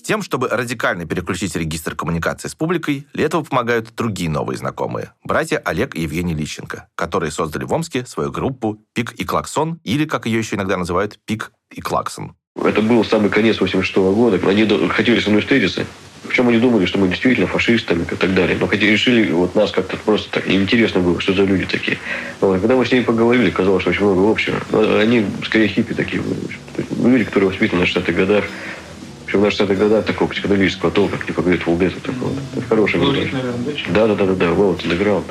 Тем, 0.04 0.20
чтобы 0.20 0.48
радикально 0.48 1.06
переключить 1.06 1.56
регистр 1.56 1.96
коммуникации 1.96 2.48
с 2.48 2.54
публикой, 2.54 3.06
Летову 3.14 3.42
помогают 3.42 3.94
другие 3.96 4.28
новые 4.28 4.58
знакомые. 4.58 5.12
Братья 5.24 5.56
Олег 5.64 5.96
и 5.96 6.02
Евгений 6.02 6.34
Лищенко, 6.34 6.88
которые 6.94 7.30
создали 7.30 7.64
в 7.64 7.72
Омске 7.72 8.04
свою 8.04 8.30
группу 8.30 8.78
«Пик 8.92 9.12
и 9.12 9.24
Клаксон», 9.24 9.80
или, 9.82 10.04
как 10.04 10.26
ее 10.26 10.40
еще 10.40 10.56
иногда 10.56 10.76
называют, 10.76 11.18
«Пик 11.24 11.52
и 11.72 11.80
Клаксон». 11.80 12.36
Это 12.62 12.82
был 12.82 13.02
самый 13.02 13.30
конец 13.30 13.58
86 13.58 13.96
года. 13.96 14.46
Они 14.46 14.68
хотели 14.90 15.20
со 15.20 15.30
мной 15.30 15.40
встретиться. 15.40 15.86
Причем 16.28 16.48
они 16.48 16.58
думали, 16.58 16.84
что 16.84 16.98
мы 16.98 17.08
действительно 17.08 17.46
фашистами 17.46 18.02
и 18.02 18.14
так 18.14 18.34
далее. 18.34 18.58
Но 18.60 18.66
хотя 18.66 18.84
решили 18.84 19.30
вот 19.30 19.54
нас 19.54 19.70
как-то 19.70 19.96
просто 19.96 20.30
так 20.30 20.48
интересно 20.48 21.00
было, 21.00 21.18
что 21.18 21.32
за 21.32 21.44
люди 21.44 21.64
такие. 21.64 21.98
Вот. 22.40 22.60
Когда 22.60 22.76
мы 22.76 22.84
с 22.84 22.92
ними 22.92 23.04
поговорили, 23.04 23.50
казалось, 23.50 23.82
что 23.82 23.90
очень 23.90 24.04
много 24.04 24.30
общего. 24.30 24.60
Но 24.70 24.98
они 24.98 25.26
скорее 25.44 25.68
хиппи 25.68 25.94
такие. 25.94 26.22
были, 26.22 26.34
в 26.34 26.78
есть 26.78 26.90
Люди, 27.04 27.24
которые 27.24 27.50
воспитаны 27.50 27.82
на 27.82 27.86
60-х 27.86 28.12
годах. 28.12 28.44
На 29.34 29.46
60-х 29.48 29.74
годах 29.74 30.04
такого 30.04 30.28
психоделического 30.28 30.90
толка, 30.92 31.16
как 31.16 31.26
типа 31.26 31.40
Dead. 31.40 31.60
Вот 31.66 32.02
такого. 32.02 32.32
Это 32.56 32.66
хороший 32.66 33.00
группа. 33.00 33.36
Да, 33.88 34.06
да, 34.06 34.14
да, 34.14 34.26
да, 34.26 34.34
да, 34.34 34.52
вот, 34.52 34.84
Underground. 34.84 35.24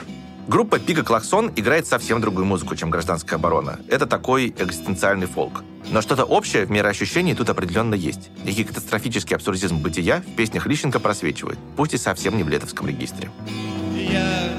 Группа 0.48 0.78
Пига 0.78 1.04
Клаксон 1.04 1.54
играет 1.56 1.88
совсем 1.88 2.20
другую 2.20 2.46
музыку, 2.46 2.76
чем 2.76 2.90
гражданская 2.90 3.40
оборона. 3.40 3.80
Это 3.88 4.06
такой 4.06 4.54
экзистенциальный 4.60 5.26
фолк. 5.26 5.64
Но 5.90 6.02
что-то 6.02 6.26
общее 6.26 6.66
в 6.66 6.72
мироощущении 6.72 7.34
тут 7.34 7.50
определенно 7.50 7.96
есть. 7.96 8.30
Некий 8.44 8.66
катастрофический 8.66 9.38
абсурдизм 9.38 9.78
бытия 9.78 10.22
в 10.22 10.36
песнях 10.36 10.68
Лищенко 10.68 11.00
просвечивает, 11.00 11.58
пусть 11.78 11.94
и 11.94 11.98
совсем 11.98 12.36
не 12.36 12.44
в 12.44 12.50
летовском 12.50 12.90
регистре. 12.90 13.32
Я 13.96 14.50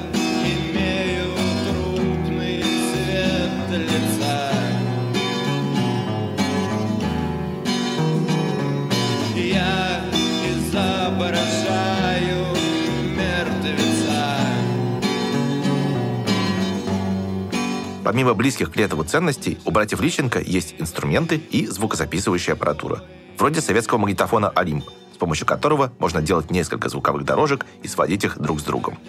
Помимо 18.15 18.35
близких 18.35 18.71
к 18.71 18.77
Летову 18.77 19.03
ценностей, 19.03 19.59
у 19.65 19.73
братьев 19.73 20.01
Лищенко 20.01 20.39
есть 20.39 20.77
инструменты 20.79 21.43
и 21.51 21.67
звукозаписывающая 21.67 22.55
аппаратура. 22.55 23.03
Вроде 23.37 23.61
советского 23.61 23.99
магнитофона 23.99 24.51
«Олимп», 24.51 24.85
с 25.13 25.17
помощью 25.17 25.49
которого 25.49 25.93
можно 25.99 26.23
делать 26.23 26.49
несколько 26.49 26.89
звуковых 26.89 27.25
дорожек 27.25 27.67
и 27.83 27.89
сводить 27.89 28.23
их 28.23 28.39
друг 28.39 28.61
с 28.61 28.63
другом. 28.63 29.01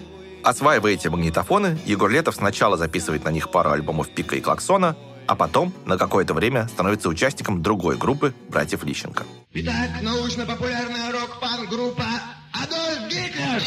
Осваивая 0.42 0.94
эти 0.94 1.08
магнитофоны, 1.08 1.78
Егор 1.86 2.10
Летов 2.10 2.34
сначала 2.34 2.78
записывает 2.78 3.24
на 3.26 3.30
них 3.30 3.52
пару 3.52 3.70
альбомов 3.70 4.10
«Пика» 4.10 4.38
и 4.38 4.42
«Клаксона», 4.42 4.98
а 5.28 5.36
потом 5.36 5.72
на 5.86 6.00
какое-то 6.00 6.34
время 6.34 6.68
становится 6.70 7.08
участником 7.08 7.62
другой 7.62 7.98
группы 7.98 8.34
братьев 8.50 8.84
Лищенко. 8.84 9.24
Итак, 9.54 10.02
научно-популярная 10.02 11.12
рок-панк-группа 11.12 12.06
Адольф 12.54 13.08
Гитлер. 13.12 13.62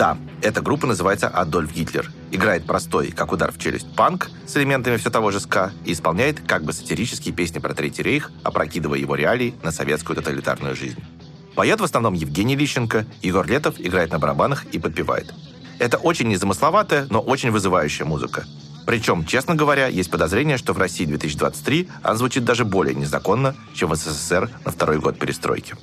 Да, 0.00 0.16
эта 0.40 0.62
группа 0.62 0.86
называется 0.86 1.28
«Адольф 1.28 1.74
Гитлер». 1.74 2.10
Играет 2.30 2.64
простой, 2.64 3.10
как 3.10 3.32
удар 3.32 3.52
в 3.52 3.58
челюсть, 3.58 3.94
панк 3.94 4.30
с 4.46 4.56
элементами 4.56 4.96
все 4.96 5.10
того 5.10 5.30
же 5.30 5.40
ска 5.40 5.72
и 5.84 5.92
исполняет 5.92 6.40
как 6.40 6.64
бы 6.64 6.72
сатирические 6.72 7.34
песни 7.34 7.58
про 7.58 7.74
Третий 7.74 8.02
рейх, 8.02 8.32
опрокидывая 8.42 8.98
его 8.98 9.14
реалии 9.14 9.54
на 9.62 9.70
советскую 9.70 10.16
тоталитарную 10.16 10.74
жизнь. 10.74 11.04
Поет 11.54 11.82
в 11.82 11.84
основном 11.84 12.14
Евгений 12.14 12.56
Лищенко, 12.56 13.04
Егор 13.20 13.46
Летов 13.46 13.74
играет 13.76 14.10
на 14.10 14.18
барабанах 14.18 14.64
и 14.72 14.78
подпевает. 14.78 15.34
Это 15.78 15.98
очень 15.98 16.28
незамысловатая, 16.28 17.06
но 17.10 17.20
очень 17.20 17.50
вызывающая 17.50 18.06
музыка. 18.06 18.46
Причем, 18.86 19.26
честно 19.26 19.54
говоря, 19.54 19.86
есть 19.88 20.10
подозрение, 20.10 20.56
что 20.56 20.72
в 20.72 20.78
России 20.78 21.04
2023 21.04 21.90
она 22.02 22.16
звучит 22.16 22.46
даже 22.46 22.64
более 22.64 22.94
незаконно, 22.94 23.54
чем 23.74 23.90
в 23.90 23.96
СССР 23.96 24.48
на 24.64 24.72
второй 24.72 24.98
год 24.98 25.18
перестройки. 25.18 25.74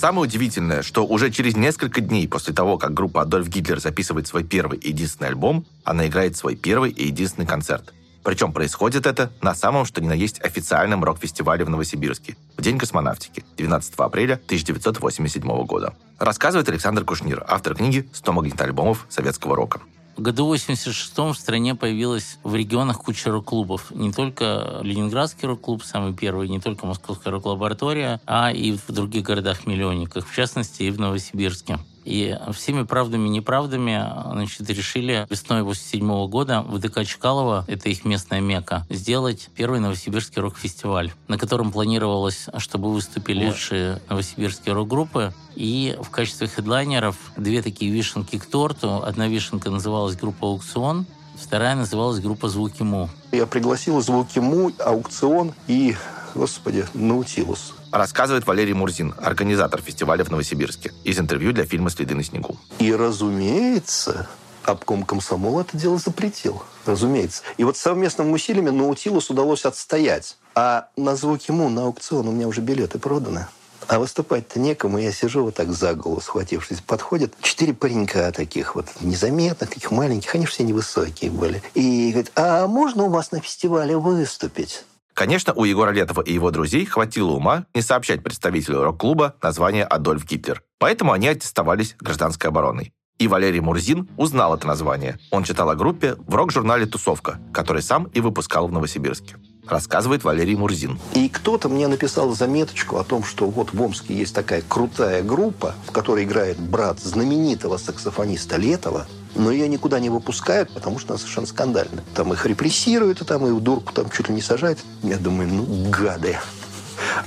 Самое 0.00 0.22
удивительное, 0.22 0.82
что 0.82 1.06
уже 1.06 1.30
через 1.30 1.56
несколько 1.56 2.00
дней 2.00 2.26
после 2.26 2.54
того, 2.54 2.78
как 2.78 2.94
группа 2.94 3.20
Адольф 3.20 3.48
Гитлер 3.48 3.78
записывает 3.80 4.26
свой 4.26 4.44
первый 4.44 4.78
и 4.78 4.88
единственный 4.88 5.28
альбом, 5.28 5.66
она 5.84 6.06
играет 6.06 6.36
свой 6.38 6.56
первый 6.56 6.90
и 6.90 7.06
единственный 7.06 7.46
концерт. 7.46 7.92
Причем 8.24 8.52
происходит 8.52 9.06
это 9.06 9.30
на 9.42 9.54
самом 9.54 9.84
что 9.84 10.00
ни 10.00 10.08
на 10.08 10.14
есть 10.14 10.40
официальном 10.40 11.04
рок-фестивале 11.04 11.66
в 11.66 11.70
Новосибирске 11.70 12.36
в 12.56 12.62
День 12.62 12.78
космонавтики 12.78 13.44
12 13.58 13.94
апреля 13.96 14.34
1987 14.34 15.64
года. 15.66 15.94
Рассказывает 16.18 16.68
Александр 16.70 17.04
Кушнир, 17.04 17.44
автор 17.46 17.74
книги 17.74 18.08
«100 18.14 18.32
магнитоальбомов 18.32 19.06
советского 19.10 19.54
рока». 19.54 19.80
В 20.16 20.22
году 20.22 20.46
86 20.46 21.16
в 21.16 21.34
стране 21.34 21.74
появилась 21.74 22.38
в 22.42 22.54
регионах 22.54 22.98
куча 22.98 23.30
рок-клубов. 23.30 23.90
Не 23.90 24.12
только 24.12 24.80
Ленинградский 24.82 25.48
рок-клуб, 25.48 25.82
самый 25.84 26.12
первый, 26.12 26.48
не 26.48 26.60
только 26.60 26.86
Московская 26.86 27.30
рок-лаборатория, 27.30 28.20
а 28.26 28.52
и 28.52 28.72
в 28.72 28.92
других 28.92 29.22
городах-миллионниках, 29.22 30.28
в 30.28 30.34
частности, 30.34 30.82
и 30.82 30.90
в 30.90 31.00
Новосибирске. 31.00 31.78
И 32.10 32.36
всеми 32.52 32.82
правдами 32.82 33.28
и 33.28 33.30
неправдами 33.30 34.04
значит, 34.32 34.68
решили 34.68 35.28
весной 35.30 35.62
87 35.62 36.26
года 36.26 36.62
в 36.62 36.80
ДК 36.80 37.04
Чкалова, 37.04 37.64
это 37.68 37.88
их 37.88 38.04
местная 38.04 38.40
мека, 38.40 38.84
сделать 38.90 39.48
первый 39.54 39.78
новосибирский 39.78 40.42
рок-фестиваль, 40.42 41.12
на 41.28 41.38
котором 41.38 41.70
планировалось, 41.70 42.46
чтобы 42.58 42.92
выступили 42.92 43.46
лучшие 43.46 44.02
новосибирские 44.08 44.74
рок-группы. 44.74 45.32
И 45.54 45.96
в 46.02 46.10
качестве 46.10 46.48
хедлайнеров 46.48 47.16
две 47.36 47.62
такие 47.62 47.92
вишенки 47.92 48.38
к 48.38 48.46
торту. 48.46 49.02
Одна 49.04 49.28
вишенка 49.28 49.70
называлась 49.70 50.16
группа 50.16 50.48
«Аукцион», 50.48 51.06
вторая 51.36 51.76
называлась 51.76 52.18
группа 52.18 52.48
«Звуки 52.48 52.82
Му». 52.82 53.08
Я 53.30 53.46
пригласил 53.46 54.00
звуки 54.00 54.40
Му, 54.40 54.72
аукцион 54.80 55.52
и, 55.68 55.94
господи, 56.34 56.86
Наутилус. 56.92 57.74
Рассказывает 57.92 58.46
Валерий 58.46 58.72
Мурзин, 58.72 59.14
организатор 59.20 59.82
фестиваля 59.82 60.24
в 60.24 60.30
Новосибирске, 60.30 60.92
из 61.02 61.18
интервью 61.18 61.52
для 61.52 61.64
фильма 61.64 61.90
«Следы 61.90 62.14
на 62.14 62.22
снегу». 62.22 62.56
И, 62.78 62.94
разумеется, 62.94 64.28
обком 64.64 65.02
комсомола 65.02 65.62
это 65.62 65.76
дело 65.76 65.98
запретил. 65.98 66.62
Разумеется. 66.86 67.42
И 67.56 67.64
вот 67.64 67.76
совместными 67.76 68.32
усилиями 68.32 68.70
Наутилус 68.70 69.30
удалось 69.30 69.64
отстоять. 69.64 70.36
А 70.54 70.88
на 70.96 71.16
звуки 71.16 71.50
Му, 71.50 71.68
на 71.68 71.84
аукцион 71.84 72.28
у 72.28 72.32
меня 72.32 72.46
уже 72.46 72.60
билеты 72.60 72.98
проданы. 72.98 73.46
А 73.88 73.98
выступать-то 73.98 74.60
некому. 74.60 74.98
Я 74.98 75.10
сижу 75.10 75.42
вот 75.42 75.56
так 75.56 75.72
за 75.72 75.94
голову 75.94 76.20
схватившись. 76.20 76.80
Подходят 76.80 77.32
четыре 77.40 77.74
паренька 77.74 78.30
таких 78.30 78.76
вот 78.76 78.86
незаметных, 79.00 79.70
таких 79.70 79.90
маленьких. 79.90 80.32
Они 80.34 80.46
все 80.46 80.62
невысокие 80.62 81.30
были. 81.30 81.62
И 81.74 82.10
говорят, 82.12 82.30
а 82.36 82.66
можно 82.68 83.04
у 83.04 83.08
вас 83.08 83.32
на 83.32 83.40
фестивале 83.40 83.96
выступить? 83.96 84.84
Конечно, 85.20 85.52
у 85.52 85.64
Егора 85.64 85.90
Летова 85.90 86.22
и 86.22 86.32
его 86.32 86.50
друзей 86.50 86.86
хватило 86.86 87.32
ума 87.32 87.66
не 87.74 87.82
сообщать 87.82 88.22
представителю 88.22 88.84
рок-клуба 88.84 89.34
название 89.42 89.84
«Адольф 89.84 90.24
Гитлер». 90.24 90.62
Поэтому 90.78 91.12
они 91.12 91.28
аттестовались 91.28 91.94
гражданской 92.00 92.48
обороной. 92.48 92.94
И 93.18 93.28
Валерий 93.28 93.60
Мурзин 93.60 94.08
узнал 94.16 94.56
это 94.56 94.66
название. 94.66 95.18
Он 95.30 95.44
читал 95.44 95.68
о 95.68 95.74
группе 95.74 96.16
в 96.26 96.34
рок-журнале 96.34 96.86
«Тусовка», 96.86 97.38
который 97.52 97.82
сам 97.82 98.04
и 98.14 98.20
выпускал 98.20 98.66
в 98.66 98.72
Новосибирске. 98.72 99.36
Рассказывает 99.68 100.24
Валерий 100.24 100.56
Мурзин. 100.56 100.98
И 101.12 101.28
кто-то 101.28 101.68
мне 101.68 101.86
написал 101.86 102.34
заметочку 102.34 102.96
о 102.96 103.04
том, 103.04 103.22
что 103.22 103.44
вот 103.50 103.74
в 103.74 103.82
Омске 103.82 104.14
есть 104.14 104.34
такая 104.34 104.62
крутая 104.66 105.22
группа, 105.22 105.74
в 105.86 105.92
которой 105.92 106.24
играет 106.24 106.58
брат 106.58 106.98
знаменитого 106.98 107.76
саксофониста 107.76 108.56
Летова, 108.56 109.06
но 109.34 109.50
ее 109.50 109.68
никуда 109.68 110.00
не 110.00 110.10
выпускают, 110.10 110.72
потому 110.72 110.98
что 110.98 111.12
она 111.12 111.18
совершенно 111.18 111.46
скандальна. 111.46 112.02
Там 112.14 112.32
их 112.32 112.46
репрессируют, 112.46 113.20
и 113.22 113.24
там 113.24 113.46
и 113.46 113.50
в 113.50 113.60
дурку 113.60 113.92
там 113.92 114.10
чуть 114.10 114.28
ли 114.28 114.34
не 114.34 114.42
сажают. 114.42 114.78
Я 115.02 115.18
думаю, 115.18 115.48
ну, 115.48 115.90
гады. 115.90 116.38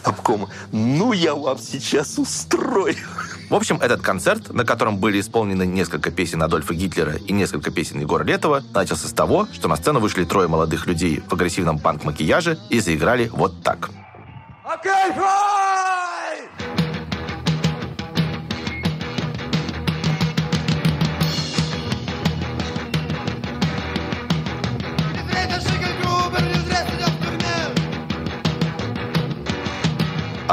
Обкома, 0.04 0.50
ну, 0.72 1.14
я 1.14 1.36
вам 1.36 1.58
сейчас 1.58 2.18
устрою. 2.18 2.96
В 3.50 3.56
общем, 3.56 3.78
этот 3.82 4.02
концерт, 4.02 4.54
на 4.54 4.66
котором 4.66 4.98
были 4.98 5.20
исполнены 5.20 5.66
несколько 5.66 6.12
песен 6.12 6.42
Адольфа 6.42 6.74
Гитлера 6.74 7.16
и 7.16 7.34
несколько 7.34 7.72
песен 7.72 8.00
Егора 8.00 8.24
Летова, 8.24 8.64
начался 8.74 9.08
с 9.08 9.14
того, 9.14 9.48
что 9.52 9.68
на 9.68 9.76
сцену 9.76 10.00
вышли 10.00 10.24
трое 10.24 10.48
молодых 10.48 10.88
людей 10.88 11.22
в 11.28 11.34
агрессивном 11.34 11.80
панк-макияже 11.80 12.58
и 12.70 12.80
заиграли 12.80 13.30
вот 13.34 13.62
так. 13.62 13.90
Окей, 14.64 15.14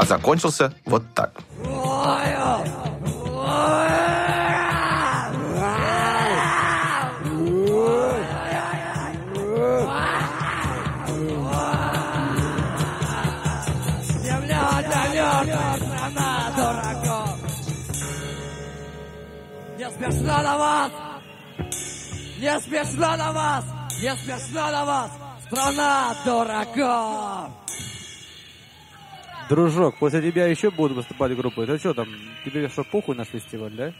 А 0.01 0.05
закончился 0.05 0.73
вот 0.85 1.03
так. 1.13 1.31
Не 19.77 19.89
смешно 19.91 20.41
на 20.41 20.57
вас! 20.57 20.91
Не 22.39 22.59
смешно 22.59 23.17
на 23.17 23.31
вас! 23.31 23.65
Не 24.01 24.15
смешно 24.15 24.71
на 24.71 24.85
вас! 24.85 25.20
Страна 25.51 26.15
дураков. 26.23 27.51
Дружок, 29.49 29.97
после 29.99 30.21
тебя 30.21 30.47
еще 30.47 30.71
будут 30.71 30.95
выступать 30.95 31.35
группы. 31.35 31.63
Это 31.63 31.77
что 31.77 31.93
там, 31.93 32.07
тебе 32.45 32.69
что, 32.69 32.85
похуй 32.85 33.17
наш 33.17 33.27
фестиваль, 33.27 33.73
да? 33.73 33.91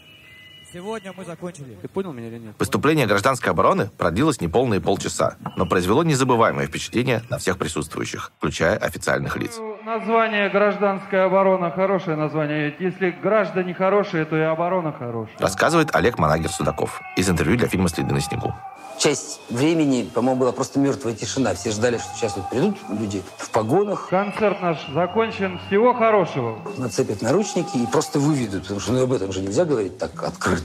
Сегодня 0.73 1.11
мы 1.17 1.25
закончили. 1.25 1.77
Ты 1.81 1.89
понял 1.89 2.13
меня 2.13 2.29
или 2.29 2.37
нет? 2.37 2.55
Выступление 2.57 3.05
гражданской 3.05 3.51
обороны 3.51 3.89
продлилось 3.97 4.39
неполные 4.39 4.79
полчаса, 4.79 5.35
но 5.57 5.65
произвело 5.65 6.03
незабываемое 6.03 6.67
впечатление 6.67 7.23
на 7.29 7.39
всех 7.39 7.57
присутствующих, 7.57 8.31
включая 8.37 8.77
официальных 8.77 9.35
лиц. 9.35 9.59
Название 9.83 10.49
«Гражданская 10.49 11.25
оборона» 11.25 11.71
хорошее 11.71 12.15
название. 12.15 12.69
Ведь 12.69 12.79
Если 12.79 13.11
граждане 13.11 13.73
хорошие, 13.73 14.23
то 14.23 14.37
и 14.37 14.41
оборона 14.41 14.93
хорошая. 14.93 15.37
Рассказывает 15.39 15.93
Олег 15.93 16.17
Манагер 16.17 16.49
Судаков 16.49 17.01
из 17.17 17.29
интервью 17.29 17.57
для 17.57 17.67
фильма 17.67 17.89
«Следы 17.89 18.13
на 18.13 18.21
снегу». 18.21 18.53
Часть 19.01 19.41
времени, 19.49 20.07
по-моему, 20.13 20.41
была 20.41 20.51
просто 20.51 20.77
мертвая 20.77 21.15
тишина. 21.15 21.55
Все 21.55 21.71
ждали, 21.71 21.97
что 21.97 22.07
сейчас 22.15 22.37
вот 22.37 22.47
придут 22.51 22.77
люди 22.87 23.23
в 23.37 23.49
погонах, 23.49 24.09
Концерт 24.09 24.61
наш 24.61 24.77
закончен. 24.93 25.59
Всего 25.65 25.95
хорошего. 25.95 26.59
нацепят 26.77 27.23
наручники 27.23 27.77
и 27.77 27.87
просто 27.87 28.19
выведут. 28.19 28.61
Потому 28.61 28.79
что 28.79 28.91
ну, 28.91 29.01
об 29.01 29.11
этом 29.11 29.31
же 29.31 29.41
нельзя 29.41 29.65
говорить 29.65 29.97
так 29.97 30.11
открыто. 30.21 30.60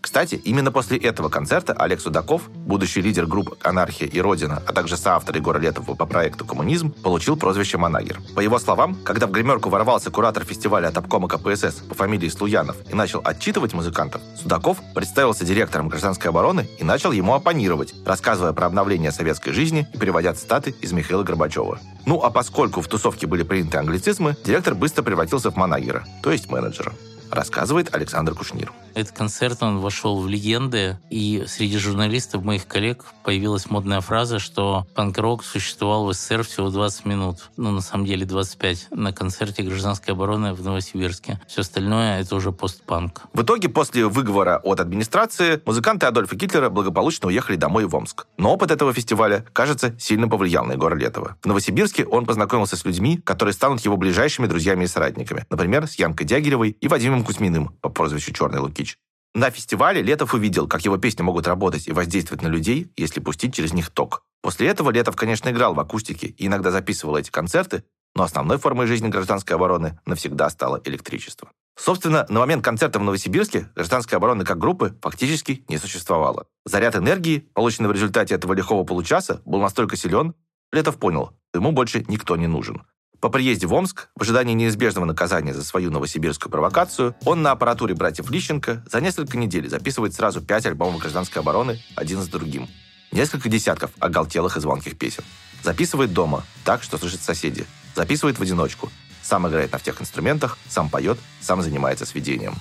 Кстати, 0.00 0.36
именно 0.36 0.70
после 0.70 0.96
этого 0.96 1.28
концерта 1.28 1.72
Олег 1.72 2.00
Судаков, 2.00 2.48
будущий 2.50 3.00
лидер 3.00 3.26
групп 3.26 3.56
«Анархия» 3.62 4.06
и 4.06 4.20
«Родина», 4.20 4.62
а 4.66 4.72
также 4.72 4.96
соавтор 4.96 5.36
Егора 5.36 5.58
Летова 5.58 5.94
по 5.94 6.06
проекту 6.06 6.44
«Коммунизм», 6.44 6.90
получил 6.90 7.36
прозвище 7.36 7.78
«Манагер». 7.78 8.20
По 8.34 8.40
его 8.40 8.58
словам, 8.58 8.96
когда 9.04 9.26
в 9.26 9.32
гримерку 9.32 9.70
ворвался 9.70 10.10
куратор 10.10 10.44
фестиваля 10.44 10.88
от 10.88 10.96
обкома 10.96 11.28
КПСС 11.28 11.82
по 11.88 11.94
фамилии 11.94 12.28
Слуянов 12.28 12.76
и 12.90 12.94
начал 12.94 13.20
отчитывать 13.24 13.74
музыкантов, 13.74 14.22
Судаков 14.40 14.78
представился 14.94 15.44
директором 15.44 15.88
гражданской 15.88 16.30
обороны 16.30 16.68
и 16.78 16.84
начал 16.84 17.10
ему 17.10 17.34
оппонировать, 17.34 17.94
рассказывая 18.06 18.52
про 18.52 18.66
обновление 18.66 19.10
советской 19.10 19.52
жизни 19.52 19.88
и 19.92 19.98
приводя 19.98 20.32
цитаты 20.32 20.74
из 20.80 20.92
Михаила 20.92 21.24
Горбачева. 21.24 21.80
Ну 22.06 22.22
а 22.22 22.30
поскольку 22.30 22.80
в 22.80 22.88
тусовке 22.88 23.26
были 23.26 23.42
приняты 23.42 23.78
англицизмы, 23.78 24.36
директор 24.44 24.74
быстро 24.74 25.02
превратился 25.02 25.50
в 25.50 25.56
манагера, 25.56 26.06
то 26.22 26.30
есть 26.30 26.48
менеджера. 26.48 26.92
Рассказывает 27.30 27.94
Александр 27.94 28.34
Кушнир. 28.34 28.72
Этот 28.94 29.16
концерт, 29.16 29.62
он 29.62 29.78
вошел 29.78 30.20
в 30.20 30.28
легенды, 30.28 30.98
и 31.10 31.44
среди 31.46 31.78
журналистов, 31.78 32.44
моих 32.44 32.66
коллег, 32.66 33.04
появилась 33.24 33.70
модная 33.70 34.00
фраза, 34.00 34.38
что 34.38 34.86
панк-рок 34.94 35.44
существовал 35.44 36.06
в 36.06 36.12
СССР 36.12 36.44
всего 36.44 36.70
20 36.70 37.04
минут. 37.04 37.50
Ну, 37.56 37.70
на 37.70 37.80
самом 37.80 38.06
деле 38.06 38.24
25 38.24 38.88
на 38.90 39.12
концерте 39.12 39.62
гражданской 39.62 40.14
обороны 40.14 40.54
в 40.54 40.62
Новосибирске. 40.62 41.40
Все 41.46 41.60
остальное— 41.60 42.20
это 42.20 42.34
уже 42.36 42.52
постпанк. 42.52 43.22
В 43.32 43.42
итоге, 43.42 43.68
после 43.68 44.06
выговора 44.06 44.60
от 44.62 44.80
администрации, 44.80 45.60
музыканты 45.64 46.06
Адольфа 46.06 46.36
Гитлера 46.36 46.70
благополучно 46.70 47.28
уехали 47.28 47.56
домой 47.56 47.84
в 47.84 47.94
Омск. 47.94 48.26
Но 48.36 48.52
опыт 48.54 48.70
этого 48.70 48.92
фестиваля, 48.92 49.44
кажется, 49.52 49.94
сильно 49.98 50.28
повлиял 50.28 50.64
на 50.64 50.72
Егора 50.72 50.94
Летова. 50.94 51.36
В 51.42 51.46
Новосибирске 51.46 52.06
он 52.06 52.26
познакомился 52.26 52.76
с 52.76 52.84
людьми, 52.84 53.18
которые 53.18 53.52
станут 53.52 53.84
его 53.84 53.96
ближайшими 53.96 54.46
друзьями 54.46 54.84
и 54.84 54.86
соратниками. 54.86 55.44
Например, 55.50 55.86
с 55.86 55.94
Янкой 55.96 56.26
Дягилевой 56.26 56.70
и 56.70 56.88
Вадимом 56.88 57.24
Кузьминым 57.24 57.74
по 57.80 57.88
прозвищу 57.88 58.32
Черный 58.32 58.60
Лукич. 58.60 58.87
На 59.34 59.50
фестивале 59.50 60.02
Летов 60.02 60.34
увидел, 60.34 60.66
как 60.66 60.84
его 60.84 60.96
песни 60.96 61.22
могут 61.22 61.46
работать 61.46 61.86
и 61.86 61.92
воздействовать 61.92 62.42
на 62.42 62.48
людей, 62.48 62.90
если 62.96 63.20
пустить 63.20 63.54
через 63.54 63.72
них 63.72 63.90
ток. 63.90 64.24
После 64.42 64.68
этого 64.68 64.90
Летов, 64.90 65.16
конечно, 65.16 65.50
играл 65.50 65.74
в 65.74 65.80
акустике 65.80 66.28
и 66.28 66.46
иногда 66.46 66.70
записывал 66.70 67.16
эти 67.16 67.30
концерты, 67.30 67.84
но 68.14 68.24
основной 68.24 68.58
формой 68.58 68.86
жизни 68.86 69.08
гражданской 69.08 69.56
обороны 69.56 70.00
навсегда 70.06 70.48
стало 70.50 70.80
электричество. 70.84 71.50
Собственно, 71.78 72.26
на 72.28 72.40
момент 72.40 72.64
концерта 72.64 72.98
в 72.98 73.02
Новосибирске 73.02 73.70
гражданской 73.76 74.16
обороны 74.16 74.44
как 74.44 74.58
группы 74.58 74.96
фактически 75.00 75.64
не 75.68 75.78
существовало. 75.78 76.46
Заряд 76.64 76.96
энергии, 76.96 77.48
полученный 77.54 77.88
в 77.88 77.92
результате 77.92 78.34
этого 78.34 78.52
лихого 78.54 78.84
получаса, 78.84 79.40
был 79.44 79.60
настолько 79.60 79.96
силен, 79.96 80.34
Летов 80.72 80.98
понял, 80.98 81.32
ему 81.54 81.72
больше 81.72 82.04
никто 82.08 82.36
не 82.36 82.46
нужен. 82.46 82.82
По 83.20 83.30
приезде 83.30 83.66
в 83.66 83.74
Омск, 83.74 84.10
в 84.14 84.22
ожидании 84.22 84.54
неизбежного 84.54 85.04
наказания 85.04 85.52
за 85.52 85.64
свою 85.64 85.90
новосибирскую 85.90 86.52
провокацию, 86.52 87.16
он 87.24 87.42
на 87.42 87.50
аппаратуре 87.50 87.92
братьев 87.94 88.30
Лищенко 88.30 88.84
за 88.88 89.00
несколько 89.00 89.36
недель 89.36 89.68
записывает 89.68 90.14
сразу 90.14 90.40
пять 90.40 90.66
альбомов 90.66 91.00
гражданской 91.00 91.42
обороны 91.42 91.82
один 91.96 92.22
за 92.22 92.30
другим. 92.30 92.68
Несколько 93.10 93.48
десятков 93.48 93.90
оголтелых 93.98 94.56
и 94.56 94.60
звонких 94.60 94.96
песен. 94.96 95.24
Записывает 95.64 96.12
дома, 96.12 96.44
так, 96.64 96.84
что 96.84 96.96
слышат 96.96 97.20
соседи. 97.20 97.66
Записывает 97.96 98.38
в 98.38 98.42
одиночку. 98.42 98.88
Сам 99.20 99.48
играет 99.48 99.72
на 99.72 99.78
всех 99.78 100.00
инструментах, 100.00 100.56
сам 100.68 100.88
поет, 100.88 101.18
сам 101.40 101.60
занимается 101.60 102.06
сведением. 102.06 102.54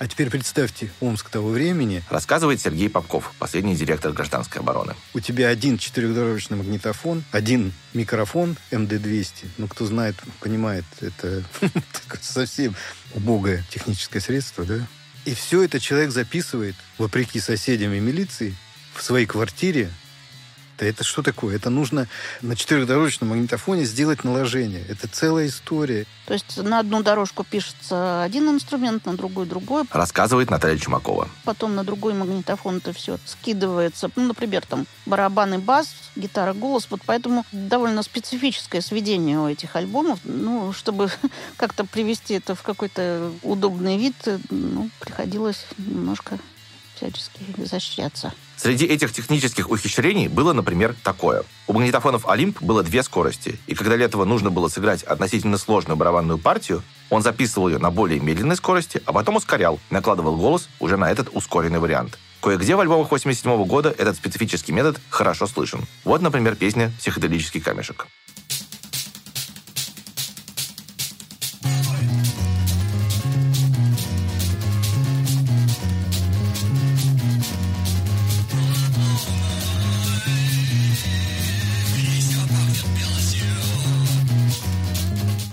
А 0.00 0.08
теперь 0.08 0.30
представьте 0.30 0.90
Омск 1.00 1.28
того 1.28 1.50
времени. 1.50 2.02
Рассказывает 2.08 2.58
Сергей 2.58 2.88
Попков, 2.88 3.34
последний 3.38 3.76
директор 3.76 4.12
гражданской 4.12 4.62
обороны. 4.62 4.94
У 5.12 5.20
тебя 5.20 5.48
один 5.48 5.76
четырехдорожный 5.76 6.56
магнитофон, 6.56 7.22
один 7.32 7.74
микрофон 7.92 8.56
МД-200. 8.70 9.48
Ну, 9.58 9.68
кто 9.68 9.84
знает, 9.84 10.16
понимает, 10.40 10.86
это 11.02 11.44
совсем 12.22 12.74
убогое 13.12 13.62
техническое 13.68 14.20
средство, 14.20 14.64
да? 14.64 14.78
И 15.26 15.34
все 15.34 15.64
это 15.64 15.78
человек 15.78 16.12
записывает, 16.12 16.76
вопреки 16.96 17.38
соседям 17.38 17.92
и 17.92 18.00
милиции, 18.00 18.56
в 18.94 19.02
своей 19.02 19.26
квартире. 19.26 19.90
Да 20.80 20.86
это 20.86 21.04
что 21.04 21.22
такое? 21.22 21.56
Это 21.56 21.68
нужно 21.68 22.08
на 22.40 22.56
четырехдорожном 22.56 23.30
магнитофоне 23.30 23.84
сделать 23.84 24.24
наложение. 24.24 24.82
Это 24.88 25.08
целая 25.08 25.46
история. 25.46 26.06
То 26.24 26.32
есть 26.32 26.56
на 26.56 26.78
одну 26.78 27.02
дорожку 27.02 27.44
пишется 27.44 28.22
один 28.22 28.48
инструмент, 28.48 29.04
на 29.04 29.14
другую 29.14 29.46
другой. 29.46 29.84
Рассказывает 29.90 30.48
Наталья 30.48 30.78
Чумакова. 30.78 31.28
Потом 31.44 31.74
на 31.74 31.84
другой 31.84 32.14
магнитофон 32.14 32.78
это 32.78 32.94
все 32.94 33.18
скидывается. 33.26 34.10
Ну, 34.16 34.28
например, 34.28 34.64
там 34.64 34.86
барабан 35.04 35.52
и 35.54 35.58
бас, 35.58 35.94
гитара, 36.16 36.54
голос. 36.54 36.86
Вот 36.88 37.02
поэтому 37.04 37.44
довольно 37.52 38.02
специфическое 38.02 38.80
сведение 38.80 39.38
у 39.38 39.48
этих 39.48 39.76
альбомов. 39.76 40.20
Ну, 40.24 40.72
чтобы 40.72 41.10
как-то 41.58 41.84
привести 41.84 42.34
это 42.34 42.54
в 42.54 42.62
какой-то 42.62 43.30
удобный 43.42 43.98
вид, 43.98 44.14
ну, 44.48 44.88
приходилось 44.98 45.66
немножко 45.76 46.38
всячески 47.00 47.40
изощряться. 47.56 48.32
Среди 48.56 48.84
этих 48.84 49.12
технических 49.12 49.70
ухищрений 49.70 50.28
было, 50.28 50.52
например, 50.52 50.94
такое. 51.02 51.44
У 51.66 51.72
магнитофонов 51.72 52.28
«Олимп» 52.28 52.60
было 52.60 52.82
две 52.82 53.02
скорости, 53.02 53.58
и 53.66 53.74
когда 53.74 53.96
Летова 53.96 54.24
нужно 54.24 54.50
было 54.50 54.68
сыграть 54.68 55.02
относительно 55.02 55.56
сложную 55.56 55.96
барабанную 55.96 56.38
партию, 56.38 56.82
он 57.08 57.22
записывал 57.22 57.68
ее 57.68 57.78
на 57.78 57.90
более 57.90 58.20
медленной 58.20 58.56
скорости, 58.56 59.02
а 59.06 59.12
потом 59.12 59.36
ускорял, 59.36 59.80
накладывал 59.88 60.36
голос 60.36 60.68
уже 60.78 60.96
на 60.96 61.10
этот 61.10 61.30
ускоренный 61.32 61.78
вариант. 61.78 62.18
Кое-где 62.42 62.74
в 62.74 62.80
альбомах 62.80 63.10
87 63.10 63.64
года 63.64 63.94
этот 63.96 64.16
специфический 64.16 64.72
метод 64.72 65.00
хорошо 65.10 65.46
слышен. 65.46 65.86
Вот, 66.04 66.22
например, 66.22 66.54
песня 66.54 66.92
«Психоделический 66.98 67.60
камешек». 67.60 68.06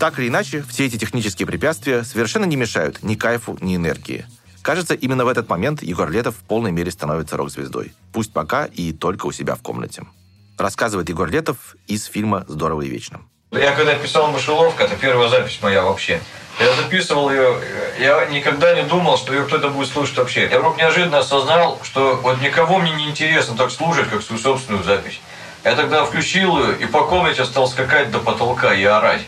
Так 0.07 0.19
или 0.19 0.29
иначе, 0.29 0.63
все 0.69 0.85
эти 0.85 0.97
технические 0.97 1.45
препятствия 1.45 2.01
совершенно 2.05 2.45
не 2.45 2.55
мешают 2.55 3.03
ни 3.03 3.15
кайфу, 3.15 3.57
ни 3.59 3.75
энергии. 3.75 4.25
Кажется, 4.61 4.93
именно 4.93 5.25
в 5.25 5.27
этот 5.27 5.49
момент 5.49 5.83
Егор 5.83 6.09
Летов 6.09 6.35
в 6.35 6.47
полной 6.47 6.71
мере 6.71 6.91
становится 6.91 7.35
рок-звездой. 7.35 7.91
Пусть 8.13 8.31
пока 8.31 8.63
и 8.67 8.93
только 8.93 9.25
у 9.25 9.33
себя 9.33 9.55
в 9.55 9.61
комнате. 9.61 10.03
Рассказывает 10.57 11.09
Егор 11.09 11.29
Летов 11.29 11.75
из 11.87 12.05
фильма 12.05 12.45
«Здорово 12.47 12.83
и 12.83 12.87
вечно». 12.87 13.19
Я 13.51 13.75
когда 13.75 13.95
писал 13.95 14.31
«Мышеловка», 14.31 14.85
это 14.85 14.95
первая 14.95 15.27
запись 15.27 15.59
моя 15.61 15.83
вообще. 15.83 16.21
Я 16.57 16.73
записывал 16.75 17.29
ее, 17.29 17.59
я 17.99 18.27
никогда 18.27 18.81
не 18.81 18.83
думал, 18.87 19.17
что 19.17 19.33
ее 19.33 19.43
кто-то 19.43 19.71
будет 19.71 19.89
слушать 19.89 20.15
вообще. 20.15 20.47
Я 20.49 20.59
вдруг 20.59 20.77
неожиданно 20.77 21.17
осознал, 21.17 21.81
что 21.83 22.15
вот 22.23 22.41
никого 22.41 22.77
мне 22.77 22.91
не 22.91 23.09
интересно 23.09 23.57
так 23.57 23.71
слушать, 23.71 24.09
как 24.09 24.21
свою 24.21 24.41
собственную 24.41 24.85
запись. 24.85 25.19
Я 25.67 25.75
тогда 25.75 26.05
включил 26.05 26.63
ее 26.63 26.77
и 26.79 26.85
по 26.85 27.03
комнате 27.03 27.43
стал 27.43 27.67
скакать 27.67 28.09
до 28.09 28.19
потолка 28.19 28.73
и 28.73 28.85
орать. 28.85 29.27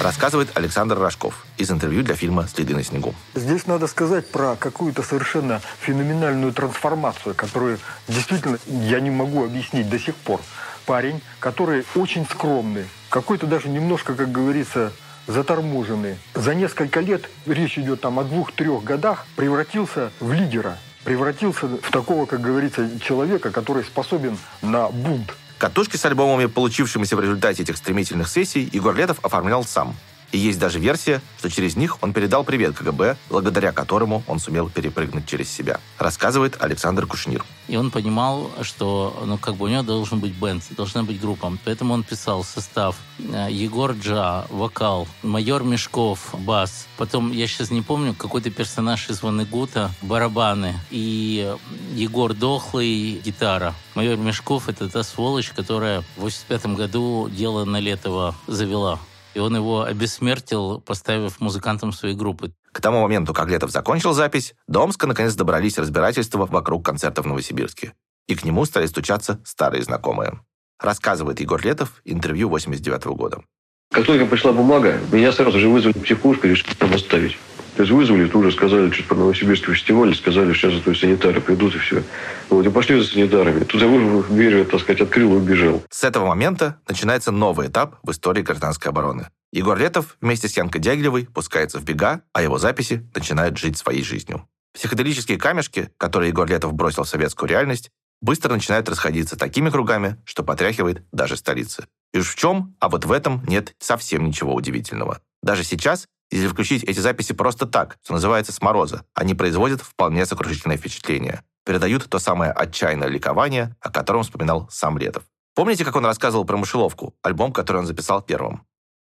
Рассказывает 0.00 0.56
Александр 0.56 0.96
Рожков 0.96 1.44
из 1.56 1.68
интервью 1.72 2.04
для 2.04 2.14
фильма 2.14 2.46
«Следы 2.46 2.76
на 2.76 2.84
снегу». 2.84 3.12
Здесь 3.34 3.66
надо 3.66 3.88
сказать 3.88 4.30
про 4.30 4.54
какую-то 4.54 5.02
совершенно 5.02 5.60
феноменальную 5.80 6.52
трансформацию, 6.52 7.34
которую 7.34 7.80
действительно 8.06 8.60
я 8.68 9.00
не 9.00 9.10
могу 9.10 9.44
объяснить 9.44 9.90
до 9.90 9.98
сих 9.98 10.14
пор. 10.14 10.40
Парень, 10.86 11.22
который 11.40 11.84
очень 11.96 12.24
скромный, 12.26 12.86
какой-то 13.08 13.48
даже 13.48 13.68
немножко, 13.68 14.14
как 14.14 14.30
говорится, 14.30 14.92
заторможенный. 15.26 16.18
За 16.34 16.54
несколько 16.54 17.00
лет, 17.00 17.28
речь 17.46 17.78
идет 17.78 18.00
там 18.00 18.20
о 18.20 18.22
двух-трех 18.22 18.84
годах, 18.84 19.26
превратился 19.34 20.12
в 20.20 20.32
лидера. 20.32 20.78
Превратился 21.08 21.66
в 21.66 21.90
такого, 21.90 22.26
как 22.26 22.42
говорится, 22.42 22.86
человека, 23.00 23.50
который 23.50 23.82
способен 23.82 24.36
на 24.60 24.90
бунт. 24.90 25.34
Катушки 25.56 25.96
с 25.96 26.04
альбомами, 26.04 26.44
получившимися 26.44 27.16
в 27.16 27.20
результате 27.20 27.62
этих 27.62 27.78
стремительных 27.78 28.28
сессий, 28.28 28.68
Егор 28.74 28.94
Летов 28.94 29.18
оформлял 29.22 29.64
сам. 29.64 29.96
И 30.30 30.38
есть 30.38 30.58
даже 30.58 30.78
версия, 30.78 31.22
что 31.38 31.50
через 31.50 31.76
них 31.76 32.02
он 32.02 32.12
передал 32.12 32.44
привет 32.44 32.76
КГБ, 32.76 33.16
благодаря 33.30 33.72
которому 33.72 34.22
он 34.26 34.38
сумел 34.38 34.68
перепрыгнуть 34.68 35.26
через 35.26 35.50
себя. 35.50 35.80
Рассказывает 35.98 36.56
Александр 36.60 37.06
Кушнир. 37.06 37.44
И 37.66 37.76
он 37.76 37.90
понимал, 37.90 38.50
что 38.62 39.22
ну, 39.26 39.38
как 39.38 39.56
бы 39.56 39.66
у 39.66 39.68
него 39.68 39.82
должен 39.82 40.20
быть 40.20 40.32
бенд, 40.32 40.62
должна 40.70 41.02
быть 41.02 41.20
группа. 41.20 41.52
Поэтому 41.64 41.94
он 41.94 42.02
писал 42.02 42.44
состав 42.44 42.96
э, 43.18 43.48
Егор 43.50 43.92
Джа, 43.92 44.46
вокал, 44.50 45.08
майор 45.22 45.62
Мешков, 45.62 46.34
бас. 46.34 46.86
Потом, 46.98 47.32
я 47.32 47.46
сейчас 47.46 47.70
не 47.70 47.82
помню, 47.82 48.14
какой-то 48.14 48.50
персонаж 48.50 49.08
из 49.08 49.22
Ванегута, 49.22 49.90
барабаны. 50.02 50.74
И 50.90 51.54
Егор 51.94 52.34
Дохлый, 52.34 53.20
гитара. 53.24 53.74
Майор 53.94 54.16
Мешков— 54.16 54.68
это 54.70 54.88
та 54.88 55.02
сволочь, 55.02 55.50
которая 55.50 56.02
в 56.16 56.22
85 56.22 56.76
году 56.76 57.28
дело 57.30 57.64
Налетова 57.64 58.34
завела. 58.46 58.98
И 59.38 59.40
он 59.40 59.54
его 59.54 59.84
обессмертил, 59.84 60.80
поставив 60.80 61.38
музыкантом 61.38 61.92
своей 61.92 62.16
группы. 62.16 62.50
К 62.72 62.80
тому 62.80 63.02
моменту, 63.02 63.32
как 63.32 63.48
Летов 63.48 63.70
закончил 63.70 64.12
запись, 64.12 64.56
до 64.66 64.82
Омска 64.82 65.06
наконец 65.06 65.36
добрались 65.36 65.78
разбирательства 65.78 66.44
вокруг 66.44 66.84
концерта 66.84 67.22
в 67.22 67.26
Новосибирске. 67.28 67.92
И 68.26 68.34
к 68.34 68.44
нему 68.44 68.64
стали 68.64 68.86
стучаться 68.86 69.40
старые 69.44 69.84
знакомые. 69.84 70.40
Рассказывает 70.80 71.38
Егор 71.38 71.64
Летов, 71.64 72.02
интервью 72.04 72.48
89 72.48 73.04
года. 73.16 73.44
Как 73.92 74.06
только 74.06 74.26
пришла 74.26 74.52
бумага, 74.52 74.98
меня 75.12 75.30
сразу 75.30 75.60
же 75.60 75.68
вызвали 75.68 75.96
в 75.96 76.02
психушку 76.02 76.48
и 76.48 76.50
решили 76.50 76.74
там 76.74 76.92
оставить. 76.92 77.38
То 77.78 77.82
есть 77.82 77.94
вызвали, 77.94 78.26
тут 78.26 78.44
уже 78.44 78.50
сказали, 78.50 78.90
что 78.90 79.04
по 79.04 79.14
Новосибирский 79.14 79.72
фестиваль, 79.72 80.12
сказали, 80.12 80.52
что 80.52 80.68
сейчас 80.68 80.82
то 80.82 80.94
санитары 80.96 81.40
придут 81.40 81.76
и 81.76 81.78
все. 81.78 82.02
Вот, 82.50 82.66
и 82.66 82.70
пошли 82.70 83.00
за 83.00 83.06
санитарами. 83.06 83.62
Тут 83.62 83.80
я 83.80 84.22
дверь, 84.28 84.64
так 84.64 84.80
сказать, 84.80 85.00
открыл 85.00 85.34
и 85.34 85.36
убежал. 85.36 85.84
С 85.88 86.02
этого 86.02 86.26
момента 86.26 86.80
начинается 86.88 87.30
новый 87.30 87.68
этап 87.68 88.00
в 88.02 88.10
истории 88.10 88.42
гражданской 88.42 88.90
обороны. 88.90 89.28
Егор 89.52 89.78
Летов 89.78 90.16
вместе 90.20 90.48
с 90.48 90.56
Янкой 90.56 90.80
Дягилевой 90.80 91.26
пускается 91.26 91.78
в 91.78 91.84
бега, 91.84 92.22
а 92.32 92.42
его 92.42 92.58
записи 92.58 93.08
начинают 93.14 93.56
жить 93.58 93.78
своей 93.78 94.02
жизнью. 94.02 94.48
Психоделические 94.74 95.38
камешки, 95.38 95.88
которые 95.98 96.30
Егор 96.30 96.48
Летов 96.48 96.72
бросил 96.72 97.04
в 97.04 97.08
советскую 97.08 97.48
реальность, 97.48 97.90
быстро 98.20 98.54
начинают 98.54 98.88
расходиться 98.88 99.38
такими 99.38 99.70
кругами, 99.70 100.16
что 100.24 100.42
потряхивает 100.42 101.04
даже 101.12 101.36
столицы. 101.36 101.86
И 102.12 102.18
уж 102.18 102.28
в 102.28 102.34
чем, 102.34 102.74
а 102.80 102.88
вот 102.88 103.04
в 103.04 103.12
этом 103.12 103.44
нет 103.46 103.76
совсем 103.78 104.24
ничего 104.24 104.52
удивительного. 104.52 105.20
Даже 105.44 105.62
сейчас, 105.62 106.08
если 106.30 106.48
включить 106.48 106.84
эти 106.84 107.00
записи 107.00 107.32
просто 107.32 107.66
так, 107.66 107.96
что 108.04 108.12
называется 108.12 108.52
с 108.52 108.60
мороза, 108.60 109.04
они 109.14 109.34
производят 109.34 109.80
вполне 109.80 110.26
сокрушительное 110.26 110.76
впечатление. 110.76 111.42
Передают 111.64 112.08
то 112.08 112.18
самое 112.18 112.52
отчаянное 112.52 113.08
ликование, 113.08 113.76
о 113.80 113.90
котором 113.90 114.22
вспоминал 114.22 114.68
сам 114.70 114.98
Летов. 114.98 115.24
Помните, 115.54 115.84
как 115.84 115.96
он 115.96 116.04
рассказывал 116.04 116.44
про 116.44 116.56
«Мышеловку», 116.56 117.14
альбом, 117.22 117.52
который 117.52 117.78
он 117.78 117.86
записал 117.86 118.22
первым? 118.22 118.62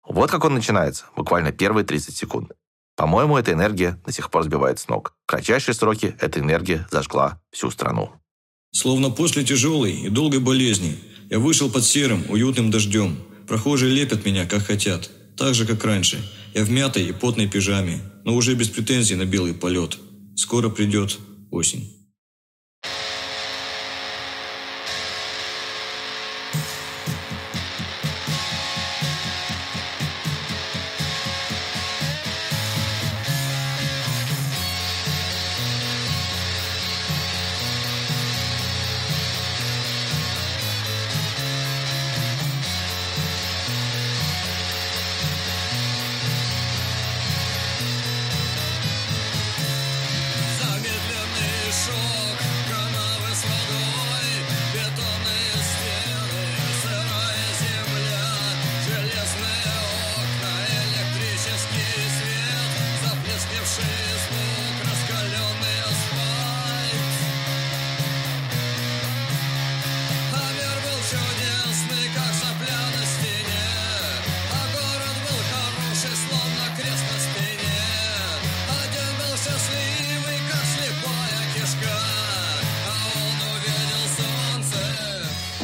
Вот 0.07 0.31
как 0.31 0.45
он 0.45 0.55
начинается, 0.55 1.05
буквально 1.14 1.53
первые 1.53 1.85
30 1.85 2.16
секунд. 2.16 2.53
По-моему, 2.97 3.39
эта 3.39 3.53
энергия 3.53 3.99
до 4.05 4.12
сих 4.12 4.31
пор 4.31 4.43
сбивает 4.43 4.79
с 4.79 4.89
ног. 4.89 5.14
В 5.25 5.31
кратчайшие 5.31 5.75
сроки 5.75 6.16
эта 6.21 6.41
энергия 6.41 6.87
зажгла 6.91 7.41
всю 7.51 7.71
страну. 7.71 8.11
Словно 8.73 9.11
после 9.11 9.45
тяжелой 9.45 9.93
и 9.93 10.09
долгой 10.09 10.41
болезни 10.41 10.99
я 11.31 11.39
вышел 11.39 11.71
под 11.71 11.85
серым, 11.85 12.25
уютным 12.29 12.71
дождем. 12.71 13.16
Прохожие 13.47 13.93
лепят 13.93 14.25
меня, 14.25 14.47
как 14.47 14.64
хотят. 14.64 15.11
Так 15.37 15.55
же, 15.55 15.66
как 15.66 15.85
раньше. 15.85 16.18
Я 16.55 16.64
в 16.64 16.70
мятой 16.70 17.07
и 17.07 17.12
потной 17.12 17.46
пижаме, 17.46 18.01
но 18.24 18.34
уже 18.34 18.55
без 18.55 18.68
претензий 18.68 19.14
на 19.14 19.24
белый 19.24 19.55
полет. 19.55 19.98
Скоро 20.36 20.68
придет 20.68 21.18
осень. 21.51 21.99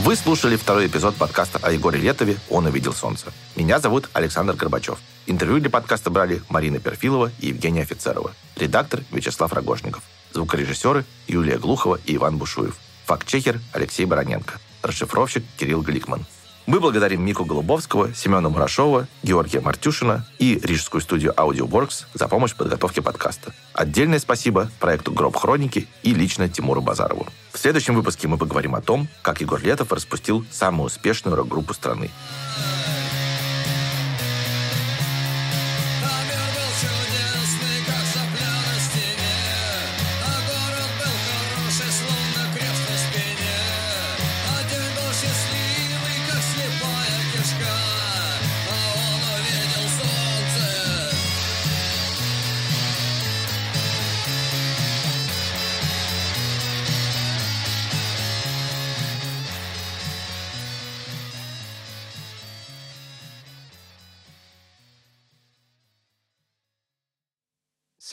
Вы 0.07 0.15
слушали 0.15 0.55
второй 0.55 0.87
эпизод 0.87 1.17
подкаста 1.17 1.59
о 1.61 1.73
Егоре 1.73 1.99
Летове 1.99 2.37
«Он 2.49 2.67
увидел 2.67 2.93
солнце». 2.93 3.33
Меня 3.57 3.81
зовут 3.81 4.09
Александр 4.13 4.55
Горбачев. 4.55 5.01
Интервью 5.27 5.59
для 5.59 5.69
подкаста 5.69 6.11
брали 6.11 6.43
Марина 6.49 6.79
Перфилова 6.79 7.33
и 7.41 7.49
Евгения 7.49 7.83
Офицерова. 7.83 8.33
Редактор 8.55 9.01
Вячеслав 9.11 9.53
Рогожников. 9.53 10.05
Звукорежиссеры 10.33 11.05
Юлия 11.27 11.59
Глухова 11.59 11.99
и 12.07 12.15
Иван 12.15 12.39
Бушуев. 12.39 12.77
Фактчекер 13.07 13.59
Алексей 13.73 14.05
Бароненко. 14.05 14.61
Расшифровщик 14.83 15.43
Кирилл 15.59 15.83
Гликман. 15.83 16.25
Мы 16.67 16.81
благодарим 16.81 17.25
Мику 17.25 17.45
Голубовского, 17.45 18.13
Семена 18.13 18.49
Мурашова, 18.49 19.07
Георгия 19.23 19.61
Мартюшина 19.61 20.27
и 20.41 20.59
рижскую 20.61 21.01
студию 21.01 21.33
Audioworks 21.37 22.07
за 22.13 22.27
помощь 22.27 22.55
в 22.55 22.57
подготовке 22.57 23.03
подкаста. 23.03 23.55
Отдельное 23.73 24.19
спасибо 24.19 24.69
проекту 24.81 25.13
«Гроб 25.13 25.37
Хроники» 25.37 25.87
и 26.03 26.13
лично 26.13 26.49
Тимуру 26.49 26.83
Базарову. 26.83 27.29
В 27.53 27.59
следующем 27.59 27.95
выпуске 27.95 28.27
мы 28.27 28.37
поговорим 28.37 28.75
о 28.75 28.81
том, 28.81 29.07
как 29.23 29.41
Егор 29.41 29.63
Летов 29.63 29.93
распустил 29.93 30.45
самую 30.51 30.87
успешную 30.87 31.37
рок-группу 31.37 31.73
страны. 31.73 32.11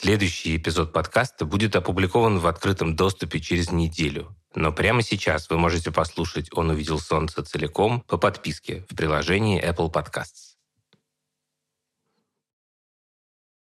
Следующий 0.04 0.58
эпизод 0.58 0.92
подкаста 0.92 1.46
будет 1.46 1.74
опубликован 1.76 2.38
в 2.38 2.46
открытом 2.46 2.94
доступе 2.94 3.40
через 3.40 3.72
неделю. 3.72 4.36
Но 4.54 4.70
прямо 4.70 5.00
сейчас 5.00 5.48
вы 5.48 5.56
можете 5.56 5.90
послушать 5.90 6.50
«Он 6.52 6.68
увидел 6.68 6.98
солнце» 6.98 7.42
целиком 7.42 8.02
по 8.02 8.18
подписке 8.18 8.84
в 8.90 8.94
приложении 8.94 9.66
Apple 9.66 9.90
Podcasts. 9.90 10.53